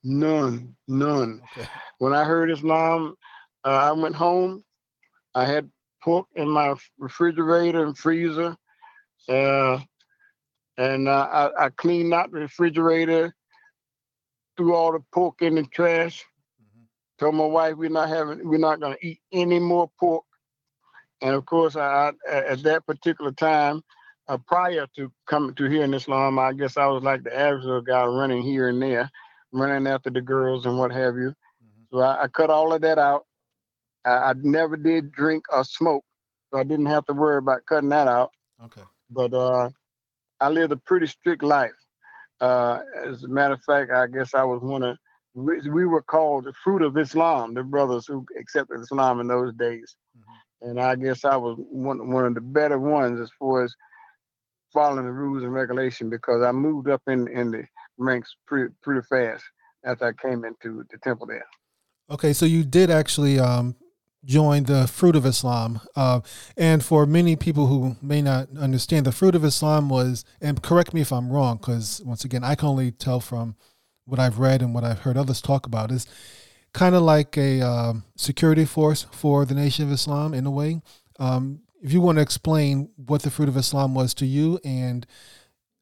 None, 0.02 0.76
none. 0.88 1.40
Okay. 1.56 1.68
When 1.98 2.12
I 2.12 2.24
heard 2.24 2.50
Islam, 2.50 3.16
uh, 3.64 3.68
I 3.68 3.92
went 3.92 4.14
home. 4.14 4.64
I 5.34 5.44
had 5.44 5.70
pork 6.02 6.26
in 6.34 6.48
my 6.48 6.74
refrigerator 6.98 7.84
and 7.84 7.96
freezer. 7.96 8.56
And 10.78 11.08
uh, 11.08 11.50
I, 11.58 11.66
I, 11.66 11.68
cleaned 11.70 12.12
out 12.12 12.30
the 12.30 12.40
refrigerator, 12.40 13.34
threw 14.56 14.74
all 14.74 14.92
the 14.92 15.02
pork 15.12 15.40
in 15.40 15.54
the 15.54 15.62
trash. 15.64 16.24
Mm-hmm. 16.62 16.84
Told 17.18 17.34
my 17.34 17.46
wife 17.46 17.76
we're 17.76 17.88
not 17.88 18.08
having, 18.08 18.46
we're 18.46 18.58
not 18.58 18.80
going 18.80 18.94
to 18.94 19.06
eat 19.06 19.20
any 19.32 19.58
more 19.58 19.90
pork. 19.98 20.24
And 21.22 21.34
of 21.34 21.46
course, 21.46 21.76
I, 21.76 22.12
at 22.28 22.62
that 22.64 22.86
particular 22.86 23.32
time, 23.32 23.82
uh, 24.28 24.38
prior 24.46 24.86
to 24.96 25.10
coming 25.26 25.54
to 25.54 25.64
here 25.64 25.84
in 25.84 25.94
Islam, 25.94 26.38
I 26.38 26.52
guess 26.52 26.76
I 26.76 26.86
was 26.86 27.02
like 27.02 27.22
the 27.22 27.36
average 27.36 27.86
guy 27.86 28.04
running 28.04 28.42
here 28.42 28.68
and 28.68 28.82
there, 28.82 29.10
running 29.52 29.86
after 29.86 30.10
the 30.10 30.20
girls 30.20 30.66
and 30.66 30.78
what 30.78 30.90
have 30.90 31.16
you. 31.16 31.30
Mm-hmm. 31.30 31.82
So 31.96 32.00
I, 32.00 32.24
I, 32.24 32.28
cut 32.28 32.50
all 32.50 32.72
of 32.72 32.82
that 32.82 32.98
out. 32.98 33.24
I, 34.04 34.10
I, 34.10 34.34
never 34.42 34.76
did 34.76 35.12
drink 35.12 35.44
or 35.50 35.64
smoke, 35.64 36.04
so 36.50 36.58
I 36.58 36.64
didn't 36.64 36.86
have 36.86 37.06
to 37.06 37.12
worry 37.12 37.38
about 37.38 37.66
cutting 37.66 37.90
that 37.90 38.08
out. 38.08 38.32
Okay. 38.64 38.82
But 39.10 39.32
uh, 39.32 39.70
I 40.40 40.48
lived 40.48 40.72
a 40.72 40.76
pretty 40.76 41.06
strict 41.06 41.42
life. 41.42 41.70
Uh, 42.40 42.80
as 43.06 43.22
a 43.24 43.28
matter 43.28 43.54
of 43.54 43.62
fact, 43.62 43.90
I 43.90 44.06
guess 44.06 44.34
I 44.34 44.44
was 44.44 44.60
one 44.62 44.82
of 44.82 44.96
we 45.36 45.84
were 45.84 46.02
called 46.02 46.44
the 46.44 46.52
fruit 46.64 46.80
of 46.80 46.96
Islam, 46.96 47.52
the 47.52 47.62
brothers 47.62 48.06
who 48.06 48.24
accepted 48.40 48.80
Islam 48.80 49.20
in 49.20 49.28
those 49.28 49.52
days. 49.54 49.94
Mm-hmm. 50.16 50.68
And 50.70 50.80
I 50.80 50.96
guess 50.96 51.24
I 51.24 51.36
was 51.36 51.58
one 51.58 52.10
one 52.10 52.24
of 52.24 52.34
the 52.34 52.40
better 52.40 52.78
ones 52.78 53.20
as 53.20 53.30
far 53.38 53.64
as 53.64 53.74
following 54.72 55.04
the 55.04 55.12
rules 55.12 55.42
and 55.42 55.52
regulation 55.52 56.08
because 56.10 56.42
I 56.42 56.52
moved 56.52 56.88
up 56.88 57.02
in 57.06 57.28
in 57.28 57.50
the 57.50 57.64
ranks 57.98 58.34
pretty 58.46 58.74
pretty 58.82 59.06
fast 59.08 59.44
after 59.84 60.06
I 60.06 60.12
came 60.12 60.44
into 60.44 60.84
the 60.90 60.98
temple 60.98 61.26
there. 61.26 61.46
Okay, 62.10 62.32
so 62.32 62.46
you 62.46 62.64
did 62.64 62.90
actually 62.90 63.38
um, 63.38 63.76
joined 64.26 64.66
the 64.66 64.86
fruit 64.86 65.16
of 65.16 65.24
Islam. 65.24 65.80
Uh, 65.94 66.20
and 66.56 66.84
for 66.84 67.06
many 67.06 67.36
people 67.36 67.68
who 67.68 67.96
may 68.02 68.20
not 68.20 68.48
understand, 68.58 69.06
the 69.06 69.12
fruit 69.12 69.34
of 69.34 69.44
Islam 69.44 69.88
was, 69.88 70.24
and 70.40 70.62
correct 70.62 70.92
me 70.92 71.00
if 71.00 71.12
I'm 71.12 71.30
wrong, 71.30 71.56
because 71.56 72.02
once 72.04 72.24
again, 72.24 72.44
I 72.44 72.56
can 72.56 72.68
only 72.68 72.90
tell 72.90 73.20
from 73.20 73.56
what 74.04 74.18
I've 74.18 74.38
read 74.38 74.60
and 74.60 74.74
what 74.74 74.84
I've 74.84 75.00
heard 75.00 75.16
others 75.16 75.40
talk 75.40 75.64
about, 75.64 75.90
is 75.90 76.06
kind 76.72 76.94
of 76.94 77.02
like 77.02 77.38
a 77.38 77.62
um, 77.62 78.04
security 78.16 78.64
force 78.64 79.06
for 79.10 79.46
the 79.46 79.54
Nation 79.54 79.86
of 79.86 79.92
Islam 79.92 80.34
in 80.34 80.44
a 80.44 80.50
way. 80.50 80.82
Um, 81.18 81.60
if 81.80 81.92
you 81.92 82.00
want 82.00 82.18
to 82.18 82.22
explain 82.22 82.90
what 82.96 83.22
the 83.22 83.30
fruit 83.30 83.48
of 83.48 83.56
Islam 83.56 83.94
was 83.94 84.12
to 84.14 84.26
you 84.26 84.58
and 84.64 85.06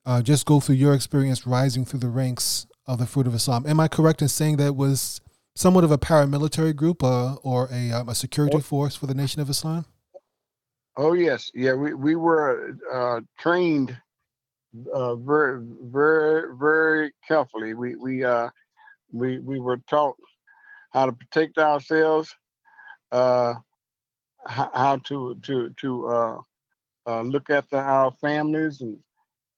uh, 0.06 0.20
just 0.22 0.44
go 0.44 0.60
through 0.60 0.74
your 0.76 0.94
experience 0.94 1.46
rising 1.46 1.84
through 1.84 2.00
the 2.00 2.08
ranks 2.08 2.66
of 2.86 2.98
the 2.98 3.06
fruit 3.06 3.26
of 3.26 3.34
Islam. 3.34 3.64
Am 3.66 3.80
I 3.80 3.88
correct 3.88 4.20
in 4.20 4.28
saying 4.28 4.58
that 4.58 4.76
was 4.76 5.20
somewhat 5.54 5.84
of 5.84 5.90
a 5.90 5.98
paramilitary 5.98 6.74
group 6.74 7.02
uh, 7.02 7.34
or 7.42 7.68
a, 7.72 7.92
um, 7.92 8.08
a 8.08 8.14
security 8.14 8.60
force 8.60 8.96
for 8.96 9.06
the 9.06 9.14
Nation 9.14 9.40
of 9.40 9.48
Islam? 9.48 9.86
Oh 10.96 11.12
yes, 11.12 11.50
yeah. 11.54 11.74
We 11.74 11.94
we 11.94 12.14
were 12.14 12.76
uh, 12.92 13.20
trained 13.38 13.96
uh, 14.92 15.16
very 15.16 15.60
very 15.82 16.56
very 16.56 17.12
carefully. 17.26 17.74
We 17.74 17.96
we 17.96 18.24
uh, 18.24 18.48
we 19.12 19.38
we 19.40 19.58
were 19.58 19.78
taught 19.88 20.16
how 20.92 21.06
to 21.06 21.12
protect 21.12 21.58
ourselves, 21.58 22.34
uh, 23.10 23.54
how 24.46 25.00
to 25.04 25.34
to 25.42 25.70
to 25.80 26.08
uh, 26.08 26.38
uh, 27.06 27.22
look 27.22 27.50
after 27.50 27.76
our 27.76 28.12
families 28.20 28.80
and 28.80 28.96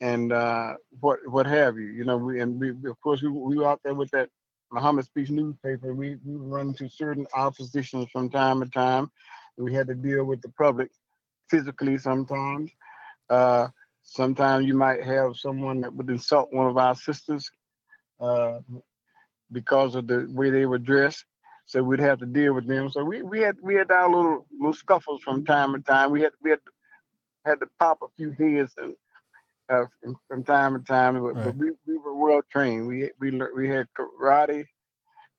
and 0.00 0.32
uh, 0.32 0.74
what 1.00 1.18
what 1.28 1.46
have 1.46 1.76
you. 1.76 1.88
You 1.88 2.04
know, 2.04 2.16
we 2.16 2.40
and 2.40 2.58
we 2.58 2.70
of 2.70 3.00
course 3.02 3.20
we, 3.22 3.28
we 3.28 3.58
were 3.58 3.68
out 3.68 3.80
there 3.84 3.94
with 3.94 4.10
that 4.12 4.30
Muhammad 4.76 5.06
Speaks 5.06 5.30
newspaper, 5.30 5.94
we, 5.94 6.16
we 6.22 6.36
run 6.36 6.68
into 6.68 6.86
certain 6.86 7.26
oppositions 7.34 8.08
from 8.12 8.28
time 8.28 8.60
to 8.60 8.68
time. 8.68 9.10
We 9.56 9.72
had 9.72 9.86
to 9.86 9.94
deal 9.94 10.24
with 10.24 10.42
the 10.42 10.50
public 10.50 10.90
physically 11.48 11.96
sometimes. 11.96 12.70
Uh, 13.30 13.68
sometimes 14.02 14.66
you 14.66 14.74
might 14.74 15.02
have 15.02 15.34
someone 15.38 15.80
that 15.80 15.94
would 15.94 16.10
insult 16.10 16.52
one 16.52 16.66
of 16.66 16.76
our 16.76 16.94
sisters 16.94 17.50
uh, 18.20 18.58
because 19.50 19.94
of 19.94 20.06
the 20.08 20.26
way 20.28 20.50
they 20.50 20.66
were 20.66 20.78
dressed. 20.78 21.24
So 21.64 21.82
we'd 21.82 21.98
have 22.00 22.18
to 22.18 22.26
deal 22.26 22.52
with 22.52 22.68
them. 22.68 22.90
So 22.90 23.02
we, 23.02 23.22
we 23.22 23.40
had 23.40 23.56
we 23.62 23.76
had 23.76 23.90
our 23.90 24.08
little 24.14 24.46
little 24.52 24.74
scuffles 24.74 25.22
from 25.22 25.46
time 25.46 25.72
to 25.72 25.80
time. 25.80 26.10
We 26.10 26.20
had 26.20 26.32
we 26.42 26.50
had 26.50 26.60
had 27.46 27.60
to 27.60 27.66
pop 27.80 27.98
a 28.02 28.08
few 28.14 28.30
heads 28.32 28.74
and 28.76 28.94
uh, 29.68 29.84
from, 30.00 30.16
from, 30.28 30.44
time 30.44 30.74
to 30.74 30.84
time, 30.84 31.14
but, 31.14 31.34
right. 31.34 31.44
but, 31.46 31.56
we, 31.56 31.70
we 31.86 31.98
were 31.98 32.14
well 32.14 32.42
trained. 32.50 32.86
We 32.86 33.10
we 33.20 33.40
we 33.54 33.68
had 33.68 33.86
karate. 33.98 34.64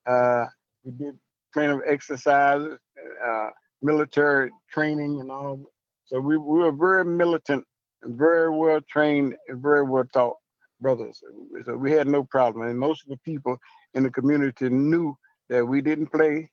Uh, 0.06 0.46
we 0.84 0.92
did 0.92 1.18
plenty 1.54 1.74
of 1.74 1.82
exercises, 1.86 2.78
uh, 3.26 3.50
military 3.82 4.52
training, 4.72 5.20
and 5.22 5.32
all. 5.32 5.62
So 6.06 6.20
we, 6.20 6.38
we 6.38 6.60
were 6.60 6.72
very 6.72 7.06
militant, 7.06 7.66
and 8.02 8.18
very 8.18 8.50
well 8.50 8.80
trained, 8.90 9.36
and 9.48 9.62
very 9.62 9.84
well 9.84 10.06
taught 10.13 10.38
brothers. 10.80 11.22
So 11.66 11.76
we 11.76 11.92
had 11.92 12.08
no 12.08 12.24
problem, 12.24 12.68
and 12.68 12.80
most 12.80 13.04
of 13.04 13.10
the 13.10 13.18
people 13.18 13.58
in 13.94 14.04
the 14.04 14.12
community 14.12 14.70
knew 14.70 15.18
that 15.50 15.66
we 15.66 15.82
didn't 15.82 16.08
play, 16.08 16.50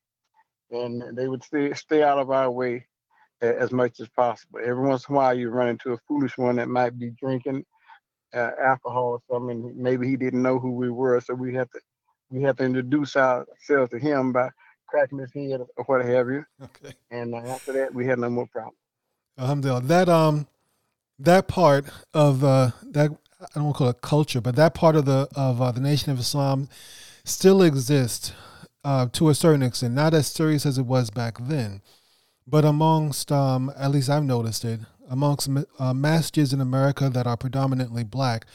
and 0.70 1.16
they 1.16 1.28
would 1.28 1.44
stay 1.44 1.72
stay 1.74 2.02
out 2.02 2.18
of 2.18 2.30
our 2.30 2.50
way 2.50 2.86
as 3.40 3.72
much 3.72 4.00
as 4.00 4.08
possible. 4.08 4.60
Every 4.64 4.86
once 4.86 5.08
in 5.08 5.14
a 5.14 5.18
while, 5.18 5.34
you 5.36 5.50
run 5.50 5.68
into 5.68 5.92
a 5.92 5.98
foolish 6.08 6.36
one 6.38 6.56
that 6.56 6.68
might 6.68 6.98
be 6.98 7.10
drinking 7.10 7.64
uh, 8.34 8.50
alcohol 8.62 9.20
or 9.20 9.20
something. 9.30 9.72
Maybe 9.76 10.08
he 10.08 10.16
didn't 10.16 10.42
know 10.42 10.58
who 10.58 10.72
we 10.72 10.90
were, 10.90 11.20
so 11.20 11.34
we 11.34 11.54
have 11.54 11.70
to 11.70 11.80
we 12.30 12.42
have 12.42 12.56
to 12.56 12.64
introduce 12.64 13.16
ourselves 13.16 13.90
to 13.90 13.98
him 13.98 14.32
by 14.32 14.48
cracking 14.86 15.18
his 15.18 15.32
head 15.32 15.60
or 15.76 15.84
what 15.84 16.04
have 16.04 16.28
you. 16.28 16.44
Okay. 16.62 16.94
And 17.10 17.34
uh, 17.34 17.38
after 17.38 17.72
that, 17.74 17.94
we 17.94 18.06
had 18.06 18.18
no 18.18 18.30
more 18.30 18.46
problem. 18.46 18.74
Alhamdulillah. 19.38 19.82
That 19.82 20.08
um, 20.08 20.46
that 21.18 21.48
part 21.48 21.86
of 22.12 22.42
uh, 22.42 22.70
that 22.82 23.10
I 23.40 23.46
don't 23.54 23.64
want 23.64 23.76
to 23.76 23.78
call 23.78 23.88
it 23.88 24.00
culture, 24.00 24.40
but 24.40 24.56
that 24.56 24.74
part 24.74 24.96
of 24.96 25.04
the 25.04 25.28
of 25.34 25.60
uh, 25.60 25.72
the 25.72 25.80
Nation 25.80 26.12
of 26.12 26.18
Islam 26.18 26.68
still 27.24 27.62
exists 27.62 28.32
uh, 28.84 29.06
to 29.12 29.28
a 29.28 29.34
certain 29.34 29.62
extent. 29.62 29.94
Not 29.94 30.14
as 30.14 30.26
serious 30.28 30.66
as 30.66 30.78
it 30.78 30.86
was 30.86 31.10
back 31.10 31.36
then. 31.40 31.82
But 32.46 32.64
amongst, 32.64 33.32
um, 33.32 33.72
at 33.76 33.90
least 33.90 34.10
I've 34.10 34.24
noticed 34.24 34.64
it, 34.64 34.80
amongst 35.08 35.48
uh, 35.48 35.92
masjids 35.92 36.52
in 36.52 36.60
America 36.60 37.08
that 37.08 37.26
are 37.26 37.36
predominantly 37.36 38.04
black, 38.04 38.46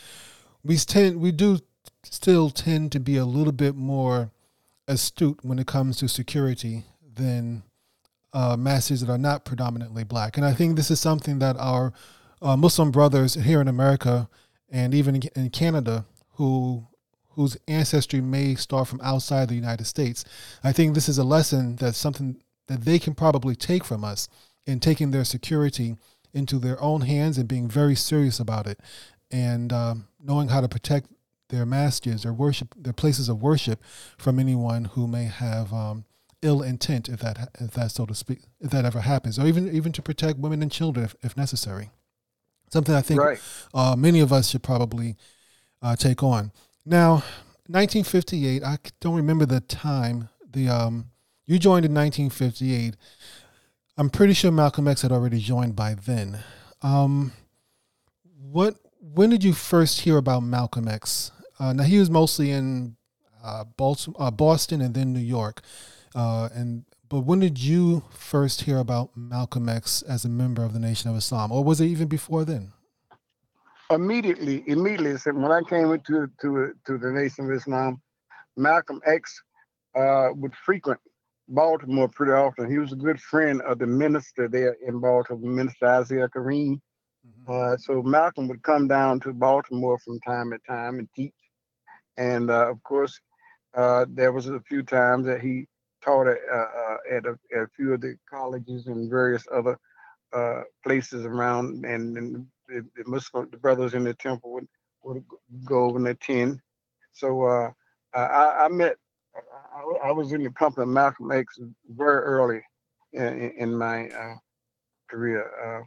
we 0.64 0.78
tend 0.78 1.20
we 1.20 1.32
do 1.32 1.60
still 2.04 2.50
tend 2.50 2.92
to 2.92 3.00
be 3.00 3.18
a 3.18 3.26
little 3.26 3.54
bit 3.54 3.76
more 3.76 4.32
astute 4.88 5.40
when 5.44 5.60
it 5.60 5.68
comes 5.68 5.98
to 5.98 6.08
security 6.08 6.84
than 7.16 7.64
uh, 8.34 8.56
masjids 8.56 9.02
that 9.02 9.12
are 9.12 9.18
not 9.18 9.46
predominantly 9.46 10.04
black. 10.04 10.38
And 10.38 10.46
I 10.46 10.54
think 10.54 10.76
this 10.76 10.92
is 10.92 11.00
something 11.00 11.40
that 11.40 11.58
our 11.58 11.94
uh, 12.42 12.56
Muslim 12.56 12.92
brothers 12.92 13.34
here 13.36 13.62
in 13.62 13.68
America 13.68 14.30
and 14.70 14.94
even 14.94 15.16
in 15.36 15.50
Canada, 15.50 16.06
who 16.34 16.86
whose 17.32 17.58
ancestry 17.68 18.20
may 18.20 18.54
start 18.56 18.88
from 18.88 19.00
outside 19.02 19.48
the 19.48 19.56
United 19.56 19.86
States, 19.86 20.26
I 20.64 20.74
think 20.74 20.94
this 20.94 21.08
is 21.08 21.18
a 21.18 21.24
lesson 21.24 21.78
that's 21.78 21.98
something 21.98 22.42
that 22.70 22.86
they 22.86 23.00
can 23.00 23.16
probably 23.16 23.56
take 23.56 23.84
from 23.84 24.06
us 24.06 24.30
in 24.66 24.80
taking 24.80 25.10
their 25.12 25.26
security 25.26 25.98
into 26.34 26.60
their 26.60 26.82
own 26.82 27.02
hands 27.02 27.38
and 27.38 27.50
being 27.50 27.68
very 27.68 27.96
serious 27.96 28.40
about 28.40 28.68
it. 28.68 28.80
And 29.32 29.74
um, 29.74 30.08
knowing 30.24 30.50
how 30.50 30.62
to 30.62 30.70
protect 30.70 31.08
their 31.50 31.66
masjids 31.66 32.26
or 32.28 32.32
worship 32.32 32.76
their 32.78 32.94
places 32.94 33.28
of 33.28 33.42
worship 33.42 33.84
from 34.20 34.40
anyone 34.40 34.86
who 34.86 35.08
may 35.08 35.24
have 35.26 35.74
um, 35.74 36.06
ill 36.44 36.62
intent 36.62 37.10
if 37.10 37.20
that 37.22 37.50
if 37.60 37.72
that 37.72 37.92
so 37.92 38.06
to 38.06 38.14
speak 38.14 38.42
if 38.62 38.70
that 38.70 38.86
ever 38.86 39.02
happens 39.02 39.40
or 39.40 39.48
even 39.48 39.76
even 39.76 39.92
to 39.92 40.02
protect 40.02 40.38
women 40.38 40.62
and 40.62 40.72
children 40.72 41.06
if, 41.06 41.16
if 41.24 41.36
necessary. 41.36 41.90
Something 42.72 42.94
i 42.94 43.02
think 43.02 43.20
right. 43.20 43.40
uh, 43.74 43.96
many 43.96 44.20
of 44.20 44.32
us 44.32 44.50
should 44.50 44.62
probably 44.62 45.16
uh, 45.82 45.96
take 45.96 46.22
on. 46.22 46.52
Now 46.86 47.24
1958 47.66 48.64
i 48.64 48.78
don't 49.00 49.16
remember 49.16 49.48
the 49.48 49.62
time 49.62 50.30
the 50.52 50.70
um, 50.70 51.06
you 51.50 51.58
joined 51.58 51.84
in 51.84 51.96
1958. 51.96 52.96
I'm 53.98 54.12
pretty 54.12 54.34
sure 54.34 54.52
Malcolm 54.52 54.88
X 54.88 55.02
had 55.02 55.12
already 55.12 55.40
joined 55.40 55.76
by 55.76 55.96
then. 55.96 56.40
Um, 56.84 57.32
what? 58.40 58.76
When 59.02 59.32
did 59.32 59.44
you 59.44 59.54
first 59.54 60.02
hear 60.02 60.18
about 60.18 60.42
Malcolm 60.42 60.88
X? 60.88 61.32
Uh, 61.60 61.74
now 61.74 61.84
he 61.84 61.98
was 61.98 62.10
mostly 62.10 62.52
in 62.52 62.98
uh, 63.44 63.64
uh, 64.20 64.32
Boston 64.32 64.82
and 64.82 64.94
then 64.94 65.12
New 65.12 65.20
York. 65.20 65.62
Uh, 66.14 66.50
and 66.54 66.86
but 67.10 67.22
when 67.22 67.40
did 67.40 67.58
you 67.58 68.04
first 68.12 68.62
hear 68.62 68.78
about 68.78 69.18
Malcolm 69.18 69.68
X 69.68 70.04
as 70.04 70.24
a 70.24 70.30
member 70.30 70.64
of 70.64 70.74
the 70.74 70.80
Nation 70.80 71.10
of 71.10 71.18
Islam, 71.18 71.52
or 71.52 71.64
was 71.64 71.82
it 71.82 71.86
even 71.86 72.08
before 72.08 72.46
then? 72.46 72.74
Immediately, 73.90 74.64
immediately. 74.68 75.32
when 75.32 75.52
I 75.52 75.62
came 75.68 75.92
into 75.92 76.30
to 76.42 76.74
to 76.86 76.98
the 77.00 77.12
Nation 77.12 77.46
of 77.46 77.52
Islam, 77.52 78.00
Malcolm 78.56 79.02
X 79.04 79.42
uh, 79.96 80.28
would 80.36 80.54
frequent 80.64 81.00
Baltimore 81.50 82.08
pretty 82.08 82.32
often. 82.32 82.70
He 82.70 82.78
was 82.78 82.94
a 82.94 82.96
good 82.96 83.20
friend 83.20 83.62
of 83.64 83.80
the 83.80 83.88
minister 83.88 84.48
there 84.48 84.78
in 84.86 85.00
Baltimore, 85.00 85.52
Minister 85.52 85.88
Isaiah 85.88 86.30
Kareem. 86.30 86.80
Mm-hmm. 87.28 87.52
Uh, 87.52 87.78
so 87.78 88.04
Malcolm 88.04 88.48
would 88.48 88.62
come 88.62 88.88
down 88.88 89.20
to 89.22 89.34
Baltimore 89.34 89.98
from 90.00 90.20
time 90.22 90.52
to 90.52 90.60
time 90.68 91.00
and 91.00 91.10
teach. 91.16 91.34
And 92.18 92.52
uh, 92.52 92.70
of 92.70 92.82
course, 92.84 93.20
uh, 93.76 94.06
there 94.10 94.32
was 94.32 94.48
a 94.48 94.60
few 94.62 94.84
times 94.84 95.26
that 95.26 95.42
he 95.42 95.66
taught 96.04 96.28
at, 96.28 96.38
uh, 96.52 96.56
uh, 96.56 96.98
at, 97.12 97.26
a, 97.26 97.38
at, 97.56 97.64
a, 97.64 97.68
few 97.76 97.94
of 97.94 98.02
the 98.02 98.16
colleges 98.30 98.88
and 98.88 99.10
various 99.10 99.44
other 99.52 99.78
uh, 100.34 100.62
places 100.84 101.26
around. 101.26 101.84
And, 101.84 102.16
and 102.18 102.46
the, 102.68 102.86
the, 102.96 103.04
Muslim, 103.08 103.50
the 103.52 103.58
brothers 103.58 103.96
in 103.96 104.04
the 104.04 104.14
temple 104.14 104.54
would, 104.54 104.68
would 105.04 105.24
go 105.66 105.96
and 105.96 106.08
attend. 106.08 106.60
So 107.12 107.74
I, 108.14 108.66
I 108.66 108.68
met 108.70 108.98
I, 109.80 110.10
I, 110.10 110.12
was 110.12 110.34
in 110.34 110.44
the 110.44 110.50
company 110.52 110.84
of 110.84 110.90
Malcolm 110.90 111.32
X 111.32 111.60
very 111.90 112.22
early 112.24 112.62
in, 113.14 113.52
in 113.58 113.76
my 113.76 114.10
uh, 114.10 114.36
career. 115.10 115.50
Uh, 115.64 115.84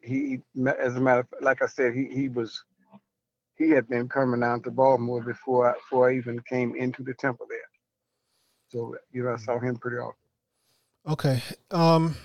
he, 0.00 0.40
as 0.78 0.96
a 0.96 1.00
matter 1.00 1.20
of 1.20 1.28
fact, 1.28 1.42
like 1.42 1.62
I 1.62 1.66
said, 1.66 1.94
he 1.94 2.06
he 2.06 2.28
was 2.28 2.64
he 3.56 3.70
had 3.70 3.88
been 3.88 4.08
coming 4.08 4.40
down 4.40 4.62
to 4.62 4.70
Baltimore 4.70 5.22
before 5.22 5.70
I, 5.70 5.74
before 5.74 6.10
I 6.10 6.16
even 6.16 6.40
came 6.48 6.74
into 6.74 7.02
the 7.02 7.14
temple 7.14 7.46
there. 7.48 7.58
So 8.68 8.96
you 9.12 9.24
know, 9.24 9.34
I 9.34 9.36
saw 9.36 9.60
him 9.60 9.76
pretty 9.76 9.98
often. 9.98 10.16
Okay. 11.06 11.42
Um, 11.70 12.16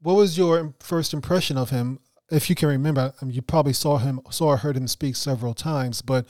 what 0.00 0.14
was 0.14 0.38
your 0.38 0.74
first 0.80 1.12
impression 1.12 1.58
of 1.58 1.70
him? 1.70 2.00
If 2.30 2.48
you 2.48 2.54
can 2.54 2.68
remember, 2.68 3.12
I 3.20 3.24
mean, 3.24 3.34
you 3.34 3.42
probably 3.42 3.72
saw 3.72 3.98
him, 3.98 4.20
saw 4.30 4.46
or 4.46 4.56
heard 4.58 4.76
him 4.76 4.86
speak 4.88 5.16
several 5.16 5.52
times, 5.52 6.00
but 6.00 6.26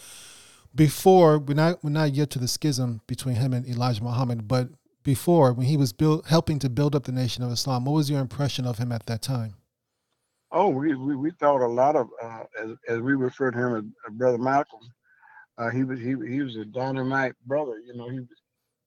before 0.74 1.38
we're 1.38 1.54
not 1.54 1.83
we're 1.83 1.90
not 1.90 2.14
yet 2.14 2.30
to 2.30 2.38
the 2.38 2.48
schism 2.48 3.00
between 3.06 3.37
him 3.37 3.52
and 3.52 3.66
Elijah 3.66 4.02
Muhammad, 4.02 4.46
but 4.46 4.68
before 5.02 5.52
when 5.52 5.66
he 5.66 5.76
was 5.76 5.92
build, 5.92 6.26
helping 6.26 6.59
to 6.59 6.68
build 6.68 6.94
up 6.94 7.04
the 7.04 7.12
nation 7.12 7.42
of 7.42 7.50
Islam, 7.50 7.85
what 7.85 7.92
was 7.92 8.11
your 8.11 8.20
impression 8.20 8.66
of 8.66 8.78
him 8.78 8.92
at 8.92 9.06
that 9.06 9.22
time? 9.22 9.54
Oh, 10.52 10.68
we 10.68 10.94
we, 10.94 11.16
we 11.16 11.30
thought 11.33 11.64
a 11.64 11.66
lot 11.66 11.96
of 11.96 12.09
uh, 12.22 12.44
as 12.61 12.70
as 12.88 13.00
we 13.00 13.14
referred 13.14 13.52
to 13.52 13.59
him 13.59 13.76
as 13.76 13.85
uh, 14.06 14.11
brother 14.12 14.38
Malcolm. 14.38 14.80
Uh, 15.59 15.70
he 15.70 15.85
was 15.85 15.98
he 15.98 16.14
he 16.28 16.40
was 16.40 16.56
a 16.56 16.64
dynamite 16.64 17.35
brother. 17.46 17.78
You 17.78 17.94
know 17.94 18.09
he 18.09 18.20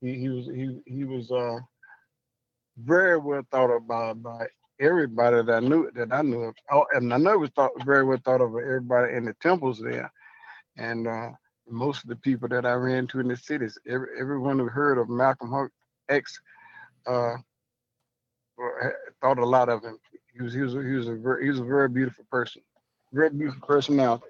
he, 0.01 0.19
he 0.19 0.29
was 0.29 0.45
he 0.47 0.81
he 0.85 1.03
was 1.03 1.31
uh, 1.31 1.59
very 2.77 3.17
well 3.17 3.43
thought 3.51 3.69
of 3.69 3.87
by, 3.87 4.45
everybody 4.79 5.41
that 5.43 5.55
I 5.55 5.59
knew 5.59 5.89
that 5.95 6.11
I 6.11 6.21
knew 6.21 6.41
of. 6.41 6.55
Oh, 6.71 6.85
and 6.93 7.13
I 7.13 7.17
know 7.17 7.33
it 7.33 7.39
was 7.39 7.51
thought 7.51 7.71
very 7.86 8.03
well 8.03 8.19
thought 8.25 8.41
of 8.41 8.53
by 8.53 8.59
everybody 8.59 9.13
in 9.13 9.25
the 9.25 9.36
temples 9.41 9.79
there. 9.79 10.11
And 10.77 11.07
uh, 11.07 11.29
most 11.70 12.03
of 12.03 12.09
the 12.09 12.16
people 12.16 12.47
that 12.49 12.66
I 12.66 12.74
ran 12.74 13.07
to 13.07 13.20
in 13.20 13.28
the 13.28 13.38
cities, 13.38 13.78
every, 13.88 14.07
everyone 14.20 14.59
who 14.59 14.66
heard 14.66 14.97
of 14.97 15.09
Malcolm 15.09 15.70
X 16.09 16.39
uh, 17.07 17.36
thought 19.22 19.39
a 19.39 19.45
lot 19.45 19.70
of 19.70 19.84
him. 19.84 19.97
He 20.34 20.41
was 20.41 20.53
he 20.53 20.61
was 20.61 20.74
he 20.74 20.95
was 20.95 21.07
a 21.07 21.16
very 21.16 21.43
he 21.43 21.49
was 21.49 21.59
a 21.59 21.64
very 21.64 21.89
beautiful 21.89 22.26
person, 22.32 22.61
very 23.11 23.30
beautiful 23.30 23.66
personality. 23.66 24.26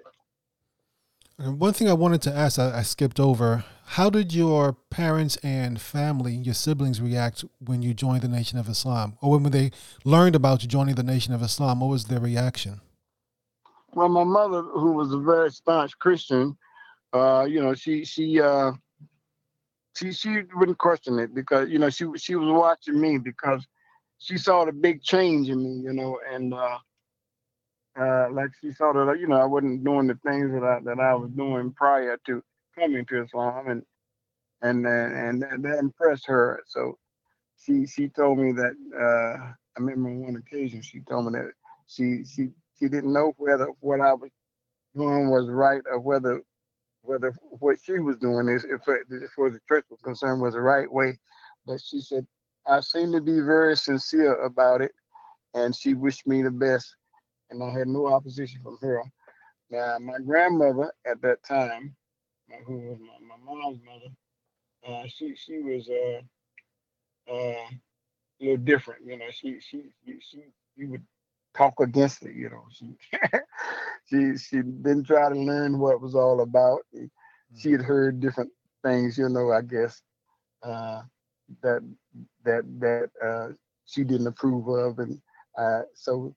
one 1.38 1.72
thing 1.72 1.88
I 1.88 1.94
wanted 1.94 2.22
to 2.22 2.34
ask, 2.34 2.58
I, 2.58 2.78
I 2.78 2.82
skipped 2.82 3.18
over. 3.18 3.64
How 3.86 4.08
did 4.10 4.32
your 4.32 4.72
parents 4.72 5.36
and 5.42 5.80
family, 5.80 6.34
your 6.34 6.54
siblings, 6.54 7.00
react 7.00 7.44
when 7.58 7.82
you 7.82 7.94
joined 7.94 8.22
the 8.22 8.28
Nation 8.28 8.58
of 8.58 8.68
Islam, 8.68 9.18
or 9.20 9.38
when 9.38 9.50
they 9.50 9.72
learned 10.04 10.34
about 10.34 10.62
you 10.62 10.68
joining 10.68 10.94
the 10.94 11.02
Nation 11.02 11.34
of 11.34 11.42
Islam? 11.42 11.80
What 11.80 11.88
was 11.88 12.04
their 12.06 12.20
reaction? 12.20 12.80
Well, 13.94 14.08
my 14.08 14.24
mother, 14.24 14.62
who 14.62 14.92
was 14.92 15.12
a 15.12 15.18
very 15.18 15.50
staunch 15.50 15.96
Christian, 15.98 16.56
uh, 17.14 17.44
you 17.44 17.62
know, 17.62 17.74
she 17.74 18.04
she 18.04 18.40
uh, 18.40 18.72
she 19.96 20.12
she 20.12 20.42
wouldn't 20.56 20.78
question 20.78 21.18
it 21.20 21.34
because 21.34 21.70
you 21.70 21.78
know 21.78 21.90
she 21.90 22.06
she 22.16 22.34
was 22.36 22.50
watching 22.52 23.00
me 23.00 23.18
because 23.18 23.66
she 24.18 24.38
saw 24.38 24.64
the 24.64 24.72
big 24.72 25.02
change 25.02 25.48
in 25.48 25.62
me, 25.62 25.82
you 25.84 25.92
know, 25.92 26.18
and 26.32 26.54
uh, 26.54 26.78
uh, 28.00 28.28
like 28.32 28.50
she 28.60 28.72
saw 28.72 28.92
that 28.92 29.18
you 29.20 29.28
know 29.28 29.36
I 29.36 29.44
wasn't 29.44 29.84
doing 29.84 30.08
the 30.08 30.18
things 30.26 30.52
that 30.52 30.64
I 30.64 30.80
that 30.84 31.00
I 31.00 31.14
was 31.14 31.30
doing 31.36 31.72
prior 31.72 32.18
to 32.26 32.42
coming 32.78 33.06
to 33.06 33.24
Islam, 33.24 33.68
and 33.68 33.82
and 34.62 34.86
and, 34.86 35.44
and 35.44 35.64
that 35.64 35.78
impressed 35.78 36.26
her. 36.26 36.62
So 36.66 36.98
she 37.58 37.86
she 37.86 38.08
told 38.08 38.38
me 38.38 38.52
that 38.52 38.74
uh, 38.98 39.52
I 39.52 39.80
remember 39.80 40.10
on 40.10 40.22
one 40.22 40.36
occasion 40.36 40.82
she 40.82 41.00
told 41.00 41.26
me 41.32 41.38
that 41.38 41.52
she 41.86 42.24
she 42.24 42.50
she 42.78 42.88
didn't 42.88 43.12
know 43.12 43.32
whether 43.38 43.68
what 43.80 44.00
I 44.00 44.14
was 44.14 44.30
doing 44.96 45.30
was 45.30 45.48
right 45.50 45.82
or 45.90 46.00
whether 46.00 46.42
whether 47.04 47.34
what 47.60 47.78
she 47.82 47.98
was 47.98 48.16
doing 48.16 48.48
is 48.48 48.64
if 48.64 48.80
as 48.80 49.30
far 49.36 49.46
as 49.46 49.52
the 49.54 49.60
church 49.68 49.84
was 49.90 50.00
concerned 50.02 50.40
was 50.42 50.54
the 50.54 50.60
right 50.60 50.90
way. 50.90 51.18
But 51.66 51.80
she 51.80 52.00
said 52.00 52.26
I 52.66 52.80
seemed 52.80 53.12
to 53.14 53.20
be 53.20 53.40
very 53.40 53.76
sincere 53.76 54.34
about 54.42 54.80
it, 54.80 54.92
and 55.54 55.74
she 55.76 55.94
wished 55.94 56.26
me 56.26 56.42
the 56.42 56.50
best, 56.50 56.94
and 57.50 57.62
I 57.62 57.70
had 57.70 57.88
no 57.88 58.06
opposition 58.06 58.60
from 58.62 58.78
her. 58.80 59.02
Now 59.70 59.98
my 59.98 60.18
grandmother 60.24 60.92
at 61.06 61.20
that 61.22 61.42
time, 61.44 61.94
who 62.66 62.78
was 62.78 62.98
my, 63.00 63.36
my 63.36 63.44
mom's 63.44 63.80
mother, 63.84 64.12
uh, 64.86 65.06
she 65.08 65.34
she 65.36 65.60
was 65.60 65.88
uh, 65.88 66.20
uh, 67.32 67.34
a 67.34 67.80
little 68.40 68.56
different. 68.58 69.04
You 69.04 69.18
know, 69.18 69.30
she 69.30 69.60
she 69.60 69.84
she 70.04 70.18
she, 70.20 70.42
she 70.76 70.84
would 70.86 71.02
talk 71.56 71.74
against 71.80 72.24
it. 72.24 72.34
You 72.34 72.50
know, 72.50 72.64
she 72.70 72.96
she 74.06 74.36
she 74.36 74.56
didn't 74.62 75.04
try 75.04 75.28
to 75.28 75.34
learn 75.38 75.78
what 75.78 75.94
it 75.94 76.00
was 76.00 76.14
all 76.14 76.40
about. 76.42 76.80
She 77.56 77.72
had 77.72 77.82
heard 77.82 78.20
different 78.20 78.50
things. 78.82 79.18
You 79.18 79.28
know, 79.28 79.52
I 79.52 79.62
guess 79.62 80.02
uh, 80.62 81.02
that 81.62 81.82
that 82.44 82.64
that 82.80 83.10
uh, 83.24 83.48
she 83.86 84.04
didn't 84.04 84.26
approve 84.28 84.68
of, 84.68 84.98
and 84.98 85.20
uh, 85.58 85.82
so 85.94 86.34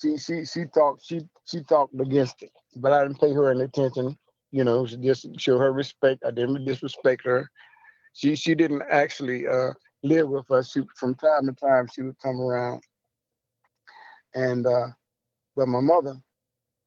she 0.00 0.16
she 0.18 0.44
she 0.44 0.64
talked 0.66 1.04
she 1.04 1.20
she 1.44 1.62
talked 1.62 1.94
against 2.00 2.42
it. 2.42 2.50
But 2.76 2.92
I 2.92 3.02
didn't 3.02 3.20
pay 3.20 3.32
her 3.32 3.50
any 3.50 3.62
attention. 3.64 4.16
You 4.50 4.64
know, 4.64 4.86
just 4.86 5.26
show 5.40 5.58
her 5.58 5.72
respect. 5.72 6.22
I 6.26 6.30
didn't 6.30 6.64
disrespect 6.64 7.24
her. 7.24 7.48
She 8.12 8.34
she 8.36 8.54
didn't 8.54 8.82
actually 8.90 9.46
uh, 9.46 9.72
live 10.02 10.28
with 10.28 10.50
us. 10.50 10.70
She 10.72 10.82
from 10.96 11.14
time 11.14 11.46
to 11.46 11.52
time 11.52 11.88
she 11.92 12.02
would 12.02 12.18
come 12.20 12.40
around, 12.40 12.82
and 14.34 14.66
uh, 14.66 14.88
but 15.56 15.68
my 15.68 15.80
mother 15.80 16.14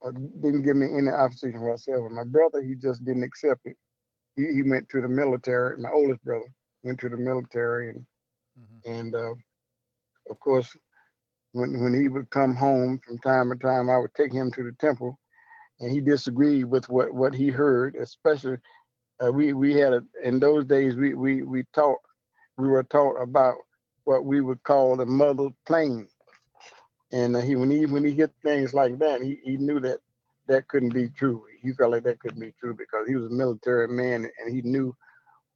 uh, 0.06 0.12
didn't 0.42 0.64
give 0.64 0.76
me 0.76 0.88
any 0.98 1.10
opposition 1.10 1.62
whatsoever. 1.62 2.10
My 2.10 2.24
brother 2.24 2.62
he 2.62 2.76
just 2.76 3.04
didn't 3.06 3.24
accept 3.24 3.62
it. 3.66 3.78
He 4.36 4.48
he 4.54 4.64
went 4.64 4.90
to 4.90 5.02
the 5.02 5.08
military. 5.08 5.78
My 5.78 5.90
oldest 5.92 6.24
brother 6.24 6.48
went 6.84 7.00
to 7.02 7.10
the 7.10 7.18
military, 7.18 7.90
and 7.90 8.06
mm-hmm. 8.60 8.92
and 8.92 9.16
uh, 9.16 9.34
of 10.30 10.40
course 10.40 10.76
when 11.54 11.80
when 11.82 11.94
he 11.94 12.10
would 12.10 12.30
come 12.30 12.56
home 12.56 13.00
from 13.06 13.18
time 13.20 13.50
to 13.50 13.56
time, 13.56 13.90
I 13.90 13.98
would 13.98 14.14
take 14.16 14.34
him 14.34 14.52
to 14.52 14.64
the 14.64 14.76
temple, 14.80 15.18
and 15.80 15.92
he 15.92 16.02
disagreed 16.02 16.66
with 16.66 16.90
what 16.90 17.14
what 17.14 17.34
he 17.34 17.50
heard, 17.50 17.96
especially 17.96 18.58
uh, 19.24 19.32
we 19.32 19.54
we 19.54 19.74
had 19.74 19.94
a, 19.94 20.04
in 20.24 20.40
those 20.40 20.66
days 20.66 20.96
we 20.96 21.14
we 21.14 21.44
we 21.44 21.64
taught 21.74 22.00
we 22.58 22.68
were 22.68 22.84
taught 22.84 23.22
about 23.22 23.56
what 24.06 24.26
we 24.26 24.42
would 24.42 24.62
call 24.64 24.98
the 24.98 25.06
mother 25.06 25.50
plane, 25.66 26.08
and 27.14 27.38
he 27.44 27.56
when 27.56 27.72
he 27.72 27.86
when 27.86 28.04
he 28.04 28.14
hit 28.14 28.32
things 28.44 28.74
like 28.74 29.00
that, 29.00 29.22
he, 29.22 29.40
he 29.46 29.58
knew 29.58 29.80
that 29.82 30.00
that 30.48 30.68
couldn't 30.68 30.94
be 30.94 31.10
true. 31.10 31.46
He 31.62 31.74
felt 31.74 31.92
like 31.94 32.04
that 32.06 32.20
couldn't 32.20 32.42
be 32.42 32.54
true 32.60 32.76
because 32.76 33.08
he 33.08 33.16
was 33.16 33.28
a 33.28 33.36
military 33.36 33.88
man 33.88 34.30
and 34.40 34.54
he 34.56 34.64
knew 34.64 34.96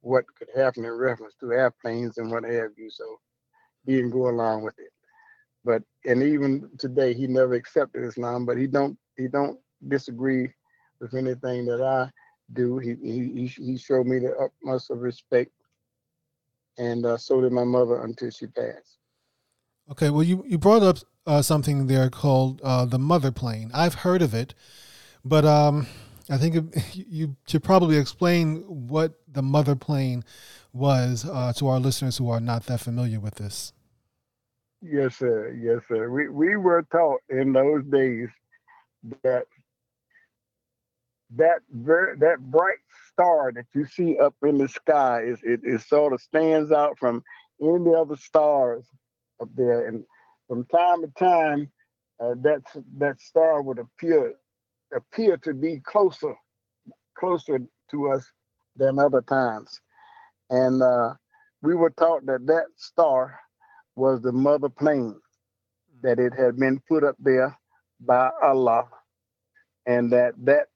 what 0.02 0.24
could 0.38 0.48
happen 0.56 0.84
in 0.86 0.92
reference 0.92 1.34
to 1.40 1.52
airplanes 1.52 2.18
and 2.18 2.30
what 2.30 2.44
have 2.44 2.70
you. 2.78 2.90
So 2.90 3.20
he 3.86 3.96
didn't 3.96 4.12
go 4.12 4.28
along 4.28 4.62
with 4.64 4.78
it. 4.78 4.92
But 5.64 5.82
and 6.06 6.22
even 6.22 6.70
today, 6.78 7.14
he 7.14 7.26
never 7.26 7.54
accepted 7.54 8.04
Islam. 8.04 8.46
But 8.46 8.58
he 8.58 8.68
don't 8.68 8.98
he 9.16 9.28
don't 9.28 9.58
disagree 9.88 10.48
with 11.00 11.14
anything 11.14 11.66
that 11.66 11.82
I 11.82 12.10
do. 12.54 12.78
He 12.78 12.96
he 13.02 13.46
he 13.48 13.76
showed 13.78 14.06
me 14.06 14.20
the 14.20 14.36
utmost 14.36 14.90
of 14.90 15.00
respect, 15.00 15.50
and 16.78 17.04
uh, 17.06 17.18
so 17.18 17.40
did 17.40 17.52
my 17.52 17.64
mother 17.64 18.02
until 18.04 18.30
she 18.30 18.46
passed. 18.46 18.97
Okay, 19.90 20.10
well, 20.10 20.22
you 20.22 20.44
you 20.46 20.58
brought 20.58 20.82
up 20.82 20.98
uh, 21.26 21.40
something 21.40 21.86
there 21.86 22.10
called 22.10 22.60
uh, 22.62 22.84
the 22.84 22.98
mother 22.98 23.32
plane. 23.32 23.70
I've 23.72 23.94
heard 23.94 24.20
of 24.20 24.34
it, 24.34 24.54
but 25.24 25.46
um, 25.46 25.86
I 26.28 26.36
think 26.36 26.74
you 26.92 27.36
should 27.46 27.62
probably 27.62 27.96
explain 27.96 28.56
what 28.66 29.14
the 29.26 29.42
mother 29.42 29.74
plane 29.76 30.24
was 30.72 31.24
uh, 31.24 31.52
to 31.54 31.68
our 31.68 31.80
listeners 31.80 32.18
who 32.18 32.28
are 32.28 32.40
not 32.40 32.66
that 32.66 32.80
familiar 32.80 33.18
with 33.18 33.36
this. 33.36 33.72
Yes, 34.82 35.16
sir. 35.16 35.56
Yes, 35.58 35.80
sir. 35.88 36.10
We 36.10 36.28
we 36.28 36.56
were 36.56 36.82
taught 36.92 37.20
in 37.30 37.54
those 37.54 37.84
days 37.84 38.28
that 39.22 39.44
that 41.36 41.60
very 41.72 42.16
that 42.18 42.38
bright 42.50 42.78
star 43.12 43.52
that 43.52 43.64
you 43.74 43.86
see 43.86 44.18
up 44.18 44.34
in 44.42 44.58
the 44.58 44.68
sky 44.68 45.22
is 45.22 45.40
it, 45.42 45.60
it 45.64 45.80
sort 45.80 46.12
of 46.12 46.20
stands 46.20 46.72
out 46.72 46.98
from 46.98 47.22
any 47.60 47.94
other 47.94 48.16
stars 48.16 48.84
up 49.40 49.48
there, 49.54 49.88
and 49.88 50.04
from 50.48 50.64
time 50.66 51.02
to 51.02 51.08
time, 51.18 51.70
uh, 52.20 52.34
that 52.42 52.62
that 52.98 53.20
star 53.20 53.62
would 53.62 53.78
appear 53.78 54.34
appear 54.94 55.36
to 55.38 55.54
be 55.54 55.80
closer 55.80 56.34
closer 57.18 57.58
to 57.90 58.10
us 58.10 58.24
than 58.76 58.98
other 58.98 59.22
times, 59.22 59.80
and 60.50 60.82
uh, 60.82 61.14
we 61.62 61.74
were 61.74 61.90
taught 61.90 62.24
that 62.26 62.46
that 62.46 62.66
star 62.76 63.38
was 63.96 64.20
the 64.22 64.32
mother 64.32 64.68
plane 64.68 65.14
that 66.02 66.18
it 66.18 66.32
had 66.32 66.56
been 66.56 66.80
put 66.88 67.02
up 67.04 67.16
there 67.18 67.56
by 68.00 68.30
Allah, 68.42 68.88
and 69.86 70.12
that 70.12 70.34
that 70.44 70.66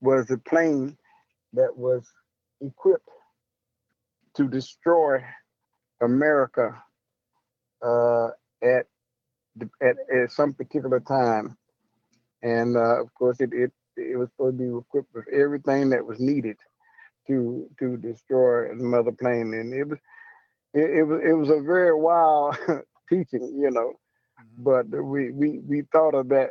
was 0.00 0.30
a 0.30 0.38
plane 0.38 0.96
that 1.54 1.76
was 1.76 2.06
equipped 2.60 3.08
to 4.34 4.48
destroy 4.48 5.22
America 6.02 6.82
uh, 7.84 8.28
at, 8.62 8.86
at, 9.80 9.96
at 10.14 10.30
some 10.30 10.52
particular 10.52 11.00
time, 11.00 11.56
and 12.42 12.76
uh, 12.76 13.00
of 13.00 13.12
course 13.14 13.40
it, 13.40 13.50
it 13.52 13.72
it 13.96 14.16
was 14.18 14.28
supposed 14.30 14.58
to 14.58 14.64
be 14.64 14.78
equipped 14.78 15.14
with 15.14 15.28
everything 15.28 15.90
that 15.90 16.04
was 16.04 16.18
needed 16.18 16.56
to 17.26 17.68
to 17.78 17.96
destroy 17.98 18.68
the 18.68 18.82
mother 18.82 19.12
plane, 19.12 19.54
and 19.54 19.72
it 19.74 19.88
was 19.88 19.98
it, 20.74 20.98
it 20.98 21.02
was 21.02 21.20
it 21.24 21.32
was 21.32 21.50
a 21.50 21.60
very 21.60 21.94
wild 21.94 22.56
teaching, 23.08 23.58
you 23.60 23.70
know, 23.70 23.92
mm-hmm. 24.40 24.62
but 24.62 24.86
we 24.88 25.30
we 25.30 25.58
we 25.58 25.82
thought 25.92 26.14
of 26.14 26.28
that 26.28 26.50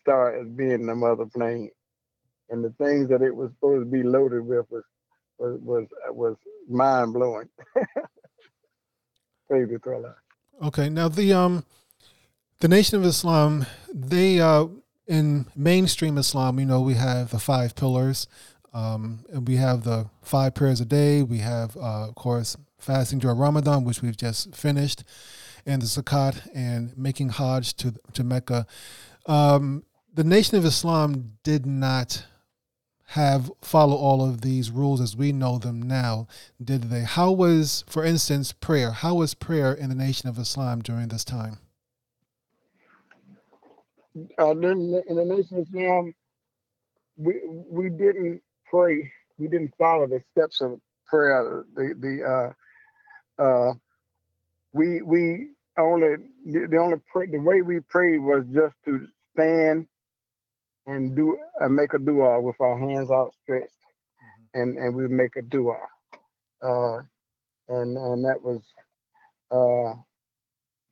star 0.00 0.40
as 0.40 0.48
being 0.48 0.86
the 0.86 0.94
mother 0.94 1.26
plane 1.26 1.70
and 2.50 2.64
the 2.64 2.72
things 2.82 3.08
that 3.08 3.22
it 3.22 3.34
was 3.34 3.50
supposed 3.52 3.82
to 3.82 3.90
be 3.90 4.02
loaded 4.02 4.44
with 4.44 4.66
was 4.70 4.84
was 5.38 5.58
was, 5.62 5.86
was 6.10 6.36
mind 6.68 7.12
blowing. 7.12 7.48
Praise 9.48 9.68
the 9.70 10.14
Okay, 10.60 10.88
now 10.88 11.08
the 11.08 11.32
um 11.32 11.64
the 12.60 12.68
Nation 12.68 12.98
of 12.98 13.04
Islam, 13.04 13.66
they 13.94 14.40
uh 14.40 14.66
in 15.06 15.46
mainstream 15.56 16.18
Islam, 16.18 16.58
you 16.58 16.66
know, 16.66 16.80
we 16.80 16.94
have 16.94 17.30
the 17.30 17.38
five 17.38 17.74
pillars. 17.74 18.26
Um, 18.74 19.24
and 19.32 19.48
we 19.48 19.56
have 19.56 19.84
the 19.84 20.10
five 20.20 20.54
prayers 20.54 20.80
a 20.80 20.84
day. 20.84 21.22
We 21.22 21.38
have, 21.38 21.74
uh, 21.76 22.08
of 22.08 22.14
course, 22.14 22.54
fasting 22.78 23.18
during 23.18 23.38
Ramadan, 23.38 23.82
which 23.82 24.02
we've 24.02 24.16
just 24.16 24.54
finished, 24.54 25.04
and 25.64 25.80
the 25.80 25.86
zakat 25.86 26.46
and 26.54 26.96
making 26.96 27.30
Hajj 27.30 27.74
to 27.76 27.94
to 28.12 28.22
Mecca. 28.22 28.66
Um, 29.26 29.84
the 30.12 30.24
Nation 30.24 30.58
of 30.58 30.64
Islam 30.64 31.32
did 31.44 31.64
not 31.64 32.24
have 33.12 33.50
follow 33.62 33.96
all 33.96 34.22
of 34.22 34.42
these 34.42 34.70
rules 34.70 35.00
as 35.00 35.16
we 35.16 35.32
know 35.32 35.58
them 35.58 35.80
now, 35.80 36.26
did 36.62 36.84
they? 36.84 37.04
How 37.04 37.32
was, 37.32 37.82
for 37.88 38.04
instance, 38.04 38.52
prayer? 38.52 38.90
How 38.90 39.14
was 39.14 39.32
prayer 39.32 39.72
in 39.72 39.88
the 39.88 39.94
Nation 39.94 40.28
of 40.28 40.38
Islam 40.38 40.82
during 40.82 41.08
this 41.08 41.24
time? 41.24 41.56
Uh, 44.38 44.50
in 44.50 44.60
the 45.08 45.24
Nation 45.24 45.58
of 45.58 45.66
Islam, 45.68 46.14
we 47.16 47.40
we 47.70 47.88
didn't 47.88 48.42
pray. 48.70 49.10
We 49.38 49.48
didn't 49.48 49.72
follow 49.78 50.06
the 50.06 50.22
steps 50.32 50.60
of 50.60 50.78
prayer. 51.06 51.64
The 51.74 51.94
the 51.98 52.54
uh, 53.38 53.42
uh, 53.42 53.72
we 54.74 55.00
we 55.00 55.48
only 55.78 56.16
the, 56.44 56.66
the 56.70 56.76
only 56.76 56.98
pray, 57.10 57.26
the 57.26 57.38
way 57.38 57.62
we 57.62 57.80
prayed 57.80 58.18
was 58.18 58.44
just 58.52 58.74
to 58.84 59.06
stand 59.32 59.86
and 60.88 61.14
do 61.14 61.38
and 61.60 61.74
make 61.74 61.92
a 61.94 61.98
dua 61.98 62.40
with 62.40 62.56
our 62.60 62.78
hands 62.78 63.10
outstretched, 63.10 63.68
mm-hmm. 63.70 64.60
and 64.60 64.78
and 64.78 64.94
we 64.94 65.06
make 65.06 65.36
a 65.36 65.42
dua, 65.42 65.76
uh, 66.62 66.98
and 67.68 67.96
and 67.96 68.24
that 68.24 68.42
was 68.42 68.62
uh, 69.50 69.94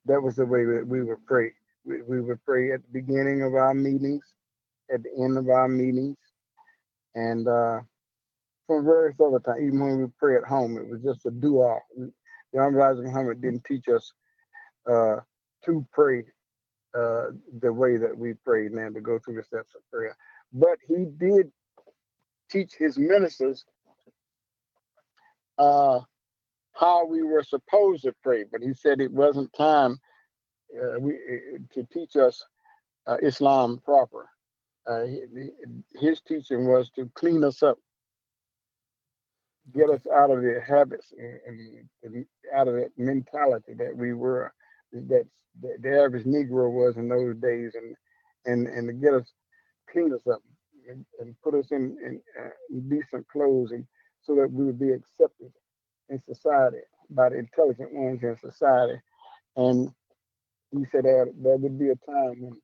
that 0.04 0.22
was 0.22 0.36
the 0.36 0.46
way 0.46 0.64
that 0.64 0.86
we 0.86 1.02
would 1.02 1.24
pray. 1.26 1.50
We, 1.84 2.02
we 2.02 2.20
would 2.20 2.44
pray 2.44 2.72
at 2.72 2.82
the 2.82 3.00
beginning 3.00 3.42
of 3.42 3.54
our 3.54 3.74
meetings, 3.74 4.24
at 4.92 5.02
the 5.02 5.10
end 5.24 5.38
of 5.38 5.48
our 5.48 5.68
meetings, 5.68 6.18
and 7.14 7.48
uh, 7.48 7.80
from 8.66 8.84
various 8.84 9.16
other 9.18 9.40
times. 9.40 9.62
Even 9.62 9.80
when 9.80 10.00
we 10.00 10.06
pray 10.18 10.36
at 10.36 10.44
home, 10.44 10.76
it 10.76 10.88
was 10.88 11.00
just 11.02 11.24
a 11.26 11.30
dua. 11.30 11.78
The 12.52 12.60
Honorable 12.60 13.02
Muhammad 13.02 13.40
didn't 13.40 13.64
teach 13.64 13.88
us 13.88 14.12
uh, 14.90 15.16
to 15.64 15.86
pray 15.92 16.24
uh, 16.96 17.26
the 17.60 17.72
way 17.72 17.96
that 17.96 18.16
we 18.16 18.34
prayed 18.34 18.72
now 18.72 18.88
to 18.88 19.00
go 19.00 19.18
through 19.18 19.36
the 19.36 19.42
steps 19.42 19.74
of 19.74 19.82
prayer. 19.92 20.16
But 20.52 20.78
he 20.86 21.06
did 21.18 21.50
teach 22.50 22.74
his 22.78 22.98
ministers 22.98 23.64
uh, 25.58 26.00
how 26.72 27.06
we 27.06 27.22
were 27.22 27.42
supposed 27.42 28.04
to 28.04 28.14
pray, 28.22 28.44
but 28.50 28.62
he 28.62 28.74
said 28.74 29.00
it 29.00 29.12
wasn't 29.12 29.52
time 29.54 29.98
uh, 30.76 30.98
we, 31.00 31.14
uh, 31.14 31.58
to 31.74 31.84
teach 31.92 32.16
us 32.16 32.44
uh, 33.06 33.16
Islam 33.22 33.80
proper. 33.84 34.28
Uh, 34.86 35.04
his 36.00 36.20
teaching 36.20 36.66
was 36.66 36.90
to 36.90 37.10
clean 37.14 37.42
us 37.44 37.62
up, 37.62 37.78
get 39.74 39.90
us 39.90 40.02
out 40.14 40.30
of 40.30 40.42
the 40.42 40.60
habits 40.66 41.12
and, 41.18 41.88
and 42.04 42.26
out 42.54 42.68
of 42.68 42.74
that 42.74 42.90
mentality 42.96 43.74
that 43.74 43.96
we 43.96 44.12
were, 44.12 44.52
that, 45.08 45.26
the 45.80 46.02
average 46.02 46.24
Negro 46.26 46.70
was 46.70 46.96
in 46.96 47.08
those 47.08 47.36
days, 47.36 47.74
and 47.74 47.96
and 48.46 48.66
and 48.68 48.88
to 48.88 48.94
get 48.94 49.14
us 49.14 49.32
clean 49.90 50.12
us 50.14 50.26
up 50.32 50.42
and, 50.88 51.04
and 51.20 51.34
put 51.42 51.54
us 51.54 51.70
in, 51.70 51.96
in, 52.04 52.20
uh, 52.40 52.50
decent 52.88 53.26
clothes, 53.28 53.72
and 53.72 53.86
so 54.22 54.34
that 54.36 54.50
we 54.52 54.64
would 54.64 54.78
be 54.78 54.90
accepted 54.92 55.52
in 56.10 56.20
society 56.22 56.78
by 57.10 57.28
the 57.30 57.38
intelligent 57.38 57.92
ones 57.92 58.22
in 58.22 58.36
society. 58.38 59.00
And 59.56 59.90
he 60.72 60.84
said 60.92 61.04
that 61.04 61.32
there 61.42 61.56
would 61.56 61.78
be 61.78 61.90
a 61.90 61.96
time 62.10 62.40
when 62.42 62.60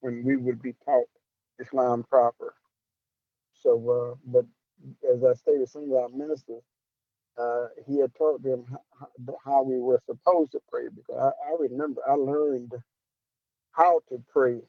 when 0.00 0.24
we 0.24 0.36
would 0.36 0.60
be 0.62 0.74
taught 0.84 1.06
Islam 1.60 2.04
proper. 2.10 2.54
So, 3.54 3.72
uh, 3.90 4.16
but 4.26 4.44
as 5.12 5.24
I 5.24 5.32
stated, 5.34 5.68
some 5.68 5.84
of 5.84 5.92
our 5.92 6.08
ministers, 6.10 6.62
uh, 7.38 7.66
he 7.86 7.98
had 7.98 8.14
taught 8.14 8.42
them 8.42 8.64
how, 8.98 9.08
how, 9.44 9.62
we 9.62 9.78
were 9.80 10.00
supposed 10.06 10.52
to 10.52 10.60
pray 10.70 10.84
because 10.94 11.20
I, 11.20 11.50
I 11.50 11.56
remember 11.58 12.00
I 12.08 12.14
learned 12.14 12.72
how 13.72 14.00
to 14.08 14.22
pray 14.32 14.60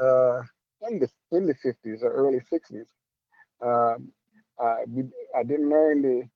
uh, 0.00 0.42
in 0.88 0.98
the 0.98 1.08
in 1.30 1.46
the 1.46 1.54
50s 1.54 2.02
or 2.02 2.10
early 2.12 2.40
60s. 2.52 2.86
Um, 3.62 4.12
I, 4.58 4.84
we, 4.88 5.04
I 5.36 5.42
didn't 5.44 5.68
learn 5.68 6.02
the 6.02 6.28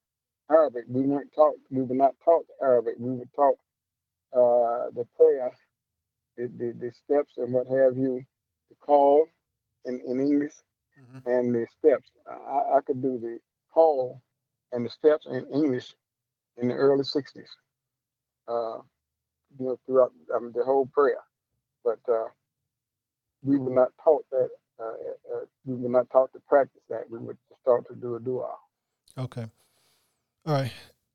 Arabic. 0.50 0.84
We 0.88 1.02
weren't 1.02 1.32
taught. 1.34 1.54
We 1.70 1.82
were 1.82 1.94
not 1.94 2.14
taught 2.24 2.46
Arabic. 2.62 2.94
We 2.98 3.12
were 3.12 3.28
taught 3.34 3.58
uh, 4.32 4.90
the 4.94 5.06
prayer, 5.16 5.50
the, 6.36 6.46
the, 6.58 6.74
the 6.78 6.92
steps 6.92 7.34
and 7.36 7.52
what 7.52 7.66
have 7.66 7.96
you, 7.96 8.22
the 8.70 8.76
call 8.80 9.26
in, 9.84 10.00
in 10.06 10.20
English, 10.20 10.52
mm-hmm. 11.00 11.28
and 11.28 11.54
the 11.54 11.66
steps. 11.78 12.10
I, 12.28 12.76
I 12.76 12.80
could 12.86 13.02
do 13.02 13.18
the 13.18 13.38
call 13.72 14.20
and 14.72 14.84
the 14.84 14.90
steps 14.90 15.26
in 15.26 15.46
English 15.52 15.94
in 16.56 16.68
the 16.68 16.74
early 16.74 17.04
60s. 17.04 17.44
Uh, 18.46 18.80
you 19.58 19.66
know, 19.66 19.78
throughout 19.86 20.12
um, 20.34 20.52
the 20.54 20.64
whole 20.64 20.86
prayer. 20.86 21.20
But 21.84 22.00
uh, 22.10 22.24
we 23.42 23.58
were 23.58 23.74
not 23.74 23.88
taught 24.02 24.24
that. 24.30 24.48
Uh, 24.80 24.84
uh, 24.84 25.40
we 25.64 25.74
were 25.74 25.88
not 25.88 26.08
taught 26.10 26.32
to 26.32 26.40
practice 26.48 26.82
that. 26.88 27.10
We 27.10 27.18
were 27.18 27.36
start 27.62 27.86
to 27.88 27.94
do 27.94 28.16
a 28.16 28.20
dua. 28.20 28.54
Okay. 29.16 29.46
All 30.46 30.54
right. 30.54 30.72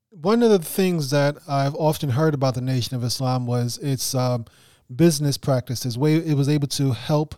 One 0.10 0.44
of 0.44 0.52
the 0.52 0.60
things 0.60 1.10
that 1.10 1.38
I've 1.48 1.76
often 1.76 2.12
heard 2.12 2.34
about 2.34 2.54
the 2.54 2.62
Nation 2.62 2.96
of 2.96 3.04
Islam 3.04 3.48
was 3.48 3.78
its 3.80 4.14
um, 4.14 4.46
business 4.94 5.38
practices. 5.38 5.98
Way 5.98 6.16
it 6.16 6.36
was 6.36 6.50
able 6.50 6.68
to 6.68 6.92
help 6.92 7.36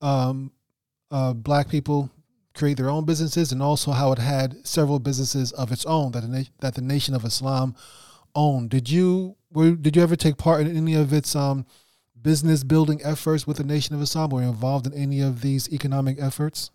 um, 0.00 0.52
uh, 1.10 1.34
black 1.34 1.68
people 1.68 2.10
create 2.56 2.76
their 2.76 2.90
own 2.90 3.04
businesses, 3.04 3.52
and 3.52 3.62
also 3.62 3.92
how 3.92 4.12
it 4.12 4.18
had 4.18 4.66
several 4.66 4.98
businesses 4.98 5.52
of 5.52 5.70
its 5.70 5.84
own 5.86 6.12
that 6.12 6.22
the, 6.22 6.48
that 6.60 6.74
the 6.74 6.80
Nation 6.80 7.14
of 7.14 7.24
Islam 7.24 7.74
owned. 8.34 8.70
Did 8.70 8.90
you 8.90 9.36
were, 9.52 9.72
did 9.72 9.96
you 9.96 10.02
ever 10.02 10.16
take 10.16 10.36
part 10.36 10.66
in 10.66 10.76
any 10.76 10.94
of 10.94 11.12
its 11.12 11.36
um, 11.36 11.66
business 12.20 12.64
building 12.64 13.00
efforts 13.04 13.46
with 13.46 13.56
the 13.58 13.64
Nation 13.64 13.94
of 13.94 14.02
Islam? 14.02 14.30
Were 14.30 14.42
you 14.42 14.48
involved 14.48 14.86
in 14.86 14.94
any 14.94 15.20
of 15.20 15.40
these 15.40 15.72
economic 15.72 16.20
efforts? 16.20 16.70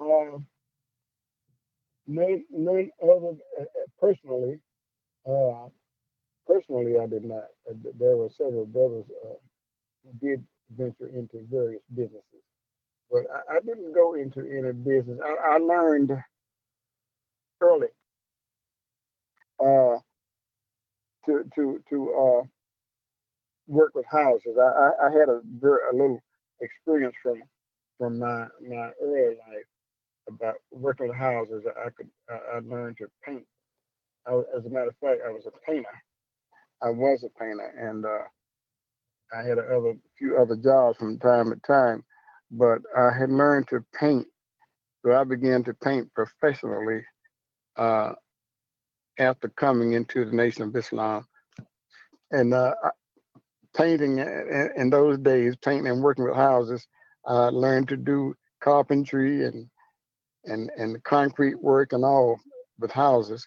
Um, 0.00 0.46
none, 2.06 2.44
none 2.50 2.90
other 3.02 3.36
uh, 3.60 3.64
personally. 4.00 4.58
Uh, 5.28 5.68
personally, 6.46 6.98
I 6.98 7.06
did 7.06 7.24
not. 7.24 7.44
Uh, 7.68 7.74
there 7.98 8.16
were 8.16 8.30
several 8.36 8.66
brothers 8.66 9.04
uh, 9.24 9.34
who 10.04 10.28
did 10.28 10.44
venture 10.76 11.08
into 11.08 11.44
various 11.50 11.82
businesses, 11.94 12.42
but 13.10 13.22
I, 13.32 13.56
I 13.56 13.60
didn't 13.60 13.94
go 13.94 14.14
into 14.14 14.40
any 14.40 14.72
business. 14.72 15.18
I, 15.24 15.54
I 15.54 15.58
learned 15.58 16.12
early 17.62 17.88
uh, 19.60 19.98
to 21.26 21.44
to 21.56 21.80
to 21.90 22.14
uh, 22.14 22.44
work 23.68 23.92
with 23.94 24.06
houses. 24.10 24.56
I, 24.58 24.62
I, 24.62 25.08
I 25.08 25.12
had 25.12 25.28
a 25.28 25.40
a 25.92 25.94
little 25.94 26.20
experience 26.60 27.16
from 27.22 27.42
from 27.98 28.18
my 28.20 28.46
my 28.68 28.90
early 29.02 29.36
life 29.36 29.68
about 30.28 30.56
working 30.72 31.08
with 31.08 31.16
houses. 31.18 31.64
I 31.86 31.90
could 31.90 32.10
I, 32.30 32.56
I 32.56 32.60
learned 32.64 32.98
to 32.98 33.08
paint. 33.26 33.46
I, 34.26 34.34
as 34.56 34.66
a 34.66 34.70
matter 34.70 34.88
of 34.90 34.96
fact, 35.02 35.20
I 35.26 35.30
was 35.32 35.46
a 35.46 35.70
painter. 35.70 35.88
I 36.82 36.90
was 36.90 37.24
a 37.24 37.40
painter, 37.40 37.74
and 37.78 38.04
uh, 38.06 38.42
I 39.38 39.42
had 39.48 39.58
a 39.58 39.62
other 39.62 39.94
few 40.18 40.38
other 40.38 40.56
jobs 40.56 40.98
from 40.98 41.18
time 41.18 41.50
to 41.50 41.60
time. 41.66 42.04
But 42.50 42.80
I 42.96 43.10
had 43.16 43.30
learned 43.30 43.68
to 43.68 43.84
paint, 43.98 44.26
so 45.04 45.14
I 45.14 45.24
began 45.24 45.62
to 45.64 45.74
paint 45.74 46.12
professionally 46.14 47.04
uh, 47.76 48.12
after 49.18 49.48
coming 49.50 49.92
into 49.92 50.24
the 50.24 50.34
Nation 50.34 50.64
of 50.64 50.76
Islam. 50.76 51.26
And 52.32 52.54
uh, 52.54 52.74
painting 53.76 54.18
in 54.18 54.90
those 54.90 55.18
days, 55.18 55.56
painting 55.56 55.88
and 55.88 56.02
working 56.02 56.24
with 56.24 56.34
houses, 56.36 56.86
I 57.26 57.50
learned 57.50 57.88
to 57.88 57.96
do 57.96 58.34
carpentry 58.60 59.44
and 59.44 59.66
and 60.44 60.70
and 60.76 61.02
concrete 61.04 61.60
work 61.60 61.92
and 61.92 62.04
all 62.04 62.40
with 62.78 62.90
houses. 62.90 63.46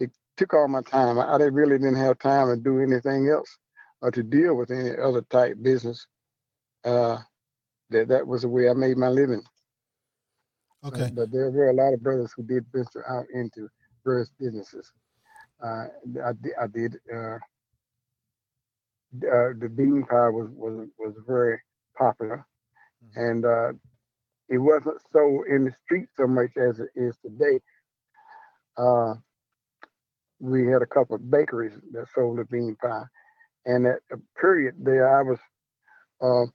It 0.00 0.10
took 0.36 0.54
all 0.54 0.68
my 0.68 0.82
time. 0.82 1.18
I, 1.18 1.24
I 1.24 1.36
really 1.44 1.78
didn't 1.78 1.96
have 1.96 2.18
time 2.18 2.48
to 2.48 2.56
do 2.56 2.80
anything 2.80 3.28
else 3.28 3.56
or 4.00 4.10
to 4.10 4.22
deal 4.22 4.54
with 4.54 4.70
any 4.70 4.90
other 4.98 5.22
type 5.30 5.56
business. 5.62 6.06
Uh, 6.84 7.18
that 7.92 8.08
that 8.08 8.26
was 8.26 8.42
the 8.42 8.48
way 8.48 8.68
I 8.68 8.74
made 8.74 8.96
my 8.96 9.08
living. 9.08 9.42
Okay. 10.84 11.10
but 11.14 11.30
there 11.30 11.50
were 11.50 11.70
a 11.70 11.74
lot 11.74 11.94
of 11.94 12.02
brothers 12.02 12.32
who 12.36 12.42
did 12.42 12.66
venture 12.74 13.08
out 13.08 13.26
into 13.32 13.68
various 14.04 14.30
businesses. 14.40 14.90
Uh, 15.62 15.86
I, 16.24 16.30
I 16.60 16.66
did. 16.66 16.96
Uh, 17.12 17.38
uh, 19.16 19.52
the 19.58 19.70
bean 19.76 20.04
pie 20.08 20.28
was 20.28 20.48
was 20.56 20.88
was 20.98 21.14
very 21.26 21.60
popular, 21.96 22.44
mm-hmm. 23.04 23.20
and 23.20 23.44
uh, 23.44 23.72
it 24.48 24.58
wasn't 24.58 25.00
so 25.12 25.44
in 25.48 25.64
the 25.64 25.72
street 25.84 26.08
so 26.16 26.26
much 26.26 26.50
as 26.56 26.80
it 26.80 26.90
is 26.96 27.16
today. 27.24 27.60
Uh, 28.76 29.14
we 30.40 30.66
had 30.66 30.82
a 30.82 30.86
couple 30.86 31.14
of 31.14 31.30
bakeries 31.30 31.78
that 31.92 32.06
sold 32.12 32.38
the 32.38 32.44
bean 32.46 32.76
pie, 32.82 33.04
and 33.66 33.86
at 33.86 34.00
a 34.10 34.16
period 34.40 34.74
there, 34.80 35.16
I 35.16 35.22
was 35.22 35.38
uh, 36.20 36.50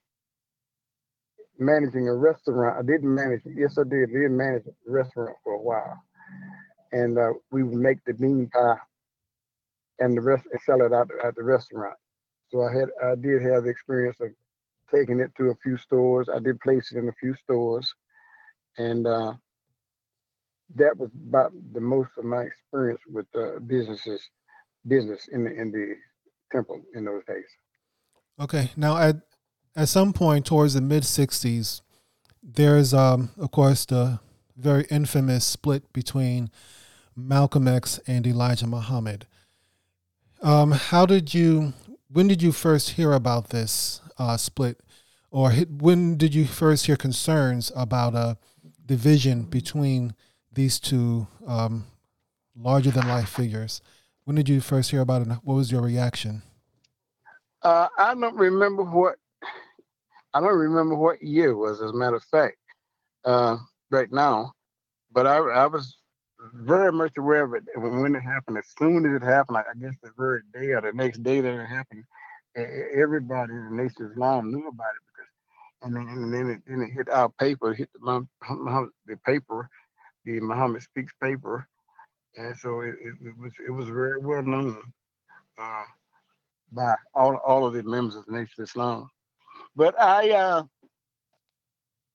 managing 1.60 2.08
a 2.08 2.16
restaurant. 2.16 2.78
I 2.78 2.82
didn't 2.82 3.14
manage 3.14 3.42
it. 3.46 3.54
Yes, 3.56 3.78
I 3.78 3.84
did. 3.84 4.10
I 4.10 4.20
did 4.20 4.32
manage 4.32 4.64
a 4.68 4.92
restaurant 4.92 5.36
for 5.44 5.54
a 5.54 5.62
while, 5.62 6.02
and 6.92 7.18
uh, 7.18 7.34
we 7.52 7.64
would 7.64 7.80
make 7.80 8.04
the 8.06 8.14
bean 8.14 8.50
pie 8.54 8.78
and 10.00 10.18
the 10.18 10.22
rest 10.22 10.46
and 10.52 10.62
sell 10.62 10.82
it 10.82 10.94
out 10.94 11.10
at 11.24 11.36
the 11.36 11.44
restaurant. 11.44 11.96
So 12.50 12.64
I 12.64 12.74
had 12.74 12.90
I 13.04 13.16
did 13.16 13.42
have 13.42 13.64
the 13.64 13.70
experience 13.70 14.18
of 14.22 14.30
taking 14.94 15.20
it 15.20 15.32
to 15.38 15.46
a 15.46 15.56
few 15.64 15.78
stores. 15.78 16.30
I 16.34 16.40
did 16.40 16.60
place 16.62 16.92
it 16.92 16.98
in 16.98 17.10
a 17.10 17.14
few 17.20 17.36
stores, 17.36 17.94
and 18.78 19.06
uh, 19.06 19.34
that 20.76 20.98
was 20.98 21.10
about 21.28 21.52
the 21.74 21.82
most 21.82 22.12
of 22.18 22.26
my 22.26 22.44
experience 22.44 23.02
with 23.08 23.26
uh, 23.36 23.60
businesses, 23.66 24.22
business 24.88 25.28
in 25.32 25.44
the 25.44 25.52
in 25.52 25.72
the 25.72 25.96
temple 26.52 26.82
in 26.94 27.06
those 27.06 27.24
days. 27.28 27.46
Okay, 28.40 28.72
now 28.78 28.98
at 28.98 29.18
at 29.78 29.88
some 29.88 30.12
point 30.12 30.46
towards 30.46 30.74
the 30.74 30.82
mid 30.82 31.04
'60s, 31.04 31.82
there's 32.42 32.94
um, 32.94 33.30
of 33.38 33.52
course 33.52 33.86
the 33.86 34.20
very 34.58 34.86
infamous 34.90 35.46
split 35.46 35.94
between 35.94 36.50
Malcolm 37.16 37.68
X 37.68 38.00
and 38.08 38.26
Elijah 38.26 38.66
Muhammad. 38.68 39.28
Um, 40.42 40.72
how 40.72 41.06
did 41.06 41.34
you 41.34 41.74
when 42.10 42.28
did 42.28 42.42
you 42.42 42.52
first 42.52 42.92
hear 42.92 43.14
about 43.14 43.50
this 43.50 44.02
uh, 44.18 44.36
split, 44.36 44.80
or 45.30 45.52
when 45.52 46.18
did 46.18 46.34
you 46.34 46.46
first 46.46 46.88
hear 46.88 46.96
concerns 46.96 47.72
about 47.76 48.16
a 48.16 48.38
division 48.86 49.44
between 49.44 50.16
these 50.52 50.80
two 50.80 51.28
um, 51.46 51.86
larger 52.56 52.90
than 52.90 53.08
life 53.08 53.30
figures? 53.30 53.82
When 54.24 54.36
did 54.36 54.50
you 54.50 54.60
first 54.60 54.90
hear 54.90 55.02
about 55.02 55.22
it? 55.22 55.28
What 55.44 55.54
was 55.54 55.72
your 55.72 55.82
reaction? 55.82 56.42
Uh, 57.62 57.88
I 57.98 58.16
don't 58.16 58.36
remember 58.36 58.84
what 58.84 59.18
I 60.34 60.40
don't 60.40 60.58
remember 60.58 60.96
what 60.96 61.22
year 61.22 61.52
it 61.52 61.56
was. 61.56 61.82
As 61.82 61.92
a 61.92 61.96
matter 61.96 62.18
of 62.18 62.24
fact, 62.24 62.58
uh, 63.26 63.58
right 63.92 64.12
now, 64.12 64.54
but 65.12 65.26
I, 65.26 65.38
I 65.38 65.66
was 65.68 65.98
very 66.54 66.92
much 66.92 67.14
aware 67.18 67.44
of 67.44 67.54
it 67.54 67.64
when 67.76 68.16
it 68.16 68.22
happened. 68.22 68.58
As 68.58 68.68
soon 68.78 69.06
as 69.06 69.22
it 69.22 69.26
happened, 69.26 69.58
I 69.58 69.64
guess 69.80 69.96
the 70.02 70.12
very 70.18 70.42
day 70.54 70.72
or 70.72 70.82
the 70.82 70.94
next 70.94 71.24
day 71.24 71.42
that 71.42 71.54
it 71.54 71.66
happened, 71.66 72.04
everybody 72.56 73.54
in 73.54 73.70
the 73.70 73.84
Nation 73.84 74.10
Islam 74.12 74.52
knew 74.52 74.68
about 74.68 74.94
it 74.96 75.04
because, 75.08 75.32
and 75.84 75.96
then 75.96 76.08
and 76.08 76.34
then 76.34 76.50
it, 76.50 76.62
then 76.68 76.82
it 76.82 76.92
hit 76.94 77.10
our 77.10 77.30
paper, 77.40 77.74
hit 77.74 77.90
the 77.94 78.26
the 79.06 79.18
paper, 79.26 79.70
the 80.26 80.40
Muhammad 80.40 80.84
Speaks 80.84 81.14
paper, 81.22 81.68
and 82.36 82.56
so 82.58 82.82
it, 82.82 82.96
it, 83.02 83.16
it 83.28 83.38
was 83.40 83.52
it 83.68 83.72
was 83.72 83.88
very 83.88 84.20
well 84.20 84.44
known 84.44 84.78
uh, 85.60 85.84
by 86.72 86.96
all 87.14 87.36
all 87.38 87.66
of 87.66 87.74
the 87.74 87.84
members 87.84 88.16
of 88.16 88.26
the 88.26 88.34
Nation 88.34 88.54
of 88.60 88.64
Islam. 88.66 89.10
But 89.78 89.94
I, 90.02 90.32
uh, 90.32 90.64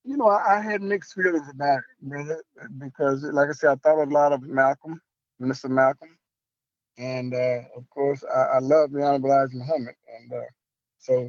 you 0.02 0.16
know, 0.16 0.26
I, 0.26 0.58
I, 0.58 0.60
had 0.60 0.82
mixed 0.82 1.14
feelings 1.14 1.48
about 1.48 1.78
it, 1.78 2.08
brother, 2.08 2.42
because 2.80 3.22
like 3.22 3.50
I 3.50 3.52
said, 3.52 3.70
I 3.70 3.74
thought 3.76 4.02
a 4.02 4.10
lot 4.10 4.32
of 4.32 4.42
Malcolm, 4.42 5.00
Mr. 5.40 5.70
Malcolm, 5.70 6.18
and 6.98 7.32
uh, 7.32 7.60
of 7.76 7.88
course, 7.88 8.24
I, 8.24 8.56
I 8.56 8.58
love 8.58 8.90
the 8.90 9.04
Honorable 9.04 9.30
Elijah 9.30 9.54
Muhammad, 9.58 9.94
and 10.18 10.32
uh, 10.32 10.46
so 10.98 11.28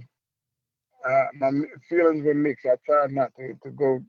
uh, 1.07 1.25
my 1.35 1.51
feelings 1.87 2.25
were 2.25 2.33
mixed. 2.33 2.65
I 2.65 2.77
tried 2.83 3.11
not 3.11 3.29
to, 3.37 3.53
to 3.63 3.69
go 3.69 4.03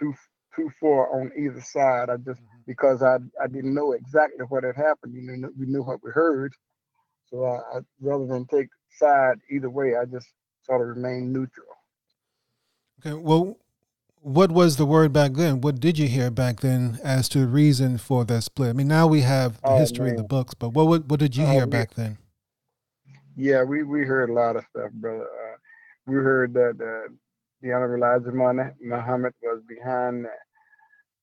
too 0.00 0.12
too 0.56 0.68
far 0.80 1.20
on 1.20 1.30
either 1.38 1.60
side. 1.60 2.10
I 2.10 2.16
just 2.16 2.40
mm-hmm. 2.40 2.62
because 2.66 3.04
I 3.04 3.18
I 3.40 3.46
didn't 3.46 3.74
know 3.74 3.92
exactly 3.92 4.44
what 4.48 4.64
had 4.64 4.74
happened. 4.74 5.14
You 5.14 5.22
know, 5.36 5.50
we 5.56 5.66
knew 5.66 5.84
what 5.84 6.02
we 6.02 6.10
heard, 6.10 6.52
so 7.26 7.44
I, 7.44 7.78
I 7.78 7.80
rather 8.00 8.26
than 8.26 8.46
take 8.46 8.66
side 8.98 9.38
either 9.48 9.70
way, 9.70 9.94
I 9.96 10.06
just 10.06 10.26
sort 10.70 10.82
of 10.82 10.96
remained 10.96 11.32
neutral. 11.32 11.66
Okay. 13.00 13.14
Well, 13.14 13.58
what 14.22 14.52
was 14.52 14.76
the 14.76 14.86
word 14.86 15.12
back 15.12 15.32
then? 15.32 15.60
What 15.60 15.80
did 15.80 15.98
you 15.98 16.06
hear 16.06 16.30
back 16.30 16.60
then 16.60 16.98
as 17.02 17.28
to 17.30 17.40
the 17.40 17.46
reason 17.46 17.98
for 17.98 18.24
that 18.26 18.42
split? 18.42 18.70
I 18.70 18.72
mean, 18.74 18.88
now 18.88 19.06
we 19.06 19.22
have 19.22 19.60
the 19.62 19.68
oh, 19.68 19.78
history 19.78 20.10
of 20.10 20.16
the 20.16 20.22
books, 20.22 20.54
but 20.54 20.70
what 20.70 20.86
what, 20.86 21.06
what 21.06 21.20
did 21.20 21.36
you 21.36 21.44
oh, 21.44 21.50
hear 21.50 21.66
back 21.66 21.94
then? 21.94 22.18
Yeah, 23.36 23.62
we 23.62 23.82
we 23.82 24.04
heard 24.04 24.30
a 24.30 24.32
lot 24.32 24.56
of 24.56 24.64
stuff, 24.70 24.90
brother. 24.92 25.24
Uh, 25.24 25.56
we 26.06 26.16
heard 26.16 26.52
that 26.54 26.76
uh, 26.80 27.12
the 27.62 27.72
Honorable 27.72 28.04
Elijah 28.04 28.32
Muhammad 28.80 29.32
was 29.42 29.62
behind 29.66 30.26
that. 30.26 30.38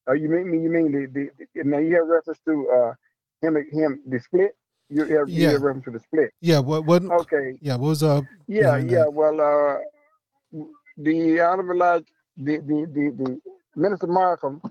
Oh, 0.07 0.13
you 0.13 0.29
mean 0.29 0.49
me 0.49 0.59
you 0.59 0.69
mean 0.69 0.91
the, 0.91 1.05
the, 1.05 1.45
the 1.53 1.63
now 1.63 1.77
you 1.77 1.95
have 1.95 2.07
reference 2.07 2.39
to 2.45 2.67
uh 2.69 2.93
him 3.41 3.55
him 3.71 4.01
the 4.07 4.19
split? 4.19 4.55
You 4.89 5.03
have, 5.05 5.29
yeah. 5.29 5.51
you 5.51 5.57
reference 5.57 5.85
to 5.85 5.91
the 5.91 5.99
split. 5.99 6.31
Yeah, 6.41 6.59
what 6.59 6.85
what 6.85 7.03
okay. 7.03 7.57
Yeah, 7.61 7.75
what 7.75 7.89
was 7.89 8.03
uh 8.03 8.21
Yeah, 8.47 8.77
yeah. 8.77 9.03
That? 9.03 9.13
Well 9.13 9.41
uh 9.41 10.61
the 10.97 11.41
Honorable 11.41 11.75
Elijah 11.75 12.05
the 12.37 12.57
the 12.57 12.85
the, 12.93 13.23
the 13.23 13.41
Minister 13.75 14.07
Malcolm, 14.07 14.61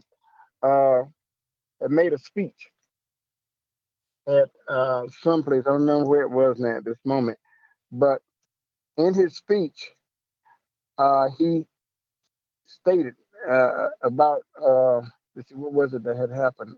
uh 0.62 1.02
made 1.88 2.12
a 2.12 2.18
speech 2.18 2.68
at 4.26 4.48
uh 4.68 5.02
someplace. 5.22 5.64
I 5.66 5.70
don't 5.70 5.80
remember 5.80 6.06
where 6.08 6.22
it 6.22 6.30
was 6.30 6.58
now 6.58 6.78
at 6.78 6.84
this 6.84 6.98
moment. 7.04 7.38
But 7.92 8.20
in 8.96 9.14
his 9.14 9.36
speech, 9.36 9.90
uh, 10.98 11.28
he 11.38 11.64
stated 12.66 13.14
uh, 13.50 13.88
about 14.02 14.40
uh, 14.60 15.02
what 15.52 15.72
was 15.72 15.94
it 15.94 16.02
that 16.04 16.16
had 16.16 16.30
happened? 16.30 16.76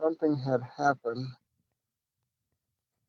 Something 0.00 0.36
had 0.38 0.60
happened. 0.76 1.26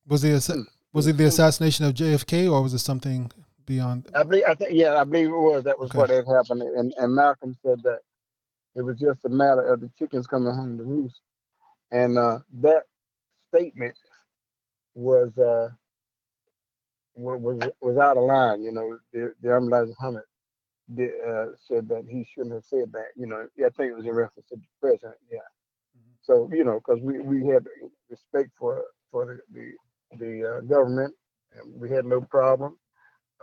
Was 0.08 0.24
it 0.24 0.46
hmm. 0.46 0.62
was 0.92 1.08
it 1.08 1.18
the 1.18 1.26
assassination 1.26 1.86
of 1.86 1.94
JFK, 1.94 2.52
or 2.52 2.62
was 2.62 2.74
it 2.74 2.80
something 2.80 3.32
beyond? 3.66 4.10
I 4.16 4.24
believe. 4.24 4.44
I 4.48 4.56
think. 4.56 4.72
Yeah, 4.74 4.96
I 4.96 5.04
believe 5.04 5.28
it 5.28 5.32
was. 5.32 5.64
That 5.64 5.80
was 5.80 5.92
okay. 5.92 6.00
what 6.00 6.10
had 6.10 6.26
happened. 6.28 6.62
And 6.62 6.94
and 6.98 7.14
Malcolm 7.14 7.56
said 7.64 7.82
that 7.84 8.00
it 8.76 8.82
was 8.82 9.00
just 9.00 9.26
a 9.26 9.30
matter 9.30 9.74
of 9.74 9.82
the 9.82 9.92
chickens 9.98 10.28
coming 10.28 10.54
home 10.54 10.78
to 10.78 10.84
roost, 10.84 11.22
and 11.92 12.18
uh, 12.18 12.40
that 12.62 12.84
statement 13.54 13.96
was 14.96 15.38
uh, 15.38 15.70
was 17.16 17.70
was 17.82 17.98
out 17.98 18.18
of 18.18 18.24
line. 18.24 18.64
You 18.64 18.72
know, 18.72 18.98
the, 19.14 19.34
the 19.42 19.56
Elijah 19.56 19.94
Muhammad 20.00 20.24
did, 20.96 21.12
uh, 21.28 21.48
said 21.68 21.88
that 21.90 22.06
he 22.10 22.26
shouldn't 22.34 22.54
have 22.54 22.66
said 22.66 22.92
that. 22.94 23.10
You 23.16 23.28
know, 23.28 23.48
I 23.58 23.70
think 23.70 23.92
it 23.92 23.96
was 23.96 24.06
in 24.06 24.12
reference 24.12 24.48
to 24.50 24.56
the 24.56 24.62
president. 24.82 25.16
Yeah. 25.32 25.40
So 26.30 26.50
you 26.54 26.66
know, 26.66 26.82
because 26.86 27.04
we 27.04 27.20
we 27.22 27.48
had 27.48 27.66
respect 28.10 28.52
for 28.60 28.84
for 29.12 29.42
the 29.54 29.74
the, 30.14 30.18
the 30.20 30.58
uh, 30.58 30.62
government, 30.64 31.16
and 31.56 31.82
we 31.82 31.92
had 31.92 32.06
no 32.06 32.22
problem 32.22 32.78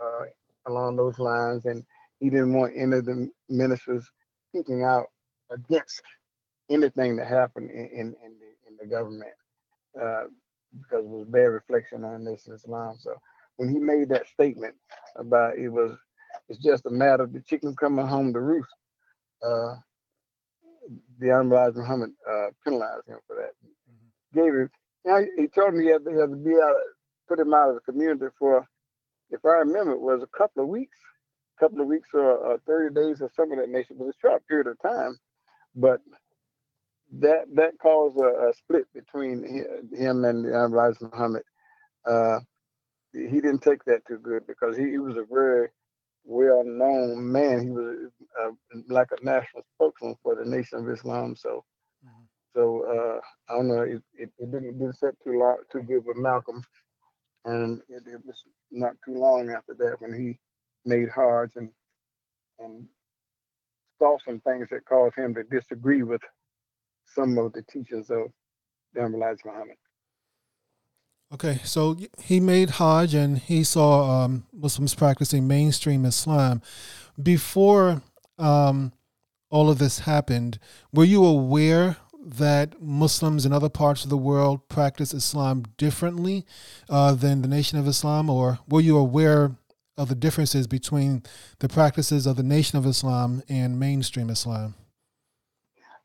uh, 0.03 0.25
along 0.67 0.97
those 0.97 1.19
lines, 1.19 1.65
and 1.65 1.83
he 2.19 2.29
didn't 2.29 2.53
want 2.53 2.73
any 2.77 2.97
of 2.97 3.05
the 3.05 3.29
ministers 3.49 4.09
speaking 4.49 4.83
out 4.83 5.07
against 5.51 6.01
anything 6.71 7.17
that 7.17 7.27
happened 7.27 7.71
in 7.71 7.87
in, 7.87 8.15
in 8.25 8.33
the 8.39 8.69
in 8.69 8.77
the 8.81 8.87
government. 8.87 9.33
Uh, 10.01 10.25
because 10.81 11.05
it 11.05 11.09
was 11.09 11.27
bad 11.29 11.41
reflection 11.47 12.03
on 12.05 12.25
this 12.25 12.47
Islam. 12.47 12.97
So 12.99 13.15
when 13.57 13.69
he 13.69 13.79
made 13.79 14.09
that 14.09 14.27
statement 14.27 14.75
about 15.17 15.57
it 15.57 15.69
was 15.69 15.97
it's 16.49 16.63
just 16.63 16.85
a 16.87 16.91
matter 16.91 17.23
of 17.23 17.33
the 17.33 17.41
chicken 17.41 17.75
coming 17.75 18.07
home 18.07 18.33
to 18.33 18.39
roost. 18.41 18.69
Uh, 19.45 19.75
the 21.19 21.31
Honorable 21.31 21.81
Muhammad 21.81 22.11
uh, 22.29 22.47
penalized 22.63 23.07
him 23.07 23.19
for 23.27 23.35
that. 23.35 23.53
Mm-hmm. 23.63 24.39
Gave 24.39 24.53
him, 24.53 24.69
know, 25.05 25.25
he 25.37 25.47
told 25.47 25.73
him 25.73 25.81
he 25.81 25.87
had, 25.87 26.03
to, 26.05 26.11
he 26.11 26.19
had 26.19 26.29
to 26.29 26.35
be 26.35 26.55
out, 26.61 26.75
put 27.27 27.39
him 27.39 27.53
out 27.53 27.69
of 27.69 27.75
the 27.75 27.91
community 27.91 28.25
for, 28.37 28.65
if 29.29 29.43
I 29.45 29.59
remember, 29.65 29.93
it 29.93 30.01
was 30.01 30.23
a 30.23 30.37
couple 30.37 30.63
of 30.63 30.69
weeks, 30.69 30.97
a 31.57 31.59
couple 31.59 31.81
of 31.81 31.87
weeks 31.87 32.09
or 32.13 32.53
uh, 32.53 32.57
30 32.65 32.95
days 32.95 33.21
or 33.21 33.29
something 33.35 33.59
of 33.59 33.65
that 33.65 33.71
nation. 33.71 33.97
It 33.99 34.05
was 34.05 34.15
a 34.15 34.27
short 34.27 34.47
period 34.47 34.67
of 34.67 34.79
time, 34.81 35.17
but 35.75 36.01
that 37.19 37.45
that 37.53 37.79
caused 37.81 38.17
a, 38.17 38.49
a 38.49 38.53
split 38.53 38.85
between 38.93 39.43
him 39.93 40.25
and 40.25 40.45
the 40.45 40.55
Honorable 40.55 41.09
Muhammad. 41.11 41.43
Uh, 42.05 42.39
he 43.13 43.41
didn't 43.41 43.61
take 43.61 43.83
that 43.85 44.05
too 44.07 44.19
good 44.19 44.45
because 44.45 44.77
he, 44.77 44.91
he 44.91 44.97
was 44.97 45.17
a 45.17 45.23
very 45.31 45.69
well-known 46.27 47.31
man. 47.31 47.61
He 47.63 47.69
was 47.69 48.11
uh, 48.41 48.51
like 48.89 49.07
a 49.11 49.23
national 49.23 49.63
spokesman 49.75 50.15
for 50.21 50.35
the 50.35 50.49
Nation 50.49 50.79
of 50.79 50.89
Islam. 50.89 51.35
So, 51.35 51.63
mm-hmm. 52.05 52.23
so 52.55 52.83
uh, 52.85 53.51
I 53.51 53.57
don't 53.57 53.67
know. 53.67 53.81
It, 53.81 54.03
it, 54.13 54.29
it, 54.37 54.51
didn't, 54.51 54.77
didn't 54.77 54.97
set 54.97 55.15
too 55.23 55.39
long, 55.39 55.57
too 55.71 55.81
good 55.81 56.05
with 56.05 56.17
Malcolm, 56.17 56.63
and 57.45 57.81
it, 57.89 58.03
it, 58.05 58.25
was 58.25 58.43
not 58.71 58.93
too 59.05 59.15
long 59.15 59.49
after 59.49 59.73
that 59.75 59.95
when 59.99 60.13
he 60.13 60.37
made 60.85 61.09
Hajj 61.09 61.51
and 61.55 61.69
and 62.59 62.87
saw 63.99 64.17
some 64.25 64.39
things 64.41 64.67
that 64.71 64.85
caused 64.85 65.15
him 65.15 65.33
to 65.35 65.43
disagree 65.43 66.03
with 66.03 66.21
some 67.05 67.37
of 67.37 67.53
the 67.53 67.63
teachers 67.63 68.09
of 68.09 68.27
the 68.93 69.01
Elijah 69.01 69.41
Muhammad. 69.45 69.77
Okay, 71.33 71.59
so 71.65 71.97
he 72.21 72.39
made 72.39 72.71
Hajj 72.71 73.13
and 73.13 73.37
he 73.37 73.63
saw 73.63 74.23
um, 74.23 74.45
Muslims 74.53 74.95
practicing 74.95 75.45
mainstream 75.45 76.05
Islam. 76.05 76.61
Before 77.21 78.01
um, 78.37 78.93
all 79.49 79.69
of 79.69 79.77
this 79.77 79.99
happened, 79.99 80.57
were 80.93 81.03
you 81.03 81.25
aware 81.25 81.97
that 82.23 82.81
Muslims 82.81 83.45
in 83.45 83.51
other 83.51 83.69
parts 83.69 84.05
of 84.05 84.09
the 84.09 84.17
world 84.17 84.67
practice 84.69 85.13
Islam 85.13 85.63
differently 85.77 86.45
uh, 86.89 87.13
than 87.13 87.41
the 87.41 87.47
Nation 87.47 87.77
of 87.77 87.87
Islam, 87.87 88.29
or 88.29 88.59
were 88.67 88.81
you 88.81 88.97
aware 88.97 89.51
of 89.97 90.09
the 90.09 90.15
differences 90.15 90.65
between 90.65 91.23
the 91.59 91.67
practices 91.67 92.25
of 92.25 92.37
the 92.37 92.43
Nation 92.43 92.77
of 92.77 92.85
Islam 92.85 93.43
and 93.49 93.79
mainstream 93.79 94.29
Islam? 94.29 94.75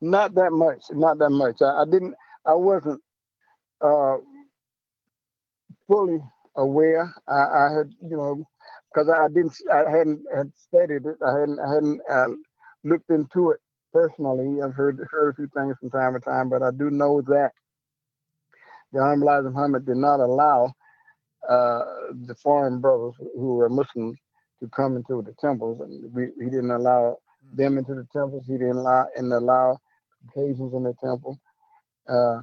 Not 0.01 0.35
that 0.35 0.51
much. 0.51 0.83
Not 0.91 1.19
that 1.19 1.31
much. 1.31 1.63
I, 1.63 1.83
I 1.83 1.85
didn't. 1.85 2.15
I 2.45 2.55
wasn't. 2.55 3.01
Uh, 3.81 4.19
fully 5.93 6.21
aware. 6.57 7.15
I, 7.29 7.33
I 7.35 7.79
had, 7.79 7.93
you 8.03 8.17
know, 8.19 8.45
because 8.95 9.11
I 9.11 9.29
didn't, 9.29 9.55
I 9.73 9.91
hadn't 9.91 10.23
had 10.35 10.53
studied 10.57 11.07
it. 11.07 11.19
I 11.27 11.41
hadn't, 11.41 11.61
I 11.61 11.75
hadn't 11.75 12.01
uh, 12.11 12.29
looked 12.85 13.11
into 13.11 13.53
it 13.53 13.61
personally. 13.93 14.63
I've 14.63 14.75
heard 14.75 15.01
heard 15.11 15.31
a 15.31 15.35
few 15.37 15.49
things 15.57 15.77
from 15.81 15.91
time 15.91 16.15
to 16.15 16.21
time, 16.21 16.51
but 16.51 16.63
I 16.63 16.73
do 16.73 16.91
know 16.91 17.23
that 17.23 17.53
the 18.93 19.01
Honorable 19.01 19.51
Muhammad 19.51 19.87
did 19.87 19.99
not 19.99 20.21
allow 20.21 20.73
uh, 21.49 21.83
the 22.27 22.37
foreign 22.43 22.81
brothers 22.81 23.15
who 23.37 23.57
were 23.57 23.71
Muslims 23.71 24.19
to 24.61 24.69
come 24.69 24.97
into 24.97 25.23
the 25.23 25.35
temples, 25.41 25.81
and 25.81 26.13
we, 26.15 26.29
he 26.39 26.47
didn't 26.51 26.71
allow 26.73 27.19
them 27.55 27.79
into 27.79 27.95
the 27.95 28.07
temples. 28.13 28.45
He 28.47 28.55
didn't 28.55 28.79
allow 28.79 29.07
and 29.17 29.33
allow 29.33 29.79
occasions 30.29 30.75
in 30.75 30.85
the 30.85 30.95
temple. 31.05 31.39
Uh, 32.09 32.41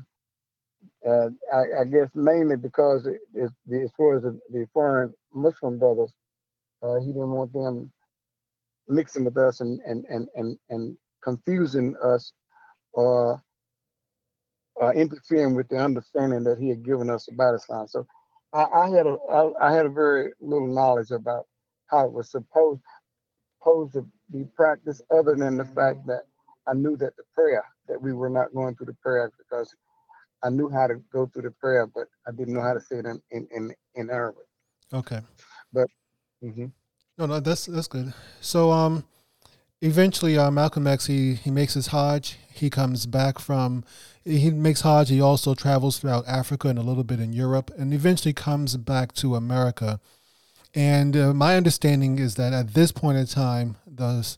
uh, 1.07 1.29
I, 1.53 1.81
I, 1.81 1.83
guess 1.85 2.09
mainly 2.13 2.57
because 2.57 3.05
it, 3.05 3.19
it, 3.33 3.51
as 3.83 3.91
far 3.95 4.17
as 4.17 4.23
the, 4.23 4.39
the 4.51 4.67
foreign 4.73 5.13
Muslim 5.33 5.79
brothers, 5.79 6.11
uh, 6.83 6.99
he 6.99 7.07
didn't 7.07 7.31
want 7.31 7.53
them 7.53 7.91
mixing 8.87 9.23
with 9.23 9.37
us 9.37 9.61
and 9.61 9.79
and 9.85 10.05
and 10.09 10.27
and, 10.35 10.57
and 10.69 10.97
confusing 11.23 11.95
us 12.03 12.33
or 12.93 13.41
uh, 14.81 14.91
interfering 14.91 15.55
with 15.55 15.69
the 15.69 15.77
understanding 15.77 16.43
that 16.43 16.57
he 16.59 16.69
had 16.69 16.83
given 16.83 17.09
us 17.09 17.27
about 17.31 17.55
Islam. 17.55 17.87
So 17.87 18.05
I, 18.53 18.63
I 18.63 18.89
had 18.89 19.05
a 19.05 19.17
I, 19.31 19.69
I 19.69 19.73
had 19.73 19.85
a 19.85 19.89
very 19.89 20.31
little 20.41 20.67
knowledge 20.67 21.11
about 21.11 21.45
how 21.87 22.05
it 22.05 22.11
was 22.11 22.31
supposed 22.31 22.81
supposed 23.59 23.93
to 23.93 24.05
be 24.31 24.45
practiced, 24.55 25.01
other 25.11 25.35
than 25.35 25.57
the 25.57 25.65
fact 25.65 26.05
that 26.07 26.23
I 26.67 26.73
knew 26.73 26.95
that 26.97 27.15
the 27.17 27.23
prayer 27.33 27.63
that 27.87 28.01
we 28.01 28.13
were 28.13 28.29
not 28.29 28.53
going 28.53 28.75
through 28.75 28.87
the 28.87 28.97
prayer 29.01 29.31
because 29.37 29.73
I 30.43 30.49
knew 30.49 30.69
how 30.69 30.87
to 30.87 30.95
go 31.11 31.25
through 31.27 31.43
the 31.43 31.51
prayer, 31.51 31.87
but 31.87 32.07
I 32.27 32.31
didn't 32.31 32.53
know 32.53 32.61
how 32.61 32.73
to 32.73 32.81
say 32.81 32.97
it 32.97 33.05
in 33.05 33.21
in 33.31 33.47
in, 33.51 33.73
in 33.95 34.09
Arabic. 34.09 34.45
Okay. 34.93 35.19
But 35.71 35.87
mm-hmm. 36.43 36.67
no, 37.17 37.25
no, 37.25 37.39
that's 37.39 37.65
that's 37.65 37.87
good. 37.87 38.13
So 38.41 38.71
um, 38.71 39.03
eventually, 39.81 40.37
uh, 40.37 40.51
Malcolm 40.51 40.87
X 40.87 41.05
he 41.05 41.35
he 41.35 41.51
makes 41.51 41.73
his 41.73 41.87
Hajj. 41.87 42.37
He 42.51 42.69
comes 42.69 43.05
back 43.05 43.39
from 43.39 43.83
he 44.23 44.49
makes 44.51 44.81
Hajj. 44.81 45.09
He 45.09 45.21
also 45.21 45.53
travels 45.53 45.99
throughout 45.99 46.27
Africa 46.27 46.69
and 46.69 46.79
a 46.79 46.83
little 46.83 47.03
bit 47.03 47.19
in 47.19 47.33
Europe, 47.33 47.71
and 47.77 47.93
eventually 47.93 48.33
comes 48.33 48.77
back 48.77 49.13
to 49.13 49.35
America. 49.35 49.99
And 50.73 51.17
uh, 51.17 51.33
my 51.33 51.55
understanding 51.57 52.19
is 52.19 52.35
that 52.35 52.53
at 52.53 52.73
this 52.73 52.91
point 52.91 53.17
in 53.17 53.25
time, 53.25 53.77
the 53.87 54.37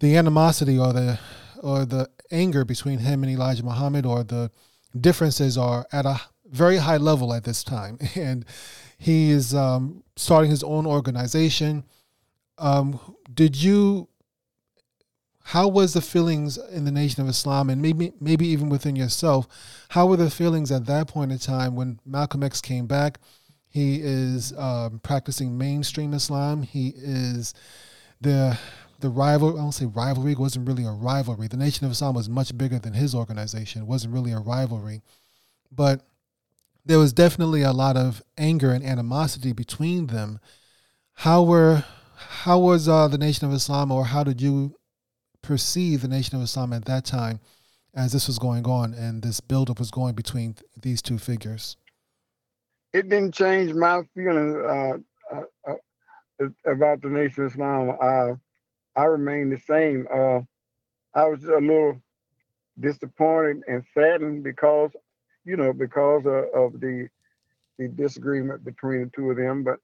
the 0.00 0.16
animosity 0.16 0.78
or 0.78 0.92
the 0.92 1.18
or 1.62 1.84
the 1.84 2.10
anger 2.30 2.64
between 2.64 2.98
him 2.98 3.22
and 3.22 3.32
Elijah 3.32 3.62
Muhammad 3.62 4.04
or 4.04 4.24
the 4.24 4.50
differences 4.98 5.56
are 5.56 5.86
at 5.92 6.06
a 6.06 6.20
very 6.46 6.76
high 6.76 6.98
level 6.98 7.32
at 7.32 7.44
this 7.44 7.64
time, 7.64 7.98
and 8.14 8.44
he 8.98 9.30
is 9.30 9.54
um, 9.54 10.04
starting 10.16 10.50
his 10.50 10.62
own 10.62 10.86
organization. 10.86 11.84
Um, 12.58 13.00
did 13.32 13.60
you? 13.60 14.08
How 15.44 15.66
was 15.66 15.92
the 15.92 16.00
feelings 16.00 16.56
in 16.56 16.84
the 16.84 16.92
Nation 16.92 17.20
of 17.20 17.28
Islam, 17.28 17.68
and 17.68 17.82
maybe 17.82 18.12
maybe 18.20 18.46
even 18.46 18.68
within 18.68 18.94
yourself? 18.94 19.48
How 19.88 20.06
were 20.06 20.16
the 20.16 20.30
feelings 20.30 20.70
at 20.70 20.86
that 20.86 21.08
point 21.08 21.32
in 21.32 21.38
time 21.38 21.74
when 21.74 21.98
Malcolm 22.06 22.42
X 22.42 22.60
came 22.60 22.86
back? 22.86 23.18
He 23.68 24.00
is 24.02 24.52
um, 24.58 25.00
practicing 25.02 25.56
mainstream 25.56 26.12
Islam. 26.12 26.62
He 26.62 26.92
is 26.94 27.54
the 28.20 28.58
the 29.02 29.10
rival. 29.10 29.58
I 29.58 29.62
don't 29.62 29.72
say 29.72 29.84
rivalry 29.84 30.34
wasn't 30.34 30.66
really 30.66 30.86
a 30.86 30.90
rivalry. 30.90 31.48
The 31.48 31.56
Nation 31.56 31.84
of 31.84 31.92
Islam 31.92 32.14
was 32.14 32.28
much 32.28 32.56
bigger 32.56 32.78
than 32.78 32.94
his 32.94 33.14
organization. 33.14 33.82
It 33.82 33.88
wasn't 33.88 34.14
really 34.14 34.32
a 34.32 34.38
rivalry, 34.38 35.02
but 35.70 36.00
there 36.84 36.98
was 36.98 37.12
definitely 37.12 37.62
a 37.62 37.72
lot 37.72 37.96
of 37.96 38.22
anger 38.38 38.72
and 38.72 38.84
animosity 38.84 39.52
between 39.52 40.06
them. 40.06 40.40
How 41.14 41.42
were 41.42 41.84
how 42.16 42.58
was 42.58 42.88
uh, 42.88 43.08
the 43.08 43.18
Nation 43.18 43.46
of 43.46 43.52
Islam, 43.52 43.90
or 43.90 44.06
how 44.06 44.24
did 44.24 44.40
you 44.40 44.76
perceive 45.42 46.02
the 46.02 46.08
Nation 46.08 46.36
of 46.36 46.42
Islam 46.42 46.72
at 46.72 46.84
that 46.86 47.04
time, 47.04 47.40
as 47.94 48.12
this 48.12 48.28
was 48.28 48.38
going 48.38 48.64
on 48.64 48.94
and 48.94 49.22
this 49.22 49.40
buildup 49.40 49.78
was 49.78 49.90
going 49.90 50.14
between 50.14 50.54
th- 50.54 50.64
these 50.80 51.02
two 51.02 51.18
figures? 51.18 51.76
It 52.92 53.08
didn't 53.08 53.34
change 53.34 53.74
my 53.74 54.02
feelings 54.14 54.54
uh, 54.54 54.92
uh, 55.34 55.42
uh 55.68 56.48
about 56.66 57.02
the 57.02 57.08
Nation 57.08 57.44
of 57.44 57.52
Islam. 57.52 58.38
I 58.96 59.04
remain 59.04 59.50
the 59.50 59.58
same. 59.58 60.06
Uh, 60.12 60.40
I 61.14 61.26
was 61.26 61.44
a 61.44 61.58
little 61.60 62.00
disappointed 62.78 63.62
and 63.66 63.84
saddened 63.94 64.44
because 64.44 64.92
you 65.44 65.56
know, 65.56 65.72
because 65.72 66.24
of, 66.26 66.44
of 66.54 66.80
the 66.80 67.08
the 67.78 67.88
disagreement 67.88 68.64
between 68.64 69.04
the 69.04 69.10
two 69.14 69.30
of 69.30 69.36
them. 69.36 69.64
But 69.64 69.78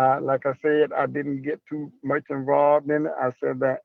uh, 0.00 0.20
like 0.20 0.44
I 0.44 0.52
said, 0.60 0.92
I 0.92 1.06
didn't 1.06 1.42
get 1.42 1.60
too 1.68 1.92
much 2.02 2.24
involved 2.30 2.90
in 2.90 3.06
it. 3.06 3.12
I 3.18 3.30
said 3.40 3.60
that, 3.60 3.78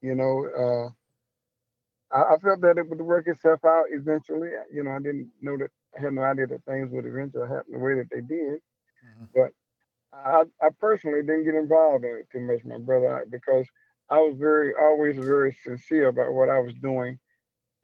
you 0.00 0.14
know, 0.14 0.46
uh, 0.56 2.16
I, 2.16 2.34
I, 2.34 2.38
felt 2.38 2.60
that 2.62 2.78
it 2.78 2.88
would 2.88 3.00
work 3.00 3.26
itself 3.26 3.60
out 3.64 3.86
eventually. 3.90 4.50
You 4.72 4.84
know, 4.84 4.92
I 4.92 4.98
didn't 4.98 5.30
know 5.42 5.58
that 5.58 5.70
I 5.98 6.02
had 6.02 6.14
no 6.14 6.22
idea 6.22 6.46
that 6.46 6.64
things 6.64 6.90
would 6.92 7.04
eventually 7.04 7.48
happen 7.48 7.72
the 7.72 7.78
way 7.78 7.94
that 7.96 8.08
they 8.10 8.20
did. 8.20 8.60
Mm-hmm. 9.04 9.24
But 9.34 9.50
I, 10.12 10.42
I 10.60 10.68
personally 10.80 11.22
didn't 11.22 11.44
get 11.44 11.54
involved 11.54 12.04
in 12.04 12.10
it 12.10 12.28
too 12.30 12.40
much, 12.40 12.64
my 12.64 12.78
brother, 12.78 13.26
because 13.30 13.66
I 14.10 14.18
was 14.18 14.36
very 14.38 14.72
always 14.80 15.16
very 15.16 15.56
sincere 15.64 16.08
about 16.08 16.32
what 16.32 16.50
I 16.50 16.58
was 16.58 16.74
doing 16.82 17.18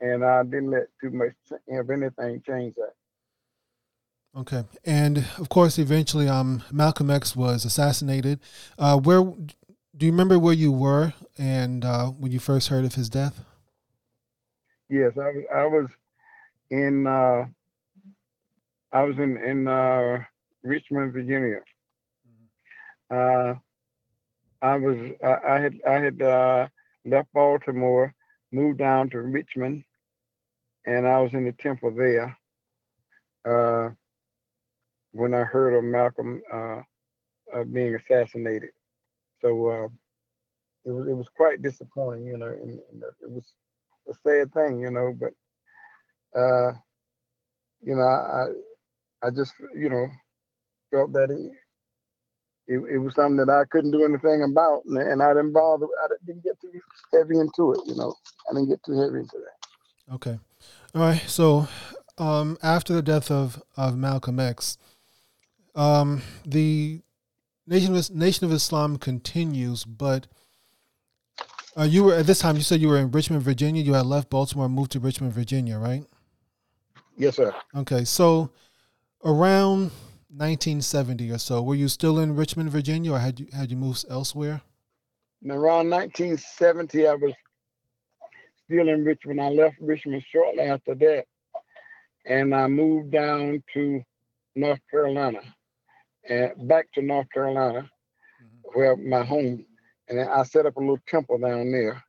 and 0.00 0.24
I 0.24 0.42
didn't 0.42 0.70
let 0.70 0.88
too 1.00 1.10
much, 1.10 1.32
if 1.66 1.90
anything, 1.90 2.42
change 2.46 2.74
that. 2.76 2.94
Okay, 4.36 4.64
and 4.84 5.26
of 5.38 5.48
course, 5.48 5.78
eventually, 5.78 6.28
um, 6.28 6.62
Malcolm 6.70 7.10
X 7.10 7.34
was 7.34 7.64
assassinated. 7.64 8.40
Uh, 8.78 8.98
where 8.98 9.24
do 9.24 10.06
you 10.06 10.12
remember 10.12 10.38
where 10.38 10.54
you 10.54 10.70
were 10.70 11.14
and 11.36 11.84
uh, 11.84 12.06
when 12.06 12.30
you 12.30 12.38
first 12.38 12.68
heard 12.68 12.84
of 12.84 12.94
his 12.94 13.08
death? 13.08 13.44
Yes, 14.88 15.12
I 15.16 15.30
was. 15.30 15.44
I 15.54 15.66
was 15.66 15.86
in. 16.70 17.06
Uh, 17.06 17.46
I 18.92 19.02
was 19.02 19.16
in 19.18 19.36
in 19.38 19.66
uh, 19.66 20.18
Richmond, 20.62 21.12
Virginia. 21.12 21.60
Uh, 23.10 23.54
I 24.60 24.76
was. 24.76 24.96
I, 25.22 25.60
had. 25.60 25.74
I 25.86 25.92
had 25.94 26.22
uh, 26.22 26.68
left 27.04 27.32
Baltimore, 27.32 28.14
moved 28.52 28.78
down 28.78 29.08
to 29.10 29.20
Richmond, 29.20 29.84
and 30.86 31.06
I 31.06 31.20
was 31.20 31.32
in 31.32 31.44
the 31.44 31.52
temple 31.52 31.92
there 31.92 32.36
uh, 33.44 33.90
when 35.12 35.34
I 35.34 35.44
heard 35.44 35.74
of 35.76 35.84
Malcolm 35.84 36.42
uh, 36.52 36.80
being 37.72 37.94
assassinated. 37.94 38.70
So 39.40 39.68
uh, 39.68 39.88
it 40.84 40.90
was 40.90 41.08
it 41.08 41.14
was 41.14 41.28
quite 41.36 41.62
disappointing, 41.62 42.26
you 42.26 42.38
know, 42.38 42.46
and, 42.46 42.80
and, 42.92 43.02
it 43.22 43.30
was 43.30 43.44
a 44.08 44.14
sad 44.26 44.52
thing, 44.52 44.80
you 44.80 44.90
know. 44.90 45.14
But 45.18 46.38
uh, 46.38 46.72
you 47.82 47.94
know, 47.94 48.02
I 48.02 48.46
I 49.22 49.30
just 49.30 49.52
you 49.76 49.88
know 49.88 50.08
felt 50.90 51.12
that 51.12 51.30
it, 51.30 51.52
it, 52.68 52.78
it 52.90 52.98
was 52.98 53.14
something 53.14 53.36
that 53.36 53.50
I 53.50 53.64
couldn't 53.70 53.92
do 53.92 54.04
anything 54.04 54.42
about, 54.42 54.84
and, 54.84 54.98
and 54.98 55.22
I 55.22 55.32
didn't 55.32 55.52
bother. 55.52 55.86
I 56.04 56.08
didn't 56.26 56.44
get 56.44 56.60
too 56.60 56.70
heavy 57.12 57.38
into 57.38 57.72
it, 57.72 57.80
you 57.86 57.96
know. 57.96 58.14
I 58.48 58.54
didn't 58.54 58.68
get 58.68 58.82
too 58.84 59.00
heavy 59.00 59.20
into 59.20 59.38
that. 59.38 60.14
Okay. 60.14 60.38
All 60.94 61.00
right. 61.00 61.22
So, 61.26 61.66
um, 62.18 62.58
after 62.62 62.92
the 62.92 63.02
death 63.02 63.30
of, 63.30 63.62
of 63.76 63.96
Malcolm 63.96 64.38
X, 64.38 64.76
um, 65.74 66.22
the 66.44 67.00
Nation 67.66 67.96
of, 67.96 68.10
Nation 68.10 68.44
of 68.44 68.52
Islam 68.52 68.98
continues, 68.98 69.84
but 69.84 70.26
uh, 71.76 71.84
you 71.84 72.04
were 72.04 72.14
at 72.14 72.26
this 72.26 72.40
time. 72.40 72.56
You 72.56 72.62
said 72.62 72.80
you 72.80 72.88
were 72.88 72.98
in 72.98 73.10
Richmond, 73.10 73.42
Virginia. 73.42 73.82
You 73.82 73.94
had 73.94 74.06
left 74.06 74.28
Baltimore, 74.28 74.68
moved 74.68 74.92
to 74.92 75.00
Richmond, 75.00 75.32
Virginia, 75.32 75.78
right? 75.78 76.04
Yes, 77.16 77.36
sir. 77.36 77.54
Okay, 77.74 78.04
so 78.04 78.50
around 79.24 79.90
1970 80.30 81.30
or 81.30 81.38
so, 81.38 81.62
were 81.62 81.74
you 81.74 81.88
still 81.88 82.18
in 82.18 82.36
Richmond, 82.36 82.70
Virginia, 82.70 83.12
or 83.12 83.18
had 83.18 83.40
you 83.40 83.46
had 83.52 83.70
you 83.70 83.76
moved 83.76 84.04
elsewhere? 84.10 84.62
around 85.46 85.88
1970, 85.88 87.06
I 87.06 87.14
was 87.14 87.32
still 88.64 88.88
in 88.88 89.04
Richmond. 89.04 89.40
I 89.40 89.48
left 89.48 89.76
Richmond 89.80 90.22
shortly 90.30 90.64
after 90.64 90.94
that, 90.96 91.24
and 92.26 92.54
I 92.54 92.66
moved 92.66 93.12
down 93.12 93.62
to 93.74 94.02
North 94.54 94.80
Carolina, 94.90 95.40
and 96.28 96.68
back 96.68 96.92
to 96.92 97.02
North 97.02 97.28
Carolina, 97.32 97.88
mm-hmm. 98.42 98.78
where 98.78 98.96
my 98.96 99.24
home. 99.24 99.64
And 100.08 100.20
I 100.20 100.42
set 100.42 100.66
up 100.66 100.76
a 100.76 100.80
little 100.80 100.98
temple 101.06 101.38
down 101.38 101.70
there 101.70 102.02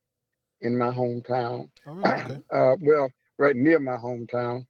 in 0.61 0.78
my 0.78 0.89
hometown. 0.89 1.70
Oh, 1.86 1.91
really? 1.93 2.11
okay. 2.11 2.41
uh, 2.51 2.76
well, 2.82 3.09
right 3.38 3.55
near 3.55 3.80
my 3.80 3.97
hometown. 3.97 4.65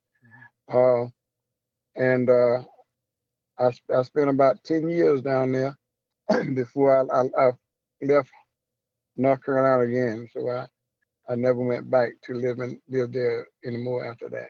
Mm-hmm. 0.70 1.06
Uh, 1.06 1.10
and 1.96 2.30
uh, 2.30 2.64
I, 3.60 3.72
I 3.94 4.04
spent 4.04 4.30
about 4.30 4.64
10 4.64 4.90
years 4.90 5.22
down 5.22 5.52
there 5.52 5.78
before 6.54 7.12
I, 7.12 7.22
I, 7.22 7.48
I 7.48 7.52
left 8.02 8.30
North 9.18 9.44
Carolina 9.44 9.84
again. 9.84 10.30
So 10.34 10.50
I, 10.50 10.66
I 11.30 11.36
never 11.36 11.60
went 11.60 11.90
back 11.92 12.14
to 12.26 12.34
live 12.34 12.60
in, 12.60 12.82
live 12.88 13.12
there 13.12 13.48
anymore 13.66 14.10
after 14.10 14.30
that. 14.30 14.50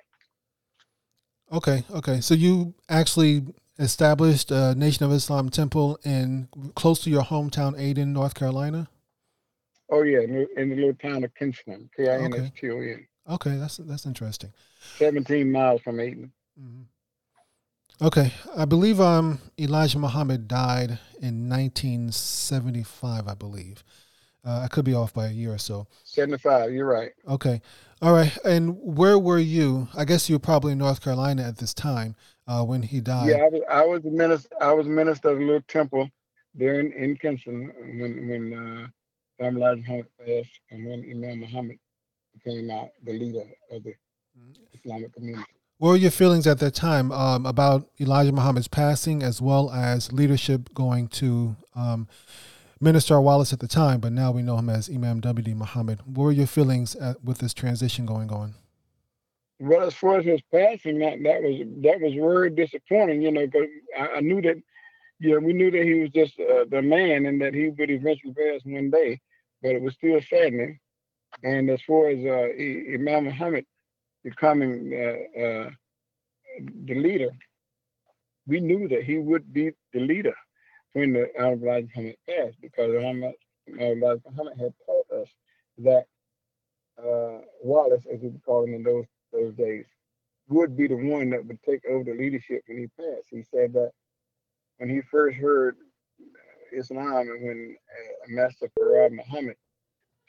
Okay, 1.52 1.84
okay. 1.92 2.22
So 2.22 2.36
you 2.36 2.76
actually 2.88 3.44
established 3.80 4.52
a 4.52 4.76
Nation 4.76 5.06
of 5.06 5.12
Islam 5.12 5.50
temple 5.50 6.00
in 6.04 6.48
close 6.76 7.00
to 7.00 7.10
your 7.10 7.24
hometown, 7.24 7.78
Ayden, 7.80 8.08
North 8.08 8.36
Carolina. 8.36 8.88
Oh 9.90 10.04
yeah, 10.04 10.20
in 10.20 10.34
the, 10.34 10.48
in 10.62 10.70
the 10.70 10.76
little 10.76 10.94
town 10.94 11.24
of 11.24 11.34
Kinston, 11.34 11.90
K 11.98 12.08
I 12.08 12.22
N 12.22 12.34
S 12.36 12.52
T 12.60 12.70
O 12.70 12.80
N. 12.80 13.08
Okay, 13.28 13.58
that's 13.58 13.78
that's 13.78 14.06
interesting. 14.06 14.54
Seventeen 14.98 15.52
miles 15.52 15.82
from 15.82 15.98
Ayden. 15.98 16.30
Mm-hmm. 16.62 16.84
Okay, 18.02 18.32
I 18.56 18.64
believe 18.66 19.02
um 19.02 19.40
Elijah 19.60 20.00
Muhammad 20.00 20.48
died 20.48 21.00
in 21.22 21.50
1975. 21.50 23.28
I 23.28 23.34
believe. 23.34 23.84
Uh, 24.46 24.62
I 24.64 24.68
could 24.70 24.86
be 24.86 24.94
off 24.94 25.14
by 25.14 25.28
a 25.28 25.32
year 25.32 25.54
or 25.54 25.58
so. 25.58 25.86
75, 26.06 26.72
you're 26.72 26.86
right. 26.86 27.12
Okay. 27.28 27.62
All 28.02 28.14
right. 28.14 28.36
And 28.46 28.78
where 28.82 29.20
were 29.20 29.38
you? 29.38 29.90
I 29.98 30.06
guess 30.06 30.30
you 30.30 30.36
were 30.36 30.40
probably 30.40 30.72
in 30.72 30.78
North 30.78 31.04
Carolina 31.04 31.44
at 31.44 31.58
this 31.58 31.74
time 31.74 32.16
uh, 32.48 32.64
when 32.64 32.82
he 32.82 33.02
died. 33.02 33.28
Yeah, 33.28 33.44
I 33.44 33.50
was, 33.50 33.62
I 33.70 33.86
was 33.86 34.06
a 34.06 34.10
minister. 34.10 34.50
I 34.62 34.72
was 34.72 34.88
a 34.88 34.90
minister 34.90 35.30
of 35.30 35.40
a 35.40 35.44
little 35.44 35.62
temple 35.68 36.10
there 36.56 36.80
in, 36.80 36.94
in 36.94 37.18
Kinston 37.18 37.72
when 38.00 38.30
when 38.30 38.90
uh, 39.42 39.46
Elijah 39.46 39.82
Muhammad 39.82 40.08
passed 40.26 40.60
and 40.72 40.86
when 40.86 41.06
Imam 41.12 41.42
Muhammad 41.42 41.78
became 42.34 42.72
out 42.72 42.90
the 43.04 43.12
leader 43.12 43.44
of 43.72 43.84
the 43.84 43.94
Islamic 44.74 45.14
community. 45.14 45.59
What 45.80 45.92
were 45.92 45.96
your 45.96 46.12
feelings 46.12 46.46
at 46.46 46.60
that 46.60 46.74
time 46.74 47.10
um, 47.14 47.46
about 47.46 47.90
Elijah 48.02 48.34
Muhammad's 48.34 48.68
passing, 48.68 49.24
as 49.24 49.42
well 49.42 49.72
as 49.72 50.12
leadership 50.12 50.74
going 50.74 51.08
to 51.08 51.56
um, 51.74 52.10
Minister 52.82 53.22
Wallace 53.22 53.54
at 53.54 53.62
the 53.62 53.68
time, 53.70 54.02
but 54.02 54.12
now 54.12 54.30
we 54.30 54.42
know 54.42 54.58
him 54.58 54.70
as 54.70 54.90
Imam 54.90 55.22
W.D. 55.22 55.54
Muhammad. 55.54 56.02
What 56.06 56.24
were 56.26 56.32
your 56.34 56.48
feelings 56.48 56.96
at, 56.98 57.24
with 57.24 57.38
this 57.38 57.54
transition 57.54 58.06
going 58.06 58.30
on? 58.30 58.56
Well, 59.62 59.88
as 59.88 59.94
far 59.94 60.20
as 60.20 60.26
his 60.26 60.42
passing, 60.54 61.00
that 61.00 61.24
that 61.24 61.42
was 61.42 61.66
that 61.84 62.02
was 62.02 62.14
very 62.14 62.50
disappointing. 62.50 63.22
You 63.22 63.32
know, 63.32 63.46
because 63.46 63.70
I, 63.98 64.08
I, 64.18 64.20
knew 64.20 64.42
that, 64.42 64.62
you 65.20 65.32
know, 65.32 65.40
we 65.40 65.54
knew 65.54 65.72
that 65.72 65.84
he 65.84 65.94
was 65.94 66.10
just 66.10 66.38
uh, 66.42 66.66
the 66.70 66.82
man 66.82 67.26
and 67.26 67.42
that 67.42 67.54
he 67.54 67.70
would 67.70 67.90
eventually 67.90 68.34
pass 68.34 68.60
one 68.66 68.90
day. 68.90 69.22
but 69.62 69.72
it 69.72 69.82
was 69.82 69.94
still 69.94 70.20
saddening. 70.30 70.78
And 71.42 71.70
as 71.70 71.82
far 71.88 72.10
as 72.10 72.20
uh, 72.26 72.50
Imam 72.96 73.24
Muhammad 73.24 73.66
becoming 74.24 74.94
uh, 74.94 75.40
uh, 75.40 75.70
the 76.86 76.96
leader, 76.96 77.30
we 78.48 78.60
knew 78.60 78.88
that 78.88 79.04
he 79.04 79.18
would 79.18 79.54
be 79.54 79.72
the 79.94 80.00
leader 80.00 80.36
when 80.94 81.14
the 81.14 81.30
Honorable 81.38 81.82
Muhammad 81.82 82.16
passed, 82.28 82.58
because 82.62 82.90
Honorable 82.96 83.34
Muhammad 83.68 84.60
had 84.60 84.74
taught 84.86 85.22
us 85.22 85.28
that 85.78 86.06
uh, 86.98 87.42
Wallace, 87.62 88.04
as 88.12 88.20
we 88.22 88.30
would 88.30 88.44
call 88.44 88.66
him 88.66 88.74
in 88.74 88.84
those 88.84 89.06
those 89.32 89.54
days, 89.54 89.86
would 90.50 90.76
be 90.76 90.88
the 90.88 90.96
one 90.96 91.30
that 91.30 91.46
would 91.46 91.62
take 91.64 91.86
over 91.86 92.04
the 92.04 92.18
leadership 92.18 92.64
when 92.68 92.80
he 92.80 92.88
passed. 92.88 93.28
He 93.30 93.44
said 93.44 93.74
that 93.74 93.92
when 94.78 94.90
he 94.90 95.02
first 95.02 95.38
heard 95.38 95.76
Islam 96.76 97.30
and 97.30 97.44
when 97.44 97.76
uh, 97.92 98.26
Master 98.28 98.70
Farad 98.78 99.12
Muhammad, 99.12 99.56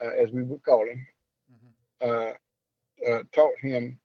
uh, 0.02 0.10
as 0.22 0.30
we 0.30 0.42
would 0.42 0.62
call 0.62 0.86
him, 0.86 1.06
mm-hmm. 1.52 2.30
Uh, 3.08 3.22
taught 3.32 3.54
him 3.60 3.98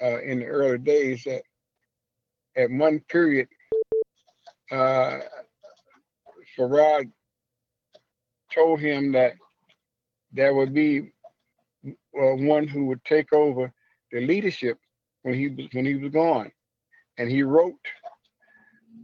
in 0.00 0.40
the 0.40 0.46
early 0.46 0.78
days 0.78 1.24
that 1.24 1.42
at 2.56 2.70
one 2.70 3.00
period, 3.08 3.48
uh, 4.70 5.18
Farad 6.56 7.10
told 8.52 8.80
him 8.80 9.12
that 9.12 9.34
there 10.32 10.54
would 10.54 10.72
be 10.72 11.12
uh, 11.86 11.92
one 12.36 12.66
who 12.66 12.86
would 12.86 13.04
take 13.04 13.32
over 13.32 13.72
the 14.12 14.20
leadership 14.20 14.78
when 15.22 15.34
he 15.34 15.48
was 15.48 15.68
when 15.72 15.84
he 15.84 15.94
was 15.94 16.12
gone, 16.12 16.50
and 17.18 17.30
he 17.30 17.42
wrote 17.42 17.74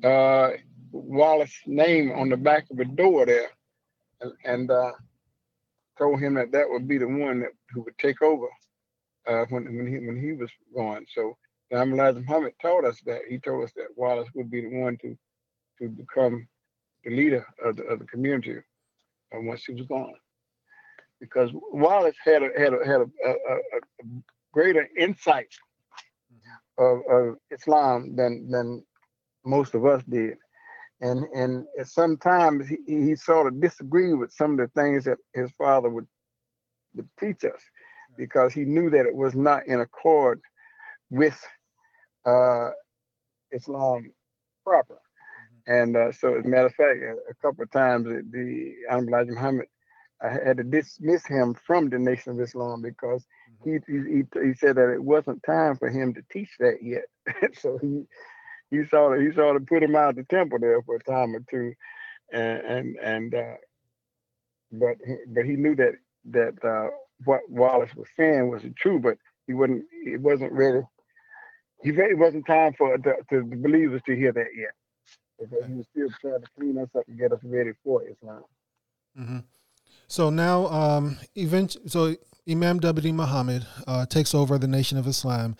uh, 0.04 0.50
Wallace's 0.92 1.56
name 1.66 2.12
on 2.12 2.28
the 2.28 2.36
back 2.36 2.66
of 2.70 2.78
a 2.78 2.84
door 2.84 3.26
there, 3.26 3.50
and, 4.20 4.32
and 4.44 4.70
uh, 4.70 4.92
told 5.98 6.20
him 6.20 6.34
that 6.34 6.52
that 6.52 6.68
would 6.68 6.86
be 6.86 6.98
the 6.98 7.08
one 7.08 7.40
that 7.40 7.50
who 7.72 7.82
would 7.82 7.98
take 7.98 8.22
over 8.22 8.46
uh, 9.28 9.44
when 9.50 9.64
when 9.76 9.86
he 9.86 9.98
when 10.06 10.20
he 10.20 10.32
was 10.32 10.50
gone. 10.74 11.04
So 11.14 11.36
Imam 11.72 11.94
Elijah 11.94 12.20
Muhammad 12.20 12.54
told 12.60 12.84
us 12.84 13.00
that 13.06 13.20
he 13.28 13.38
told 13.38 13.64
us 13.64 13.72
that 13.76 13.88
Wallace 13.96 14.28
would 14.34 14.50
be 14.50 14.62
the 14.62 14.80
one 14.80 14.96
to 14.98 15.16
to 15.80 15.88
become 15.88 16.46
the 17.04 17.10
leader 17.10 17.46
of 17.64 17.76
the 17.76 17.84
of 17.84 17.98
the 17.98 18.06
community 18.06 18.56
uh, 19.34 19.40
once 19.40 19.64
he 19.64 19.74
was 19.74 19.86
gone, 19.86 20.14
because 21.20 21.50
Wallace 21.72 22.16
had 22.24 22.42
a 22.42 22.50
had 22.56 22.72
a 22.74 22.86
had 22.86 23.00
a, 23.00 23.08
a, 23.28 23.32
a 23.32 24.04
greater 24.52 24.88
insight 24.98 25.52
of, 26.78 27.00
of 27.10 27.36
Islam 27.50 28.16
than 28.16 28.50
than 28.50 28.84
most 29.44 29.74
of 29.74 29.86
us 29.86 30.02
did. 30.08 30.36
And 31.02 31.24
and 31.34 31.64
sometimes 31.84 32.68
he, 32.68 32.76
he 32.86 33.16
sort 33.16 33.46
of 33.46 33.60
disagreed 33.60 34.18
with 34.18 34.32
some 34.32 34.52
of 34.52 34.58
the 34.58 34.80
things 34.80 35.04
that 35.04 35.16
his 35.32 35.50
father 35.56 35.88
would, 35.88 36.06
would 36.94 37.08
teach 37.18 37.42
us 37.44 37.62
because 38.20 38.52
he 38.52 38.64
knew 38.64 38.90
that 38.90 39.06
it 39.06 39.14
was 39.14 39.34
not 39.34 39.66
in 39.66 39.80
accord 39.80 40.40
with 41.10 41.42
uh, 42.26 42.70
Islam 43.50 44.12
proper. 44.64 44.94
Mm-hmm. 44.94 45.72
And 45.72 45.96
uh, 45.96 46.12
so, 46.12 46.34
as 46.34 46.44
a 46.44 46.48
matter 46.48 46.66
of 46.66 46.74
fact, 46.74 46.98
a, 47.00 47.34
couple 47.42 47.64
of 47.64 47.70
times 47.70 48.06
the 48.06 48.74
Elijah 48.92 49.32
Muhammad 49.32 49.66
I 50.22 50.28
had 50.28 50.58
to 50.58 50.64
dismiss 50.64 51.24
him 51.26 51.54
from 51.54 51.88
the 51.88 51.98
Nation 51.98 52.32
of 52.32 52.40
Islam 52.40 52.82
because 52.82 53.24
he, 53.64 53.78
he 53.86 54.22
he 54.34 54.54
said 54.54 54.76
that 54.76 54.92
it 54.92 55.02
wasn't 55.02 55.42
time 55.42 55.76
for 55.76 55.88
him 55.88 56.12
to 56.14 56.22
teach 56.30 56.50
that 56.58 56.78
yet. 56.82 57.04
so 57.58 57.78
he 57.80 58.04
he 58.70 58.84
sort 58.88 59.18
of 59.18 59.26
he 59.26 59.34
sort 59.34 59.56
of 59.56 59.66
put 59.66 59.82
him 59.82 59.96
out 59.96 60.10
of 60.10 60.16
the 60.16 60.24
temple 60.24 60.58
there 60.60 60.82
for 60.82 60.96
a 60.96 61.02
time 61.02 61.34
or 61.34 61.40
two, 61.50 61.72
and 62.32 62.60
and 62.60 62.96
and 62.96 63.34
uh, 63.34 63.54
but 64.72 64.96
but 65.28 65.44
he 65.46 65.56
knew 65.56 65.74
that 65.76 65.94
that 66.26 66.64
uh, 66.64 66.90
what 67.24 67.40
Wallace 67.48 67.94
was 67.94 68.08
saying 68.16 68.50
wasn't 68.50 68.76
true, 68.76 68.98
but 68.98 69.16
he 69.46 69.54
wasn't 69.54 69.84
it 70.04 70.20
wasn't 70.20 70.52
really 70.52 70.82
He 71.82 71.90
it 71.90 72.18
wasn't 72.18 72.46
time 72.46 72.74
for 72.76 72.98
the, 72.98 73.14
the 73.30 73.42
believers 73.42 74.02
to 74.06 74.14
hear 74.14 74.32
that 74.32 74.48
yet, 74.56 74.74
because 75.38 75.66
he 75.66 75.74
was 75.74 75.86
still 75.90 76.08
trying 76.20 76.42
to 76.42 76.48
clean 76.58 76.78
us 76.78 76.88
up 76.96 77.04
and 77.08 77.18
get 77.18 77.32
us 77.32 77.40
ready 77.42 77.72
for 77.82 78.02
Islam. 78.06 78.44
Mm-hmm. 79.18 79.38
So 80.06 80.28
now, 80.28 80.66
um, 80.66 81.18
event, 81.36 81.76
so 81.86 82.16
Imam 82.48 82.80
W. 82.80 83.12
Muhammad 83.12 83.66
uh, 83.86 84.06
takes 84.06 84.34
over 84.34 84.58
the 84.58 84.66
Nation 84.68 84.98
of 84.98 85.06
Islam, 85.06 85.56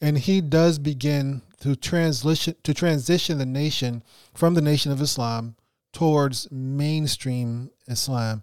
and 0.00 0.18
he 0.18 0.40
does 0.40 0.78
begin 0.78 1.42
to 1.60 1.76
transition 1.76 2.54
to 2.62 2.74
transition 2.74 3.38
the 3.38 3.46
nation 3.46 4.02
from 4.34 4.54
the 4.54 4.62
Nation 4.62 4.90
of 4.90 5.00
Islam 5.00 5.54
towards 5.92 6.50
mainstream 6.50 7.70
Islam. 7.86 8.42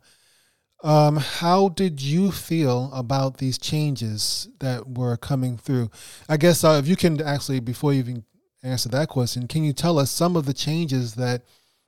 Um, 0.84 1.18
how 1.18 1.70
did 1.70 2.02
you 2.02 2.32
feel 2.32 2.92
about 2.94 3.38
these 3.38 3.58
changes 3.58 4.48
that 4.60 4.88
were 4.88 5.18
coming 5.18 5.58
through? 5.58 5.90
I 6.30 6.38
guess 6.38 6.64
uh, 6.64 6.80
if 6.82 6.88
you 6.88 6.96
can 6.96 7.22
actually, 7.22 7.60
before 7.60 7.94
you 7.94 8.00
even 8.00 8.26
answer 8.64 8.90
that 8.90 9.10
question, 9.10 9.48
can 9.48 9.64
you 9.64 9.74
tell 9.74 9.98
us 9.98 10.12
some 10.12 10.36
of 10.36 10.46
the 10.46 10.54
changes 10.54 11.16
that 11.16 11.44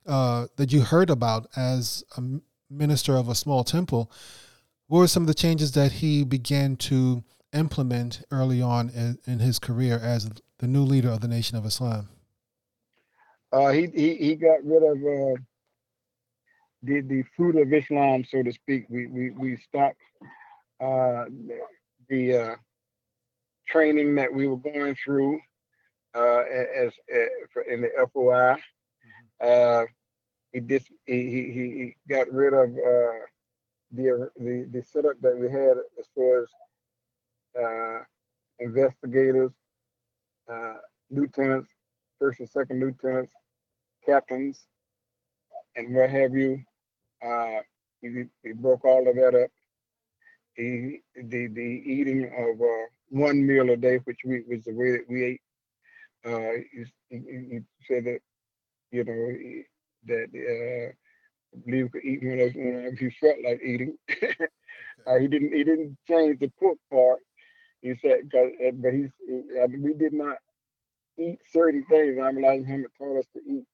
uh, 0.06 0.48
that 0.56 0.72
you 0.72 0.82
heard 0.82 1.10
about 1.10 1.48
as 1.56 2.04
a 2.18 2.24
minister 2.70 3.16
of 3.16 3.30
a 3.30 3.36
small 3.36 3.64
temple? 3.64 4.12
What 4.88 5.00
were 5.00 5.08
some 5.08 5.24
of 5.24 5.28
the 5.28 5.36
changes 5.36 5.74
that 5.74 5.92
he 5.92 6.24
began 6.24 6.76
to 6.78 7.24
implement 7.54 8.24
early 8.32 8.62
on 8.62 8.90
in, 8.90 9.20
in 9.28 9.40
his 9.40 9.60
career 9.60 10.00
as 10.02 10.30
the 10.58 10.68
new 10.68 10.82
leader 10.82 11.10
of 11.10 11.22
the 11.22 11.28
Nation 11.28 11.58
of 11.58 11.66
Islam? 11.66 12.10
Uh, 13.52 13.70
he, 13.70 13.88
he 13.94 14.16
he 14.16 14.36
got 14.36 14.64
rid 14.64 14.84
of 14.84 14.98
uh, 14.98 15.42
the 16.84 17.02
the 17.02 17.24
fruit 17.36 17.56
of 17.56 17.74
Islam, 17.74 18.24
so 18.24 18.44
to 18.44 18.52
speak. 18.52 18.86
We 18.90 19.08
we 19.08 19.30
we 19.32 19.58
stopped 19.58 20.02
uh, 20.82 21.26
the 22.10 22.38
uh, 22.38 22.56
training 23.68 24.16
that 24.16 24.34
we 24.34 24.48
were 24.48 24.58
going 24.58 24.96
through 24.96 25.40
uh, 26.16 26.40
as, 26.76 26.92
as 27.14 27.28
in 27.70 27.82
the 27.82 27.90
FOI. 28.14 28.56
Uh, 29.42 29.86
he 30.54 30.60
did 30.60 30.84
he, 31.06 31.14
he 31.14 31.52
he 31.52 31.96
got 32.10 32.32
rid 32.32 32.54
of 32.54 32.70
uh, 32.70 33.26
the 33.92 34.30
the 34.38 34.68
the 34.72 34.84
setup 34.84 35.20
that 35.22 35.38
we 35.38 35.50
had 35.52 35.78
as 36.00 36.08
far 36.16 36.44
as 36.44 36.50
uh, 37.62 38.04
investigators, 38.60 39.52
lieutenants, 41.12 41.70
first 42.20 42.40
and 42.40 42.50
second 42.50 42.80
lieutenants, 42.80 43.34
captains, 44.06 44.66
and 45.76 45.94
what 45.94 46.10
have 46.10 46.34
you. 46.34 46.64
Uh, 47.26 47.62
he, 48.02 48.26
he 48.44 48.54
broke 48.54 48.86
all 48.86 49.08
of 49.08 49.16
that 49.16 49.36
up. 49.36 49.50
He, 50.56 51.02
the 51.16 51.48
the 51.48 51.62
eating 51.86 52.26
of 52.26 52.62
uh, 52.62 52.86
one 53.10 53.46
meal 53.46 53.70
a 53.70 53.78
day, 53.78 53.98
which 54.06 54.20
we 54.26 54.44
was 54.48 54.64
the 54.66 54.74
way 54.74 54.92
that 54.92 55.06
we 55.10 55.24
ate. 55.24 55.42
Uh, 56.26 56.62
he, 56.74 56.86
he, 57.10 57.18
he 57.52 57.60
said 57.88 58.06
that 58.06 58.20
you 58.92 59.04
know 59.04 59.30
he, 59.40 59.64
that 60.08 60.28
uh, 60.36 60.92
I 61.56 61.60
believe 61.66 61.86
he 61.86 61.90
could 61.90 62.06
eat 62.06 62.24
whenever, 62.24 62.60
whenever 62.60 62.96
he 62.96 63.10
felt 63.20 63.38
like 63.46 63.62
eating. 63.64 63.98
uh, 65.08 65.20
he 65.20 65.28
didn't 65.28 65.54
he 65.54 65.64
didn't 65.64 65.98
change 66.10 66.40
the 66.40 66.52
cook 66.60 66.78
part. 66.92 67.20
He 67.82 67.96
said, 68.02 68.30
cause, 68.32 68.52
uh, 68.68 68.72
but 68.74 68.94
he's 68.94 69.12
he, 69.28 69.44
I 69.62 69.68
mean, 69.68 69.84
we 69.84 69.94
did 69.94 70.14
not 70.14 70.38
eat 71.18 71.40
certain 71.52 71.86
things. 71.90 72.20
I'm 72.22 72.42
like 72.42 72.66
him 72.66 72.86
taught 72.98 73.20
us 73.20 73.28
to 73.36 73.42
eat 73.48 73.66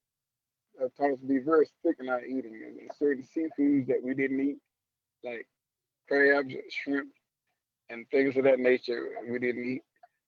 uh, 0.81 0.87
taught 0.97 1.13
us 1.13 1.19
to 1.19 1.27
be 1.27 1.39
very 1.39 1.65
strict 1.79 2.01
in 2.01 2.09
our 2.09 2.23
eating. 2.23 2.61
And 2.79 2.89
certain 2.97 3.23
seafoods 3.23 3.87
that 3.87 4.03
we 4.03 4.13
didn't 4.13 4.39
eat, 4.39 4.57
like 5.23 5.47
crabs, 6.07 6.53
shrimp, 6.69 7.09
and 7.89 8.05
things 8.09 8.35
of 8.37 8.43
that 8.43 8.59
nature, 8.59 9.09
we 9.29 9.39
didn't 9.39 9.65
eat. 9.65 9.81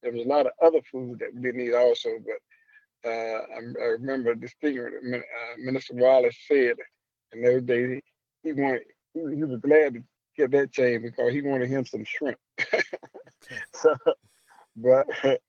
There 0.03 0.11
was 0.11 0.25
a 0.25 0.29
lot 0.29 0.45
of 0.45 0.51
other 0.63 0.81
food 0.91 1.19
that 1.19 1.33
we 1.33 1.41
didn't 1.41 1.61
eat 1.61 1.73
also, 1.73 2.09
but 2.23 3.09
uh, 3.09 3.09
I, 3.09 3.59
I, 3.81 3.85
remember 3.99 4.35
distinctly 4.35 4.81
uh, 4.81 5.19
Minister 5.57 5.93
Wallace 5.95 6.37
said 6.47 6.75
in 7.31 7.43
those 7.43 7.63
days 7.63 8.01
he 8.43 8.53
wanted 8.53 8.81
he, 9.13 9.19
he, 9.35 9.43
was 9.43 9.59
glad 9.61 9.93
to 9.93 10.03
get 10.35 10.51
that 10.51 10.71
change 10.71 11.03
because 11.03 11.31
he 11.31 11.41
wanted 11.41 11.69
him 11.69 11.85
some 11.85 12.03
shrimp. 12.03 12.37
so, 13.73 13.95
but 14.75 15.07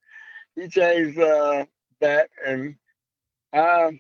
he 0.55 0.69
changed 0.69 1.19
uh, 1.19 1.65
that 2.01 2.29
and 2.47 2.77
um 3.53 3.99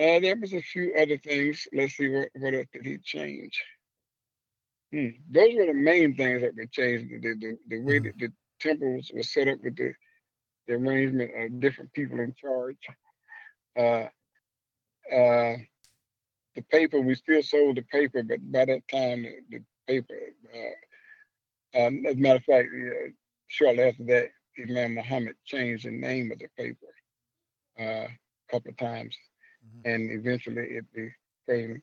uh, 0.00 0.20
there 0.20 0.36
was 0.36 0.52
a 0.54 0.62
few 0.62 0.94
other 0.98 1.18
things. 1.18 1.66
Let's 1.72 1.96
see 1.96 2.08
what 2.08 2.28
what 2.34 2.54
else 2.54 2.66
did 2.72 2.86
he 2.86 2.98
change. 2.98 3.62
Hmm. 4.92 5.08
Those 5.30 5.54
were 5.54 5.66
the 5.66 5.74
main 5.74 6.16
things 6.16 6.42
that 6.42 6.56
were 6.56 6.66
changed. 6.66 7.22
The 7.22 7.34
the, 7.34 7.58
the 7.68 7.80
way 7.80 7.98
that 8.00 8.18
the 8.18 8.32
temples 8.60 9.10
were 9.14 9.22
set 9.22 9.48
up 9.48 9.58
with 9.62 9.76
the 9.76 9.92
the 10.66 10.74
arrangement 10.74 11.30
of 11.36 11.60
different 11.60 11.92
people 11.92 12.20
in 12.20 12.34
charge. 12.40 12.76
Uh, 13.78 14.08
uh, 15.14 15.56
the 16.54 16.62
paper, 16.70 17.00
we 17.00 17.14
still 17.14 17.42
sold 17.42 17.76
the 17.76 17.82
paper, 17.82 18.22
but 18.22 18.38
by 18.52 18.64
that 18.64 18.86
time, 18.88 19.22
the, 19.22 19.40
the 19.50 19.62
paper, 19.86 20.14
uh, 20.54 21.80
um, 21.86 22.04
as 22.06 22.14
a 22.14 22.18
matter 22.18 22.36
of 22.36 22.44
fact, 22.44 22.68
uh, 22.74 23.10
shortly 23.48 23.82
after 23.82 24.04
that, 24.04 24.28
Imam 24.58 24.94
Muhammad 24.94 25.34
changed 25.46 25.86
the 25.86 25.90
name 25.90 26.30
of 26.32 26.38
the 26.38 26.48
paper 26.56 26.86
uh, 27.78 28.08
a 28.08 28.50
couple 28.50 28.70
of 28.70 28.76
times, 28.76 29.16
mm-hmm. 29.70 29.90
and 29.90 30.10
eventually 30.10 30.62
it 30.62 30.84
became 30.92 31.80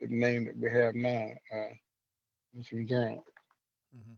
the 0.00 0.06
name 0.08 0.44
that 0.46 0.56
we 0.56 0.70
have 0.70 0.94
now, 0.94 1.28
uh, 1.54 1.74
Muslim 2.54 2.86
Journal. 2.86 3.24
Mm-hmm. 3.96 4.12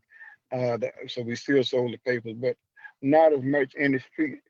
Uh, 0.53 0.77
that, 0.79 0.93
so 1.09 1.23
we 1.23 1.37
still 1.37 1.63
sold 1.63 1.93
the 1.93 1.99
papers, 1.99 2.35
but 2.37 2.57
not 3.03 3.33
as 3.33 3.43
much 3.43 3.75
in 3.75 3.93
the 3.93 4.01
street 4.13 4.41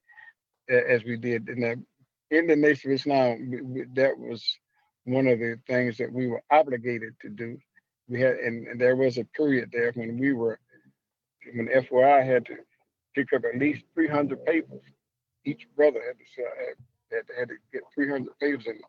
as 0.69 1.05
we 1.05 1.17
did 1.17 1.49
in 1.49 1.61
the 1.61 1.83
in 2.31 2.47
the 2.47 2.57
Nation 2.57 2.91
of 2.91 2.95
Islam. 2.95 3.51
We, 3.51 3.61
we, 3.61 3.85
that 3.95 4.17
was 4.17 4.45
one 5.05 5.27
of 5.27 5.39
the 5.39 5.59
things 5.67 5.99
that 5.99 6.13
we 6.13 6.27
were 6.27 6.43
obligated 6.51 7.15
to 7.23 7.29
do. 7.29 7.59
We 8.09 8.21
had, 8.21 8.37
and, 8.37 8.67
and 8.67 8.81
there 8.81 8.97
was 8.97 9.19
a 9.19 9.25
period 9.25 9.71
there 9.73 9.93
when 9.95 10.19
we 10.19 10.33
were, 10.33 10.59
when 11.55 11.69
FOI 11.85 12.25
had 12.25 12.47
to 12.47 12.57
pick 13.15 13.33
up 13.33 13.43
at 13.45 13.59
least 13.59 13.85
300 13.95 14.45
papers. 14.45 14.83
Each 15.45 15.67
brother 15.75 16.01
had 16.07 16.19
to 16.19 16.25
sell, 16.35 16.53
had, 17.11 17.25
had, 17.39 17.49
to 17.49 17.55
get 17.73 17.83
300 17.95 18.39
papers, 18.39 18.67
and, 18.67 18.81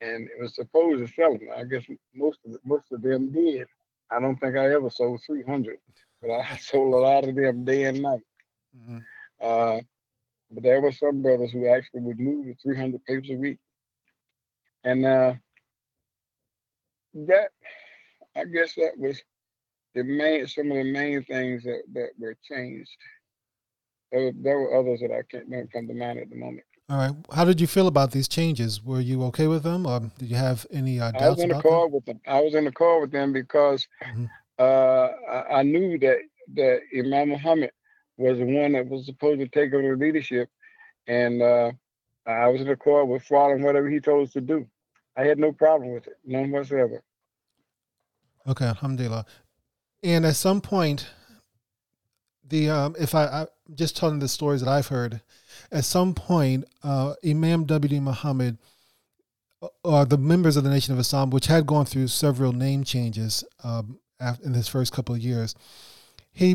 and 0.00 0.28
it 0.28 0.40
was 0.40 0.54
supposed 0.54 1.06
to 1.06 1.12
sell 1.14 1.32
them. 1.32 1.48
I 1.56 1.64
guess 1.64 1.84
most 2.14 2.38
of 2.44 2.52
the, 2.52 2.58
most 2.64 2.92
of 2.92 3.02
them 3.02 3.32
did. 3.32 3.66
I 4.10 4.20
don't 4.20 4.36
think 4.36 4.56
I 4.56 4.72
ever 4.72 4.90
sold 4.90 5.20
300, 5.26 5.78
but 6.22 6.30
I 6.30 6.56
sold 6.60 6.94
a 6.94 6.98
lot 6.98 7.28
of 7.28 7.34
them 7.34 7.64
day 7.64 7.84
and 7.84 8.02
night. 8.02 8.20
Mm-hmm. 8.76 8.98
Uh, 9.40 9.80
but 10.50 10.62
there 10.62 10.80
were 10.80 10.92
some 10.92 11.22
brothers 11.22 11.52
who 11.52 11.68
actually 11.68 12.00
would 12.00 12.18
move 12.18 12.46
to 12.46 12.54
300 12.62 13.04
papers 13.04 13.30
a 13.30 13.34
week. 13.34 13.58
And 14.84 15.04
uh, 15.04 15.34
that, 17.14 17.50
I 18.36 18.44
guess 18.44 18.74
that 18.76 18.92
was 18.96 19.20
the 19.94 20.04
main, 20.04 20.46
some 20.46 20.70
of 20.70 20.76
the 20.76 20.90
main 20.90 21.24
things 21.24 21.64
that, 21.64 21.82
that 21.92 22.10
were 22.18 22.36
changed. 22.48 22.90
There, 24.12 24.32
there 24.34 24.58
were 24.58 24.78
others 24.78 25.00
that 25.00 25.12
I 25.12 25.22
can't 25.30 25.72
come 25.72 25.86
to 25.86 25.94
mind 25.94 26.18
at 26.18 26.30
the 26.30 26.36
moment. 26.36 26.64
All 26.90 26.96
right. 26.96 27.14
How 27.34 27.44
did 27.44 27.60
you 27.60 27.66
feel 27.66 27.86
about 27.86 28.12
these 28.12 28.28
changes? 28.28 28.82
Were 28.82 29.00
you 29.00 29.22
okay 29.24 29.46
with 29.46 29.62
them, 29.62 29.86
or 29.86 30.00
did 30.18 30.30
you 30.30 30.36
have 30.36 30.66
any 30.70 30.98
uh, 30.98 31.10
doubts 31.10 31.22
I 31.22 31.28
was 31.28 31.42
in 31.42 31.48
the 31.50 31.60
car 31.60 31.82
them? 31.84 31.92
with 31.92 32.04
them. 32.06 32.20
I 32.26 32.40
was 32.40 32.54
in 32.54 32.64
the 32.64 32.72
car 32.72 33.00
with 33.00 33.10
them 33.10 33.32
because 33.32 33.86
mm-hmm. 34.02 34.24
uh, 34.58 35.08
I, 35.30 35.58
I, 35.58 35.62
knew 35.64 35.98
that 35.98 36.16
that 36.54 36.80
Imam 36.96 37.28
Muhammad 37.28 37.72
was 38.16 38.38
the 38.38 38.46
one 38.46 38.72
that 38.72 38.88
was 38.88 39.04
supposed 39.04 39.40
to 39.40 39.48
take 39.48 39.74
over 39.74 39.96
the 39.96 40.02
leadership, 40.02 40.48
and 41.06 41.42
uh, 41.42 41.72
I 42.26 42.48
was 42.48 42.62
in 42.62 42.68
the 42.68 42.76
car 42.76 43.04
with 43.04 43.22
following 43.22 43.62
whatever 43.62 43.90
he 43.90 44.00
told 44.00 44.26
us 44.26 44.32
to 44.32 44.40
do. 44.40 44.66
I 45.14 45.24
had 45.24 45.38
no 45.38 45.52
problem 45.52 45.92
with 45.92 46.06
it, 46.06 46.16
none 46.24 46.50
whatsoever. 46.50 47.02
Okay, 48.46 48.64
alhamdulillah. 48.64 49.26
And 50.02 50.24
at 50.24 50.36
some 50.36 50.62
point, 50.62 51.10
the 52.48 52.70
um, 52.70 52.96
if 52.98 53.14
I, 53.14 53.24
I 53.24 53.46
just 53.74 53.96
telling 53.96 54.18
the 54.18 54.28
stories 54.28 54.60
that 54.60 54.70
I've 54.70 54.88
heard, 54.88 55.20
at 55.70 55.84
some 55.84 56.14
point, 56.14 56.64
uh, 56.82 57.14
Imam 57.24 57.64
W.D. 57.64 58.00
Muhammad, 58.00 58.58
or 59.60 59.70
uh, 59.84 60.04
the 60.04 60.18
members 60.18 60.56
of 60.56 60.64
the 60.64 60.70
Nation 60.70 60.94
of 60.94 61.00
Islam, 61.00 61.30
which 61.30 61.46
had 61.46 61.66
gone 61.66 61.84
through 61.84 62.08
several 62.08 62.52
name 62.52 62.84
changes 62.84 63.44
um, 63.64 63.98
in 64.44 64.54
his 64.54 64.68
first 64.68 64.92
couple 64.92 65.14
of 65.14 65.20
years, 65.20 65.54
he 66.32 66.54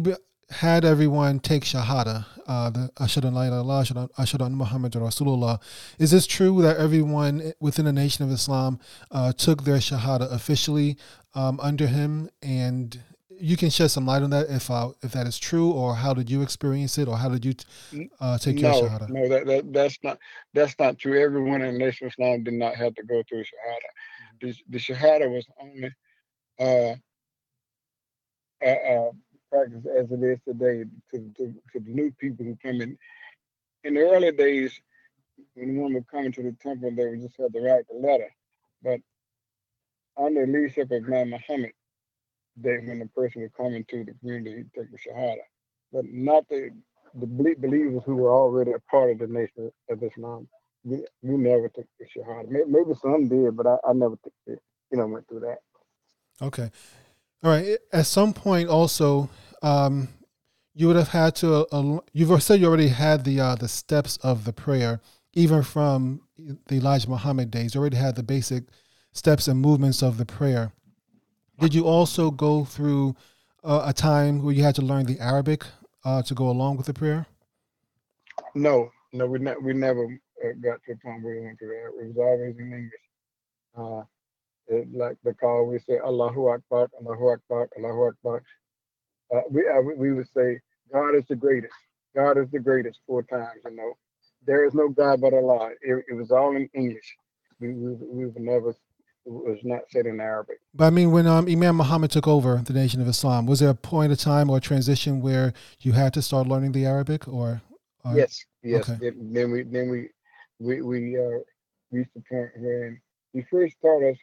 had 0.49 0.85
everyone 0.85 1.39
take 1.39 1.63
Shahada, 1.63 2.25
uh, 2.47 2.69
the 2.69 2.89
Ashadu 2.95 3.31
la 3.31 3.43
ilaha 3.43 4.09
Ashadu 4.17 4.45
an 4.45 4.55
Muhammad 4.55 4.93
Rasulullah. 4.93 5.61
Is 5.99 6.11
this 6.11 6.27
true 6.27 6.61
that 6.61 6.77
everyone 6.77 7.53
within 7.59 7.85
the 7.85 7.93
Nation 7.93 8.23
of 8.23 8.31
Islam 8.31 8.79
uh, 9.11 9.33
took 9.33 9.63
their 9.63 9.77
Shahada 9.77 10.31
officially 10.31 10.97
um, 11.33 11.59
under 11.61 11.87
him? 11.87 12.29
And 12.41 12.99
you 13.39 13.57
can 13.57 13.69
shed 13.69 13.91
some 13.91 14.05
light 14.05 14.21
on 14.21 14.29
that 14.31 14.49
if 14.49 14.69
uh, 14.69 14.89
if 15.01 15.11
that 15.11 15.27
is 15.27 15.37
true, 15.37 15.71
or 15.71 15.95
how 15.95 16.13
did 16.13 16.29
you 16.29 16.41
experience 16.41 16.97
it, 16.97 17.07
or 17.07 17.17
how 17.17 17.29
did 17.29 17.45
you 17.45 17.53
uh, 18.19 18.37
take 18.37 18.59
no, 18.59 18.79
your 18.79 18.89
Shahada? 18.89 19.09
No, 19.09 19.29
that, 19.29 19.45
that, 19.45 19.73
that's 19.73 19.97
not 20.03 20.17
that's 20.53 20.77
not 20.79 20.97
true. 20.97 21.21
Everyone 21.21 21.61
in 21.61 21.73
the 21.73 21.79
Nation 21.79 22.07
of 22.07 22.13
Islam 22.13 22.43
did 22.43 22.53
not 22.53 22.75
have 22.75 22.95
to 22.95 23.03
go 23.03 23.21
through 23.27 23.41
Shahada. 23.41 23.89
Mm-hmm. 24.43 24.47
The, 24.47 24.55
the 24.69 24.77
Shahada 24.77 25.31
was 25.31 25.45
only 25.61 25.91
uh, 26.59 26.95
uh, 28.65 28.67
uh 28.67 29.11
practice 29.51 29.85
as 29.97 30.11
it 30.11 30.23
is 30.23 30.39
today 30.47 30.83
to, 31.11 31.33
to, 31.37 31.53
to 31.73 31.79
the 31.79 31.91
new 31.91 32.11
people 32.19 32.45
who 32.45 32.57
come 32.61 32.81
in. 32.81 32.97
In 33.83 33.95
the 33.95 34.01
early 34.01 34.31
days, 34.31 34.79
when 35.55 35.75
one 35.77 35.93
would 35.93 36.07
come 36.07 36.25
into 36.25 36.41
the 36.41 36.55
temple, 36.61 36.91
they 36.95 37.05
would 37.05 37.21
just 37.21 37.37
have 37.39 37.51
to 37.51 37.59
write 37.59 37.85
the 37.87 37.95
letter. 37.95 38.33
But 38.81 38.99
under 40.17 40.45
the 40.45 40.51
leadership 40.51 40.91
of 40.91 41.03
Imam 41.03 41.31
Muhammad, 41.31 41.71
they, 42.57 42.77
when 42.77 42.99
the 42.99 43.07
person 43.07 43.41
would 43.41 43.53
come 43.55 43.73
into 43.73 44.03
the 44.03 44.13
community, 44.19 44.57
he'd 44.57 44.73
take 44.73 44.91
the 44.91 44.97
Shahada. 44.97 45.41
But 45.91 46.05
not 46.05 46.47
the, 46.49 46.69
the 47.13 47.27
believers 47.27 48.01
who 48.05 48.15
were 48.15 48.31
already 48.31 48.71
a 48.71 48.79
part 48.91 49.11
of 49.11 49.19
the 49.19 49.27
nation 49.27 49.71
of 49.89 50.03
Islam. 50.03 50.47
We, 50.83 51.05
we 51.21 51.37
never 51.37 51.69
took 51.69 51.85
the 51.99 52.05
Shahada. 52.05 52.49
Maybe, 52.49 52.65
maybe 52.67 52.91
some 53.01 53.27
did, 53.27 53.55
but 53.55 53.67
I, 53.67 53.77
I 53.87 53.93
never 53.93 54.17
took 54.23 54.33
it, 54.47 54.59
you 54.91 54.97
know, 54.97 55.07
went 55.07 55.27
through 55.27 55.41
that. 55.41 55.59
Okay. 56.41 56.69
All 57.43 57.51
right. 57.51 57.77
At 57.91 58.05
some 58.05 58.33
point, 58.33 58.69
also, 58.69 59.29
um, 59.61 60.09
you 60.73 60.87
would 60.87 60.95
have 60.95 61.09
had 61.09 61.35
to. 61.37 61.67
Uh, 61.71 61.99
you've 62.11 62.41
said 62.41 62.59
you 62.59 62.67
already 62.67 62.87
had 62.87 63.25
the 63.25 63.39
uh, 63.39 63.55
the 63.55 63.67
steps 63.67 64.17
of 64.17 64.45
the 64.45 64.53
prayer, 64.53 65.01
even 65.33 65.61
from 65.61 66.21
the 66.37 66.75
Elijah 66.75 67.09
Muhammad 67.09 67.51
days. 67.51 67.75
You 67.75 67.81
already 67.81 67.97
had 67.97 68.15
the 68.15 68.23
basic 68.23 68.63
steps 69.11 69.47
and 69.47 69.59
movements 69.61 70.01
of 70.01 70.17
the 70.17 70.25
prayer. 70.25 70.71
Did 71.59 71.73
you 71.73 71.85
also 71.87 72.31
go 72.31 72.65
through 72.65 73.15
uh, 73.63 73.83
a 73.85 73.93
time 73.93 74.43
where 74.43 74.53
you 74.53 74.63
had 74.63 74.75
to 74.75 74.81
learn 74.81 75.05
the 75.05 75.19
Arabic 75.19 75.65
uh, 76.03 76.21
to 76.23 76.33
go 76.33 76.49
along 76.49 76.77
with 76.77 76.87
the 76.87 76.93
prayer? 76.93 77.25
No, 78.55 78.91
no, 79.13 79.27
we 79.27 79.39
ne- 79.39 79.55
we 79.61 79.73
never 79.73 80.05
uh, 80.05 80.47
got 80.61 80.83
to 80.85 80.93
a 80.93 80.97
point 80.97 81.23
where 81.23 81.35
we 81.35 81.45
went 81.45 81.59
through 81.59 81.69
that. 81.69 82.03
It 82.03 82.07
was 82.07 82.17
always 82.17 82.57
in 82.57 82.73
English. 82.73 82.91
Uh, 83.77 84.03
it, 84.67 84.87
like 84.93 85.17
the 85.23 85.33
call, 85.33 85.65
we 85.67 85.79
say 85.79 85.99
Allahu 86.03 86.49
Akbar, 86.49 86.89
Allahu 86.99 87.29
Akbar, 87.29 87.69
Allahu 87.77 88.07
Akbar 88.09 88.43
uh, 89.33 89.41
we, 89.49 89.61
uh, 89.67 89.81
we 89.81 90.13
would 90.13 90.27
say 90.35 90.59
God 90.91 91.15
is 91.15 91.23
the 91.27 91.35
greatest. 91.35 91.73
God 92.15 92.37
is 92.37 92.49
the 92.51 92.59
greatest 92.59 92.99
four 93.07 93.23
times. 93.23 93.61
You 93.65 93.75
know, 93.75 93.93
there 94.45 94.65
is 94.65 94.73
no 94.73 94.89
God 94.89 95.21
but 95.21 95.33
Allah. 95.33 95.71
It, 95.81 96.05
it 96.09 96.13
was 96.13 96.31
all 96.31 96.55
in 96.55 96.69
English. 96.73 97.15
We 97.59 97.73
we 97.73 97.93
we 97.93 98.25
would 98.25 98.39
never 98.39 98.75
was 99.25 99.59
not 99.63 99.81
said 99.89 100.05
in 100.05 100.19
Arabic. 100.19 100.59
But 100.73 100.85
I 100.85 100.89
mean, 100.89 101.11
when 101.11 101.27
um, 101.27 101.47
Imam 101.47 101.77
Muhammad 101.77 102.11
took 102.11 102.27
over 102.27 102.57
the 102.57 102.73
Nation 102.73 103.01
of 103.01 103.07
Islam, 103.07 103.45
was 103.45 103.59
there 103.59 103.69
a 103.69 103.75
point 103.75 104.11
of 104.11 104.17
time 104.17 104.49
or 104.49 104.57
a 104.57 104.61
transition 104.61 105.21
where 105.21 105.53
you 105.81 105.93
had 105.93 106.13
to 106.13 106.21
start 106.21 106.47
learning 106.47 106.73
the 106.73 106.85
Arabic, 106.85 107.27
or? 107.27 107.61
or? 108.03 108.15
Yes, 108.15 108.45
yes. 108.61 108.89
Okay. 108.89 108.97
Then, 108.99 109.33
then, 109.33 109.51
we 109.51 109.63
then 109.63 109.89
we 109.89 110.09
we 110.59 110.81
we 110.81 111.17
uh, 111.17 111.39
reached 111.91 112.13
the 112.15 112.23
point 112.29 112.49
when 112.57 113.01
he 113.33 113.43
first 113.49 113.75
taught 113.81 114.03
us 114.03 114.17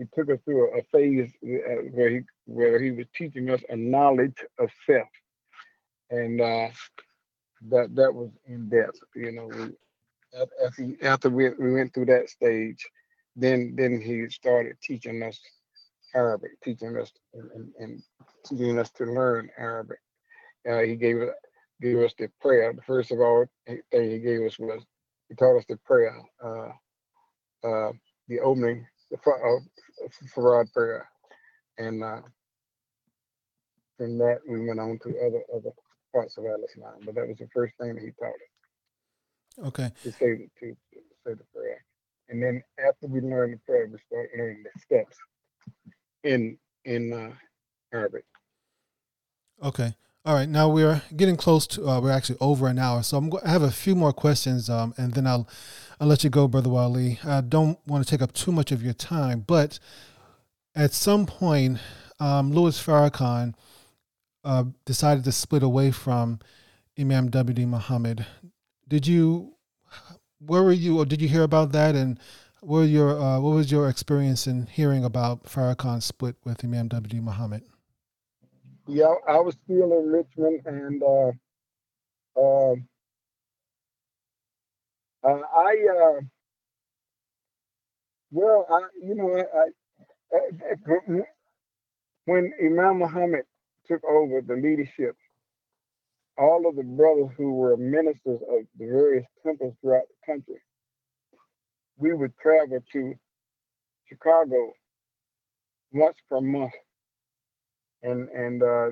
he 0.00 0.06
took 0.14 0.30
us 0.30 0.38
through 0.44 0.78
a, 0.78 0.82
phase 0.84 1.30
uh, 1.44 1.82
where 1.92 2.10
he 2.10 2.20
where 2.46 2.80
he 2.80 2.90
was 2.90 3.06
teaching 3.14 3.50
us 3.50 3.60
a 3.68 3.76
knowledge 3.76 4.36
of 4.58 4.70
self, 4.86 5.08
and 6.10 6.40
uh, 6.40 6.68
that 7.68 7.94
that 7.94 8.14
was 8.14 8.30
in 8.46 8.68
depth. 8.68 8.98
You 9.14 9.32
know, 9.32 9.46
we, 9.46 10.60
after 10.64 11.06
after 11.06 11.30
we, 11.30 11.50
we 11.50 11.74
went 11.74 11.92
through 11.92 12.06
that 12.06 12.30
stage, 12.30 12.86
then 13.40 13.74
then 13.76 14.00
he 14.00 14.28
started 14.28 14.76
teaching 14.82 15.22
us 15.22 15.40
Arabic, 16.14 16.60
teaching 16.62 16.96
us 16.96 17.12
and, 17.34 17.72
and 17.78 18.02
teaching 18.44 18.78
us 18.78 18.90
to 18.90 19.04
learn 19.04 19.48
Arabic. 19.58 19.98
Uh, 20.68 20.80
he 20.80 20.96
gave 20.96 21.16
gave 21.80 21.98
us 21.98 22.12
the 22.18 22.28
prayer. 22.40 22.74
First 22.86 23.10
of 23.10 23.20
all, 23.20 23.46
thing 23.66 23.80
he 23.92 24.18
gave 24.18 24.42
us 24.42 24.58
was 24.58 24.82
he 25.28 25.34
taught 25.34 25.56
us 25.56 25.64
the 25.68 25.76
prayer, 25.78 26.14
uh, 26.44 27.66
uh, 27.66 27.92
the 28.28 28.40
opening, 28.40 28.86
the 29.10 29.16
uh, 29.16 30.08
Farad 30.34 30.72
prayer. 30.72 31.08
And 31.78 32.04
uh, 32.04 32.20
from 33.96 34.18
that, 34.18 34.40
we 34.46 34.66
went 34.66 34.80
on 34.80 34.98
to 35.04 35.08
other 35.26 35.42
other 35.54 35.70
parts 36.12 36.36
of 36.36 36.44
Al 36.44 36.62
Islam. 36.68 37.00
But 37.04 37.14
that 37.14 37.28
was 37.28 37.38
the 37.38 37.48
first 37.54 37.74
thing 37.80 37.94
that 37.94 38.02
he 38.02 38.10
taught 38.10 38.34
us. 38.34 39.68
Okay. 39.68 39.90
To 40.02 40.12
say 40.12 40.34
the, 40.34 40.48
to, 40.60 40.66
to 40.72 41.00
say 41.24 41.34
the 41.34 41.44
prayer. 41.54 41.84
And 42.30 42.42
then 42.42 42.62
after 42.78 43.08
we 43.08 43.20
learn 43.20 43.52
the 43.52 43.56
prayer, 43.66 43.88
we 43.90 43.98
start 44.06 44.30
learning 44.36 44.62
the 44.62 44.80
steps 44.80 45.16
in 46.24 46.56
in 46.84 47.12
uh, 47.12 47.32
Arabic. 47.92 48.24
Okay. 49.62 49.94
All 50.24 50.34
right. 50.34 50.48
Now 50.48 50.68
we're 50.68 51.02
getting 51.16 51.36
close 51.36 51.66
to. 51.68 51.88
Uh, 51.88 52.00
we're 52.00 52.12
actually 52.12 52.38
over 52.40 52.68
an 52.68 52.78
hour, 52.78 53.02
so 53.02 53.16
I'm. 53.16 53.30
Go- 53.30 53.40
I 53.44 53.50
have 53.50 53.62
a 53.62 53.70
few 53.70 53.94
more 53.94 54.12
questions, 54.12 54.70
um, 54.70 54.94
and 54.96 55.14
then 55.14 55.26
I'll 55.26 55.48
I'll 55.98 56.06
let 56.08 56.22
you 56.22 56.30
go, 56.30 56.46
Brother 56.46 56.70
Wali. 56.70 57.18
I 57.24 57.40
don't 57.40 57.78
want 57.86 58.04
to 58.04 58.10
take 58.10 58.22
up 58.22 58.32
too 58.32 58.52
much 58.52 58.70
of 58.70 58.82
your 58.82 58.92
time, 58.92 59.40
but 59.46 59.78
at 60.74 60.92
some 60.92 61.26
point, 61.26 61.78
um, 62.20 62.52
Louis 62.52 62.80
Farrakhan 62.80 63.54
uh, 64.44 64.64
decided 64.84 65.24
to 65.24 65.32
split 65.32 65.62
away 65.62 65.90
from 65.90 66.38
Imam 66.98 67.30
W.D. 67.30 67.64
Muhammad. 67.66 68.26
Did 68.86 69.06
you, 69.06 69.54
where 70.44 70.62
were 70.62 70.72
you, 70.72 70.98
or 70.98 71.04
did 71.04 71.20
you 71.20 71.28
hear 71.28 71.42
about 71.42 71.72
that? 71.72 71.94
And 71.94 72.18
what, 72.60 72.82
your, 72.82 73.18
uh, 73.18 73.40
what 73.40 73.54
was 73.54 73.70
your 73.70 73.88
experience 73.88 74.46
in 74.46 74.66
hearing 74.66 75.04
about 75.04 75.44
Farrakhan's 75.44 76.04
split 76.04 76.36
with 76.44 76.64
Imam 76.64 76.88
W.D. 76.88 77.20
Muhammad? 77.20 77.62
Yeah, 78.86 79.14
I 79.28 79.38
was 79.38 79.56
still 79.64 79.98
in 79.98 80.10
Richmond, 80.10 80.62
and 80.66 81.02
uh, 81.02 81.30
um, 82.40 82.88
uh, 85.22 85.40
I, 85.56 85.76
uh, 85.94 86.20
well, 88.32 88.66
I, 88.70 88.80
you 89.02 89.14
know, 89.14 89.36
I, 89.36 90.36
uh, 90.36 91.22
when 92.24 92.52
Imam 92.60 92.98
Muhammad 92.98 93.44
took 93.86 94.02
over 94.04 94.40
the 94.40 94.54
leadership, 94.54 95.16
all 96.40 96.66
of 96.68 96.76
the 96.76 96.82
brothers 96.82 97.28
who 97.36 97.52
were 97.54 97.76
ministers 97.76 98.40
of 98.50 98.64
the 98.78 98.86
various 98.86 99.26
temples 99.46 99.74
throughout 99.80 100.04
the 100.08 100.32
country, 100.32 100.60
we 101.98 102.14
would 102.14 102.32
travel 102.42 102.80
to 102.92 103.14
Chicago 104.08 104.72
once 105.92 106.16
per 106.30 106.40
month, 106.40 106.72
and 108.02 108.28
and 108.30 108.62
uh, 108.62 108.88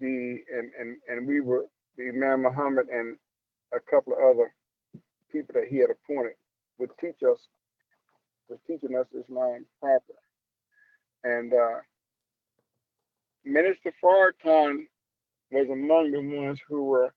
the 0.00 0.38
and 0.52 0.72
and 0.78 0.96
and 1.08 1.26
we 1.26 1.40
were 1.40 1.64
the 1.96 2.08
Imam 2.08 2.42
Muhammad 2.42 2.88
and 2.92 3.16
a 3.72 3.80
couple 3.90 4.14
of 4.14 4.18
other 4.36 4.52
people 5.30 5.54
that 5.54 5.68
he 5.70 5.78
had 5.78 5.90
appointed 5.90 6.34
would 6.78 6.90
teach 7.00 7.16
us, 7.22 7.38
was 8.48 8.58
teaching 8.66 8.96
us 8.96 9.06
Islam 9.18 9.64
proper. 9.80 10.14
And 11.24 11.52
uh, 11.52 11.80
Minister 13.44 13.92
Farrakhan 14.02 14.86
was 15.52 15.68
among 15.70 16.10
the 16.10 16.20
ones 16.20 16.60
who 16.68 16.84
were 16.84 17.12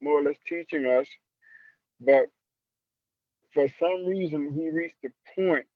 more 0.00 0.20
or 0.20 0.22
less 0.22 0.36
teaching 0.48 0.86
us, 0.86 1.06
but 2.00 2.26
for 3.52 3.68
some 3.78 4.06
reason 4.06 4.52
he 4.52 4.70
reached 4.70 5.04
a 5.04 5.40
point 5.40 5.66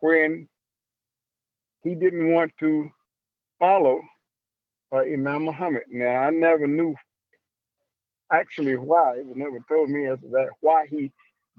when 0.00 0.48
he 1.82 1.94
didn't 1.94 2.32
want 2.32 2.52
to 2.60 2.90
follow 3.58 4.00
uh, 4.92 4.98
Imam 4.98 5.44
Muhammad. 5.44 5.84
Now 5.90 6.22
I 6.22 6.30
never 6.30 6.66
knew 6.66 6.94
actually 8.32 8.76
why. 8.76 9.18
Was 9.18 9.36
never 9.36 9.58
told 9.68 9.90
me 9.90 10.06
as 10.06 10.20
to 10.20 10.28
that 10.28 10.48
why 10.60 10.86
he 10.88 11.10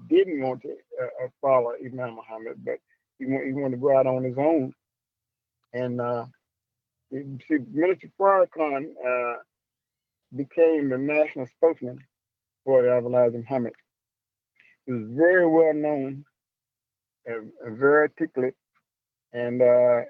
didn't 0.08 0.40
want 0.40 0.62
to 0.62 0.70
uh, 1.00 1.24
uh 1.24 1.28
follow 1.40 1.72
Imam 1.84 2.16
Muhammad, 2.16 2.64
but 2.64 2.78
he, 3.18 3.26
he 3.26 3.52
wanted 3.52 3.76
to 3.76 3.80
go 3.80 3.96
out 3.96 4.06
on 4.06 4.24
his 4.24 4.38
own. 4.38 4.72
And 5.72 6.00
uh, 6.00 6.26
see, 7.12 7.58
Minister 7.72 8.10
Farrakhan 8.18 8.92
uh, 9.06 9.36
became 10.36 10.88
the 10.88 10.98
national 10.98 11.46
spokesman 11.46 11.98
for 12.64 12.82
the 12.82 12.96
Elijah 12.96 13.38
Muhammad. 13.38 13.72
He 14.86 14.92
was 14.92 15.06
very 15.10 15.46
well 15.46 15.74
known 15.74 16.24
and, 17.26 17.52
and 17.64 17.78
very 17.78 18.08
articulate, 18.08 18.54
and 19.32 19.62
uh, 19.62 20.00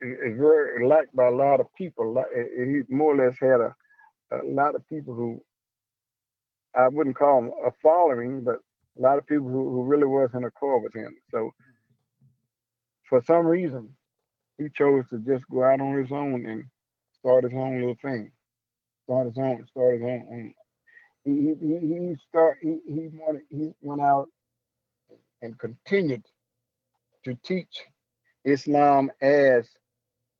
is 0.00 0.38
very 0.38 0.86
liked 0.86 1.14
by 1.14 1.26
a 1.26 1.30
lot 1.30 1.60
of 1.60 1.66
people. 1.76 2.24
He 2.34 2.82
more 2.88 3.14
or 3.14 3.26
less 3.26 3.38
had 3.40 3.60
a 3.60 3.74
a 4.32 4.44
lot 4.44 4.74
of 4.74 4.86
people 4.88 5.14
who 5.14 5.40
I 6.74 6.88
wouldn't 6.88 7.16
call 7.16 7.42
them 7.42 7.52
a 7.66 7.70
following, 7.82 8.42
but 8.44 8.56
a 8.98 9.02
lot 9.02 9.18
of 9.18 9.26
people 9.26 9.48
who, 9.48 9.70
who 9.70 9.84
really 9.84 10.06
was 10.06 10.30
in 10.34 10.44
accord 10.44 10.82
with 10.82 10.94
him. 10.94 11.14
So 11.30 11.52
for 13.08 13.22
some 13.22 13.46
reason, 13.46 13.90
he 14.58 14.68
chose 14.68 15.08
to 15.10 15.18
just 15.18 15.44
go 15.50 15.64
out 15.64 15.80
on 15.80 15.96
his 15.96 16.12
own 16.12 16.46
and 16.46 16.64
start 17.18 17.44
his 17.44 17.54
own 17.54 17.78
little 17.80 17.96
thing. 18.02 18.30
Start 19.08 19.28
his 19.28 19.38
own, 19.38 19.66
start 19.70 19.94
his 19.94 20.02
own. 20.02 20.54
He 21.24 21.54
he 21.60 21.78
he 21.80 22.16
start 22.28 22.58
he 22.60 22.78
he 22.86 23.08
wanted 23.14 23.42
he 23.48 23.70
went 23.80 24.02
out 24.02 24.28
and 25.40 25.58
continued 25.58 26.24
to 27.24 27.34
teach 27.42 27.84
Islam 28.44 29.10
as 29.22 29.66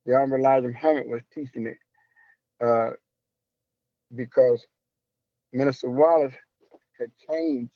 the 0.04 0.14
Honorable 0.14 0.36
Elijah 0.36 0.68
Muhammad 0.68 1.06
was 1.06 1.22
teaching 1.34 1.66
it. 1.66 1.78
Uh, 2.62 2.90
because 4.14 4.66
Minister 5.54 5.88
Wallace 5.88 6.34
had 6.98 7.10
changed 7.30 7.72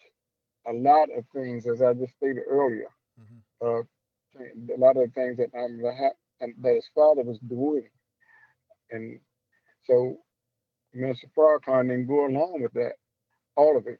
a 0.66 0.72
lot 0.74 1.08
of 1.16 1.24
things, 1.34 1.66
as 1.66 1.80
I 1.80 1.94
just 1.94 2.14
stated 2.16 2.42
earlier. 2.46 2.88
Mm-hmm. 3.18 3.66
Uh, 3.66 4.74
a 4.74 4.78
lot 4.78 4.98
of 4.98 5.10
things 5.14 5.38
that 5.38 5.50
um, 5.58 5.80
that 5.80 6.74
his 6.74 6.90
father 6.94 7.22
was 7.22 7.38
doing, 7.38 7.88
and 8.90 9.18
so 9.86 10.18
Minister 10.94 11.28
Farrakhan 11.36 11.88
didn't 11.88 12.06
go 12.06 12.26
along 12.26 12.62
with 12.62 12.72
that, 12.74 12.92
all 13.56 13.76
of 13.76 13.86
it. 13.86 13.98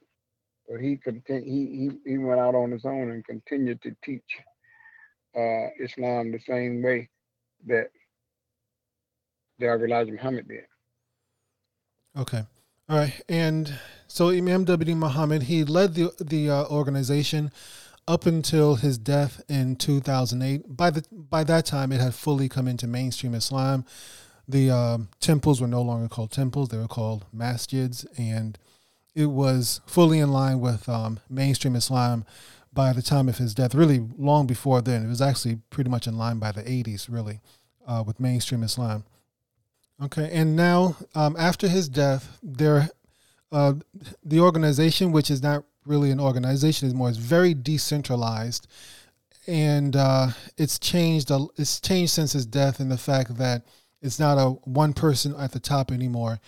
But 0.69 0.79
he 0.79 0.97
continued. 0.97 1.45
He, 1.45 1.89
he 2.05 2.11
he 2.11 2.17
went 2.17 2.39
out 2.39 2.55
on 2.55 2.71
his 2.71 2.85
own 2.85 3.11
and 3.11 3.25
continued 3.25 3.81
to 3.81 3.95
teach 4.03 4.21
uh, 5.35 5.67
Islam 5.81 6.31
the 6.31 6.39
same 6.39 6.81
way 6.81 7.09
that 7.67 7.87
the 9.59 9.73
Elijah 9.73 10.11
Muhammad 10.11 10.47
did. 10.47 10.63
Okay. 12.17 12.43
All 12.89 12.97
right. 12.97 13.21
And 13.27 13.73
so 14.07 14.29
Imam 14.29 14.65
W. 14.65 14.95
Muhammad, 14.95 15.43
he 15.43 15.63
led 15.63 15.95
the 15.95 16.11
the 16.19 16.49
uh, 16.49 16.65
organization 16.65 17.51
up 18.07 18.25
until 18.25 18.75
his 18.75 18.97
death 18.97 19.41
in 19.47 19.75
2008. 19.75 20.75
By 20.75 20.89
the 20.89 21.03
by 21.11 21.43
that 21.45 21.65
time, 21.65 21.91
it 21.91 22.01
had 22.01 22.13
fully 22.13 22.49
come 22.49 22.67
into 22.67 22.87
mainstream 22.87 23.33
Islam. 23.33 23.85
The 24.47 24.69
uh, 24.69 24.97
temples 25.19 25.61
were 25.61 25.67
no 25.67 25.81
longer 25.81 26.09
called 26.09 26.31
temples; 26.31 26.69
they 26.69 26.77
were 26.77 26.87
called 26.87 27.25
masjids, 27.35 28.05
and 28.17 28.57
it 29.15 29.27
was 29.27 29.81
fully 29.85 30.19
in 30.19 30.31
line 30.31 30.59
with 30.59 30.89
um, 30.89 31.19
mainstream 31.29 31.75
Islam 31.75 32.25
by 32.73 32.91
the 32.93 33.01
time 33.01 33.29
of 33.29 33.37
his 33.37 33.53
death. 33.53 33.75
Really, 33.75 34.05
long 34.17 34.47
before 34.47 34.81
then, 34.81 35.05
it 35.05 35.07
was 35.07 35.21
actually 35.21 35.57
pretty 35.69 35.89
much 35.89 36.07
in 36.07 36.17
line 36.17 36.39
by 36.39 36.51
the 36.51 36.63
80s, 36.63 37.07
really, 37.09 37.39
uh, 37.87 38.03
with 38.05 38.19
mainstream 38.19 38.63
Islam. 38.63 39.03
Okay, 40.01 40.29
and 40.33 40.55
now 40.55 40.97
um, 41.13 41.35
after 41.37 41.67
his 41.67 41.87
death, 41.87 42.39
there, 42.41 42.89
uh, 43.51 43.73
the 44.23 44.39
organization, 44.39 45.11
which 45.11 45.29
is 45.29 45.43
not 45.43 45.63
really 45.85 46.09
an 46.11 46.19
organization 46.19 46.89
anymore, 46.89 47.09
is 47.09 47.17
very 47.17 47.53
decentralized, 47.53 48.67
and 49.45 49.95
uh, 49.95 50.29
it's 50.57 50.79
changed. 50.79 51.31
It's 51.57 51.79
changed 51.79 52.11
since 52.11 52.33
his 52.33 52.45
death 52.45 52.79
in 52.79 52.89
the 52.89 52.97
fact 52.97 53.37
that 53.37 53.63
it's 54.03 54.19
not 54.19 54.37
a 54.37 54.49
one 54.65 54.93
person 54.93 55.35
at 55.35 55.51
the 55.51 55.59
top 55.59 55.91
anymore, 55.91 56.39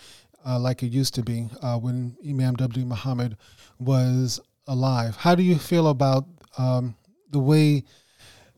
uh, 0.46 0.58
like 0.58 0.82
it 0.82 0.92
used 0.92 1.14
to 1.14 1.22
be 1.22 1.48
uh, 1.62 1.78
when 1.78 2.16
Imam 2.26 2.54
W. 2.54 2.86
Muhammad 2.86 3.36
was 3.78 4.38
alive. 4.66 5.16
How 5.16 5.34
do 5.34 5.42
you 5.42 5.56
feel 5.56 5.88
about 5.88 6.26
um, 6.58 6.94
the 7.30 7.40
way? 7.40 7.84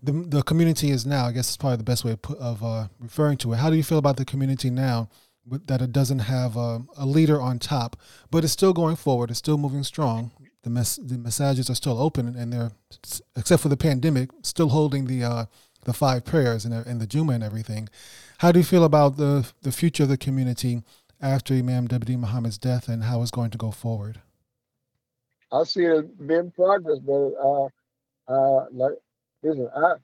the 0.01 0.12
the 0.12 0.42
community 0.42 0.90
is 0.90 1.05
now. 1.05 1.26
I 1.26 1.32
guess 1.32 1.49
it's 1.49 1.57
probably 1.57 1.78
the 1.78 1.82
best 1.82 2.05
way 2.05 2.16
of, 2.38 2.62
uh, 2.62 2.86
referring 3.01 3.36
to 3.38 3.53
it. 3.53 3.57
How 3.57 3.68
do 3.68 3.74
you 3.74 3.82
feel 3.82 3.99
about 3.99 4.16
the 4.16 4.24
community 4.24 4.70
now 4.70 5.09
that 5.66 5.80
it 5.80 5.92
doesn't 5.92 6.20
have 6.20 6.57
a, 6.57 6.82
a, 6.96 7.07
leader 7.07 7.40
on 7.40 7.59
top, 7.59 7.96
but 8.30 8.44
it's 8.44 8.53
still 8.53 8.72
going 8.72 8.96
forward. 8.96 9.30
It's 9.30 9.38
still 9.38 9.58
moving 9.58 9.83
strong. 9.83 10.30
The 10.62 10.70
mess 10.70 10.96
the 10.96 11.16
masjids 11.16 11.70
are 11.70 11.75
still 11.75 12.00
open, 12.00 12.37
and 12.37 12.53
they're 12.53 12.72
except 13.37 13.62
for 13.62 13.68
the 13.68 13.76
pandemic, 13.76 14.30
still 14.42 14.68
holding 14.68 15.07
the 15.07 15.25
uh, 15.25 15.45
the 15.84 15.92
five 15.92 16.25
prayers 16.25 16.64
and, 16.64 16.75
and 16.75 17.00
the 17.00 17.07
Juma 17.07 17.33
and 17.33 17.45
everything. 17.45 17.88
How 18.38 18.52
do 18.52 18.58
you 18.60 18.64
feel 18.64 18.84
about 18.84 19.16
the 19.16 19.50
the 19.62 19.72
future 19.72 20.04
of 20.04 20.08
the 20.08 20.18
community 20.18 20.82
after 21.20 21.54
Imam 21.54 21.86
W. 21.88 22.18
Muhammad's 22.18 22.58
death 22.58 22.88
and 22.88 23.04
how 23.04 23.22
it's 23.22 23.30
going 23.30 23.50
to 23.50 23.58
go 23.58 23.70
forward? 23.70 24.20
I 25.52 25.64
see 25.64 25.84
it 25.84 26.26
been 26.26 26.50
progress, 26.52 26.98
but 27.00 27.32
uh, 27.42 27.68
uh, 28.28 28.66
like 28.72 28.92
Listen, 29.42 29.68
I 29.74 29.94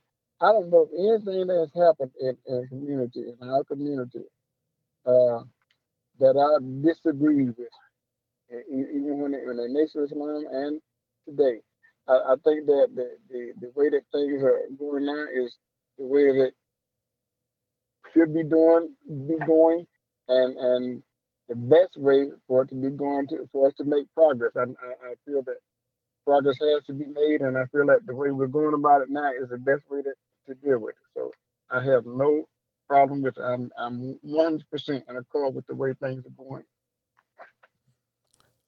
I 0.41 0.53
don't 0.53 0.71
know 0.71 0.89
if 0.93 1.23
anything 1.27 1.47
that 1.49 1.59
has 1.59 1.83
happened 1.83 2.13
in, 2.21 2.37
in 2.47 2.69
community, 2.69 3.25
in 3.41 3.49
our 3.49 3.65
community, 3.65 4.25
uh, 5.07 5.41
that 6.21 6.37
I 6.37 6.87
disagree 6.87 7.47
with, 7.47 7.59
even 8.71 9.19
when, 9.19 9.33
when 9.33 9.57
the 9.57 9.69
nation 9.69 10.03
of 10.03 10.11
Islam 10.11 10.45
and 10.51 10.81
today. 11.27 11.61
I, 12.07 12.13
I 12.13 12.35
think 12.45 12.67
that 12.67 12.89
the, 12.95 13.17
the, 13.31 13.53
the 13.61 13.73
way 13.75 13.89
that 13.91 14.03
things 14.13 14.43
are 14.43 14.61
going 14.79 15.07
now 15.07 15.25
is 15.35 15.57
the 15.99 16.05
way 16.05 16.27
that 16.27 16.53
should 18.15 18.33
be 18.33 18.45
doing 18.45 18.95
be 19.27 19.37
going 19.47 19.87
and 20.29 20.57
and 20.57 21.03
the 21.49 21.55
best 21.55 21.97
way 21.97 22.31
for 22.49 22.63
it 22.63 22.69
to 22.69 22.75
be 22.75 22.91
going 22.91 23.27
to 23.29 23.49
for 23.53 23.69
us 23.69 23.75
to 23.79 23.85
make 23.85 24.07
progress. 24.15 24.53
I, 24.57 24.63
I, 24.63 25.11
I 25.11 25.15
feel 25.27 25.43
that 25.43 25.57
progress 26.25 26.57
has 26.61 26.85
to 26.87 26.95
be 26.95 27.05
made, 27.05 27.43
and 27.43 27.57
I 27.59 27.67
feel 27.67 27.87
like 27.87 27.99
the 28.07 28.15
way 28.15 28.31
we're 28.31 28.47
going 28.47 28.75
about 28.75 29.03
it 29.03 29.11
now 29.11 29.31
is 29.31 29.51
the 29.51 29.59
best 29.59 29.83
way 29.91 30.03
to, 30.03 30.13
to 30.47 30.55
deal 30.55 30.79
with 30.79 30.95
it. 30.95 31.19
So 31.19 31.33
I 31.71 31.85
have 31.85 32.07
no 32.07 32.49
problem 32.89 33.23
with. 33.23 33.37
I'm 33.39 33.71
I'm 33.79 34.19
one 34.23 34.63
percent 34.71 35.05
in 35.09 35.17
accord 35.17 35.55
with 35.55 35.67
the 35.67 35.75
way 35.75 35.95
things 36.01 36.25
are 36.27 36.45
going. 36.45 36.65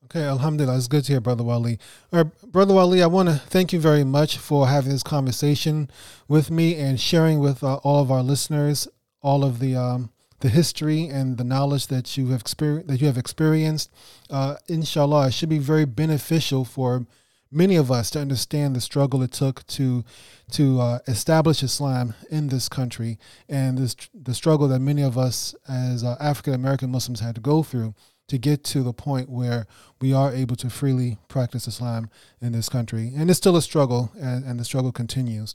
Okay, 0.04 0.22
Alhamdulillah. 0.22 0.76
It's 0.76 0.86
good 0.86 1.04
to 1.04 1.12
hear, 1.12 1.20
Brother 1.20 1.42
Wali. 1.42 1.80
Right, 2.12 2.26
Brother 2.52 2.74
Wali, 2.74 3.02
I 3.02 3.08
want 3.08 3.28
to 3.28 3.34
thank 3.34 3.72
you 3.72 3.80
very 3.80 4.04
much 4.04 4.38
for 4.38 4.68
having 4.68 4.92
this 4.92 5.02
conversation 5.02 5.90
with 6.28 6.48
me 6.48 6.76
and 6.76 7.00
sharing 7.00 7.40
with 7.40 7.64
uh, 7.64 7.76
all 7.76 8.02
of 8.02 8.10
our 8.12 8.22
listeners 8.22 8.86
all 9.26 9.44
of 9.44 9.58
the 9.58 9.74
um, 9.74 10.10
the 10.40 10.48
history 10.48 11.08
and 11.08 11.36
the 11.36 11.44
knowledge 11.44 11.88
that 11.88 12.16
you 12.16 12.28
have 12.28 12.40
experienced 12.40 12.88
that 12.88 13.00
you 13.00 13.06
have 13.08 13.18
experienced. 13.18 13.90
Uh, 14.30 14.54
inshallah, 14.68 15.28
it 15.28 15.34
should 15.34 15.48
be 15.48 15.58
very 15.58 15.84
beneficial 15.84 16.64
for 16.64 17.06
many 17.50 17.76
of 17.76 17.90
us 17.90 18.10
to 18.10 18.20
understand 18.20 18.76
the 18.76 18.80
struggle 18.80 19.22
it 19.22 19.32
took 19.32 19.66
to 19.66 20.04
to 20.52 20.80
uh, 20.80 20.98
establish 21.08 21.62
Islam 21.62 22.14
in 22.30 22.48
this 22.48 22.68
country 22.68 23.18
and 23.48 23.78
this 23.78 23.96
the 24.14 24.34
struggle 24.34 24.68
that 24.68 24.80
many 24.80 25.02
of 25.02 25.18
us 25.18 25.54
as 25.68 26.04
uh, 26.04 26.16
African 26.20 26.54
American 26.54 26.90
Muslims 26.92 27.20
had 27.20 27.34
to 27.34 27.40
go 27.40 27.64
through 27.64 27.94
to 28.28 28.38
get 28.38 28.64
to 28.64 28.82
the 28.82 28.92
point 28.92 29.28
where 29.28 29.66
we 30.00 30.12
are 30.12 30.32
able 30.32 30.56
to 30.56 30.70
freely 30.70 31.18
practice 31.28 31.68
Islam 31.68 32.10
in 32.40 32.52
this 32.52 32.68
country. 32.68 33.12
And 33.16 33.30
it's 33.30 33.38
still 33.38 33.56
a 33.56 33.62
struggle, 33.62 34.10
and, 34.18 34.44
and 34.44 34.58
the 34.58 34.64
struggle 34.64 34.90
continues. 34.90 35.54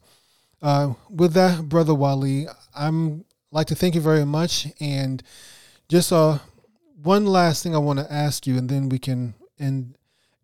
Uh, 0.61 0.93
with 1.10 1.34
that, 1.34 1.68
Brother 1.68 1.93
Wali, 1.93 2.48
I'm 2.73 3.26
like 3.52 3.68
to 3.68 3.76
thank 3.76 3.95
you 3.95 4.02
very 4.02 4.26
much. 4.26 4.68
And 4.80 5.22
just 5.90 6.11
uh, 6.11 6.40
one 7.03 7.26
last 7.26 7.64
thing 7.64 7.76
I 7.76 7.80
want 7.80 7.99
to 7.99 8.11
ask 8.11 8.48
you, 8.48 8.57
and 8.57 8.69
then 8.69 8.90
we 8.90 8.98
can 8.98 9.34
end, 9.60 9.95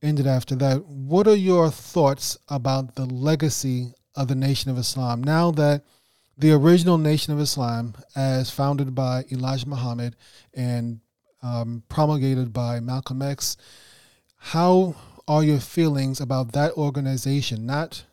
end 0.01 0.19
it 0.19 0.25
after 0.25 0.55
that. 0.55 0.85
What 0.85 1.27
are 1.27 1.35
your 1.35 1.69
thoughts 1.71 2.37
about 2.49 2.95
the 2.95 3.05
legacy 3.05 3.93
of 4.15 4.27
the 4.27 4.35
Nation 4.35 4.71
of 4.71 4.77
Islam 4.77 5.23
now 5.23 5.51
that 5.51 5.83
the 6.37 6.51
original 6.51 6.97
Nation 6.97 7.33
of 7.33 7.39
Islam, 7.39 7.95
as 8.15 8.51
founded 8.51 8.93
by 8.93 9.25
Elijah 9.31 9.69
Muhammad 9.69 10.15
and 10.53 10.99
um, 11.41 11.83
promulgated 11.89 12.51
by 12.51 12.79
Malcolm 12.79 13.21
X, 13.21 13.57
how 14.37 14.95
are 15.27 15.43
your 15.43 15.59
feelings 15.59 16.19
about 16.19 16.51
that 16.53 16.73
organization, 16.73 17.65
not 17.65 18.03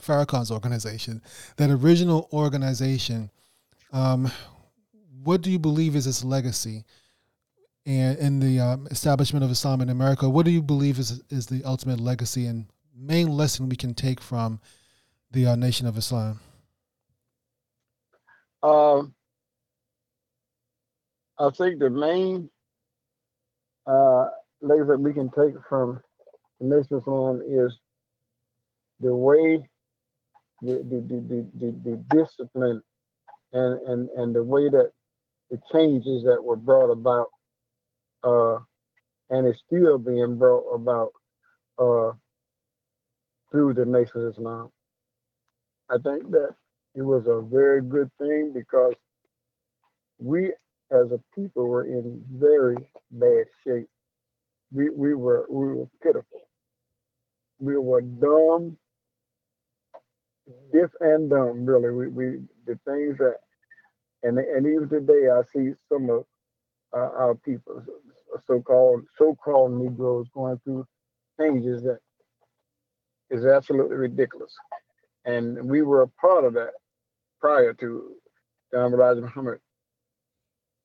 Farrakhan's 0.00 0.50
organization, 0.50 1.22
that 1.56 1.70
original 1.70 2.28
organization? 2.32 3.30
Um, 3.92 4.30
what 5.22 5.42
do 5.42 5.50
you 5.50 5.58
believe 5.58 5.94
is 5.94 6.06
its 6.06 6.24
legacy? 6.24 6.84
And 7.84 8.18
in 8.18 8.40
the 8.40 8.60
um, 8.60 8.86
establishment 8.90 9.44
of 9.44 9.50
Islam 9.50 9.80
in 9.80 9.90
America, 9.90 10.28
what 10.28 10.46
do 10.46 10.52
you 10.52 10.62
believe 10.62 10.98
is 10.98 11.22
is 11.30 11.46
the 11.46 11.64
ultimate 11.64 12.00
legacy 12.00 12.46
and 12.46 12.66
main 12.96 13.28
lesson 13.28 13.68
we 13.68 13.76
can 13.76 13.92
take 13.92 14.20
from 14.20 14.60
the 15.30 15.46
uh, 15.46 15.56
Nation 15.56 15.86
of 15.86 15.98
Islam? 15.98 16.40
Um, 18.62 19.14
I 21.38 21.50
think 21.50 21.80
the 21.80 21.90
main 21.90 22.48
uh, 23.86 24.26
legacy 24.60 24.88
that 24.88 25.00
we 25.00 25.12
can 25.12 25.28
take 25.30 25.54
from 25.68 26.00
the 26.60 26.66
Nation 26.66 26.96
of 26.96 27.02
Islam 27.02 27.42
is 27.44 27.76
the 29.00 29.14
way 29.14 29.68
the 30.62 30.74
the, 30.74 31.00
the, 31.00 31.46
the, 31.58 31.90
the 31.90 32.04
discipline 32.10 32.80
and, 33.52 33.80
and, 33.88 34.10
and 34.16 34.34
the 34.34 34.42
way 34.44 34.68
that 34.68 34.92
the 35.50 35.58
changes 35.72 36.24
that 36.24 36.42
were 36.42 36.56
brought 36.56 36.90
about 36.90 37.28
uh, 38.24 38.58
and 39.30 39.46
it's 39.46 39.60
still 39.66 39.98
being 39.98 40.36
brought 40.38 40.68
about 40.74 41.12
uh, 41.78 42.12
through 43.50 43.74
the 43.74 43.84
Nation 43.86 44.26
of 44.26 44.32
Islam. 44.34 44.70
I 45.90 45.96
think 46.04 46.30
that 46.32 46.54
it 46.94 47.02
was 47.02 47.24
a 47.26 47.42
very 47.42 47.82
good 47.82 48.10
thing 48.18 48.52
because 48.54 48.94
we 50.18 50.48
as 50.92 51.10
a 51.12 51.20
people 51.34 51.66
were 51.68 51.84
in 51.86 52.24
very 52.32 52.76
bad 53.12 53.46
shape. 53.66 53.88
We 54.72 54.90
we 54.90 55.14
were 55.14 55.46
we 55.50 55.66
were 55.74 55.88
pitiful. 56.02 56.42
We 57.60 57.78
were 57.78 58.02
dumb, 58.02 58.76
deaf 60.72 60.90
and 61.00 61.30
dumb. 61.30 61.66
Really, 61.66 61.90
we 61.92 62.08
we 62.08 62.38
the 62.66 62.78
things 62.86 63.18
that 63.18 63.36
and 64.22 64.38
and 64.38 64.66
even 64.66 64.88
today 64.88 65.28
I 65.30 65.42
see 65.52 65.72
some 65.88 66.10
of 66.10 66.24
uh, 66.94 67.10
our 67.16 67.34
people, 67.34 67.82
so-called 68.46 69.04
so-called 69.18 69.72
Negroes, 69.72 70.26
going 70.34 70.60
through 70.64 70.86
changes 71.40 71.82
that 71.82 71.98
is 73.30 73.46
absolutely 73.46 73.96
ridiculous. 73.96 74.54
And 75.24 75.68
we 75.70 75.82
were 75.82 76.02
a 76.02 76.08
part 76.08 76.44
of 76.44 76.54
that 76.54 76.72
prior 77.40 77.72
to 77.74 78.12
John 78.72 78.92
Elijah 78.92 79.22
Muhammad 79.22 79.60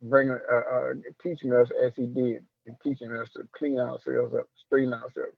bringing, 0.01 0.37
uh, 0.51 0.55
uh, 0.55 0.93
teaching 1.21 1.53
us 1.53 1.69
as 1.83 1.93
he 1.95 2.05
did, 2.05 2.43
and 2.65 2.75
teaching 2.83 3.11
us 3.11 3.29
to 3.35 3.47
clean 3.57 3.79
ourselves 3.79 4.33
up, 4.35 4.45
straighten 4.65 4.93
ourselves, 4.93 5.37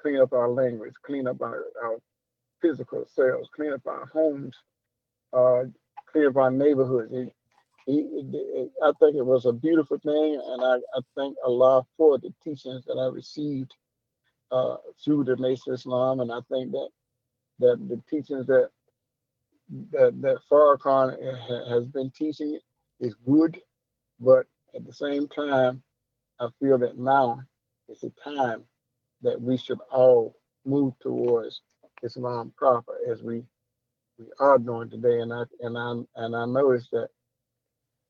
clean 0.00 0.20
up 0.20 0.32
our 0.32 0.48
language, 0.48 0.92
clean 1.04 1.26
up 1.26 1.40
our, 1.40 1.64
our 1.82 1.98
physical 2.60 3.04
selves, 3.14 3.48
clean 3.54 3.72
up 3.72 3.86
our 3.86 4.06
homes, 4.12 4.54
uh, 5.32 5.64
clean 6.10 6.26
up 6.26 6.36
our 6.36 6.50
neighborhoods. 6.50 7.12
It, 7.12 7.32
it, 7.86 8.70
I 8.84 8.92
think 9.00 9.16
it 9.16 9.26
was 9.26 9.46
a 9.46 9.52
beautiful 9.52 9.98
thing, 9.98 10.40
and 10.44 10.64
I, 10.64 10.76
I 10.96 11.00
thank 11.16 11.36
Allah 11.44 11.84
for 11.96 12.18
the 12.18 12.32
teachings 12.44 12.84
that 12.86 12.94
I 12.98 13.14
received 13.14 13.74
uh, 14.52 14.76
through 15.04 15.24
the 15.24 15.36
Nation 15.36 15.72
of 15.72 15.78
Islam, 15.78 16.20
and 16.20 16.32
I 16.32 16.40
think 16.50 16.72
that 16.72 16.88
that 17.60 17.88
the 17.88 18.00
teachings 18.10 18.46
that 18.46 18.70
that 19.92 20.20
that 20.22 20.38
Farrakhan 20.50 21.70
has 21.70 21.84
been 21.86 22.10
teaching 22.10 22.58
is 23.00 23.14
good, 23.26 23.58
but 24.20 24.46
at 24.74 24.86
the 24.86 24.92
same 24.92 25.28
time, 25.28 25.82
I 26.40 26.48
feel 26.60 26.78
that 26.78 26.98
now 26.98 27.42
is 27.88 28.00
the 28.00 28.12
time 28.24 28.64
that 29.22 29.40
we 29.40 29.56
should 29.56 29.80
all 29.90 30.36
move 30.64 30.94
towards 31.00 31.62
Islam 32.02 32.52
proper 32.56 32.94
as 33.10 33.22
we 33.22 33.44
we 34.22 34.32
are 34.38 34.58
doing 34.58 34.90
today. 34.90 35.20
And 35.20 35.32
I 35.32 35.42
and 35.60 35.76
I 35.78 36.22
and 36.22 36.36
I 36.36 36.46
noticed 36.46 36.90
that 36.92 37.08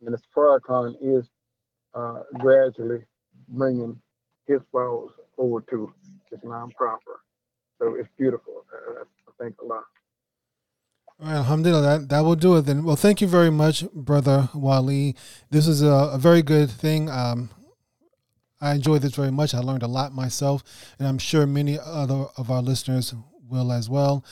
Minister 0.01 0.27
Farrakhan 0.37 0.95
is 1.01 1.25
uh, 1.95 2.21
gradually 2.39 3.05
bringing 3.49 4.01
his 4.47 4.61
followers 4.71 5.13
over 5.39 5.61
to 5.71 5.93
Islam 6.33 6.71
proper. 6.77 7.21
So 7.79 7.95
it's 7.95 8.09
beautiful. 8.19 8.65
Uh, 8.73 9.03
I 9.03 9.43
think 9.43 9.61
a 9.61 9.65
lot. 9.65 9.85
Alhamdulillah, 11.25 11.83
that, 11.83 12.09
that 12.09 12.21
will 12.21 12.35
do 12.35 12.57
it 12.57 12.63
then. 12.63 12.83
Well, 12.83 12.97
thank 12.97 13.21
you 13.21 13.29
very 13.29 13.51
much, 13.51 13.85
Brother 13.93 14.49
Wali. 14.55 15.15
This 15.51 15.69
is 15.69 15.83
a, 15.83 16.11
a 16.13 16.19
very 16.19 16.43
good 16.43 16.69
thing. 16.69 17.09
Um, 17.09 17.51
I 18.61 18.75
enjoyed 18.75 19.03
this 19.03 19.15
very 19.15 19.31
much. 19.31 19.55
I 19.55 19.59
learned 19.59 19.83
a 19.85 19.89
lot 19.89 20.13
myself, 20.13 20.65
and 20.99 21.07
I'm 21.07 21.19
sure 21.19 21.47
many 21.47 21.79
other 21.79 22.27
of 22.37 22.51
our 22.51 22.63
listeners 22.63 23.15
will 23.49 23.71
as 23.71 23.89
well. 23.89 24.25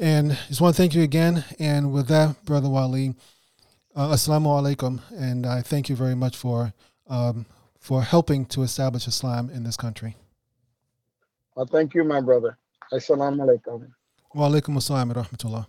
And 0.00 0.38
just 0.48 0.62
want 0.62 0.74
to 0.74 0.80
thank 0.80 0.94
you 0.94 1.02
again. 1.02 1.44
And 1.58 1.92
with 1.92 2.08
that, 2.08 2.42
Brother 2.46 2.70
Wali, 2.70 3.14
uh, 3.94 4.08
Assalamu 4.08 4.46
alaikum. 4.46 5.00
And 5.12 5.44
I 5.44 5.60
thank 5.60 5.90
you 5.90 5.96
very 5.96 6.14
much 6.14 6.38
for, 6.38 6.72
um, 7.06 7.44
for 7.78 8.02
helping 8.02 8.46
to 8.46 8.62
establish 8.62 9.06
Islam 9.06 9.50
in 9.50 9.62
this 9.62 9.76
country. 9.76 10.16
Well, 11.54 11.66
thank 11.66 11.94
you, 11.94 12.02
my 12.04 12.22
brother. 12.22 12.56
Assalamu 12.90 13.40
alaikum. 13.40 13.88
Wa 14.34 14.48
alaikum 14.48 14.76
assalam 14.76 15.14
wa 15.14 15.22
rahmatullah. 15.22 15.66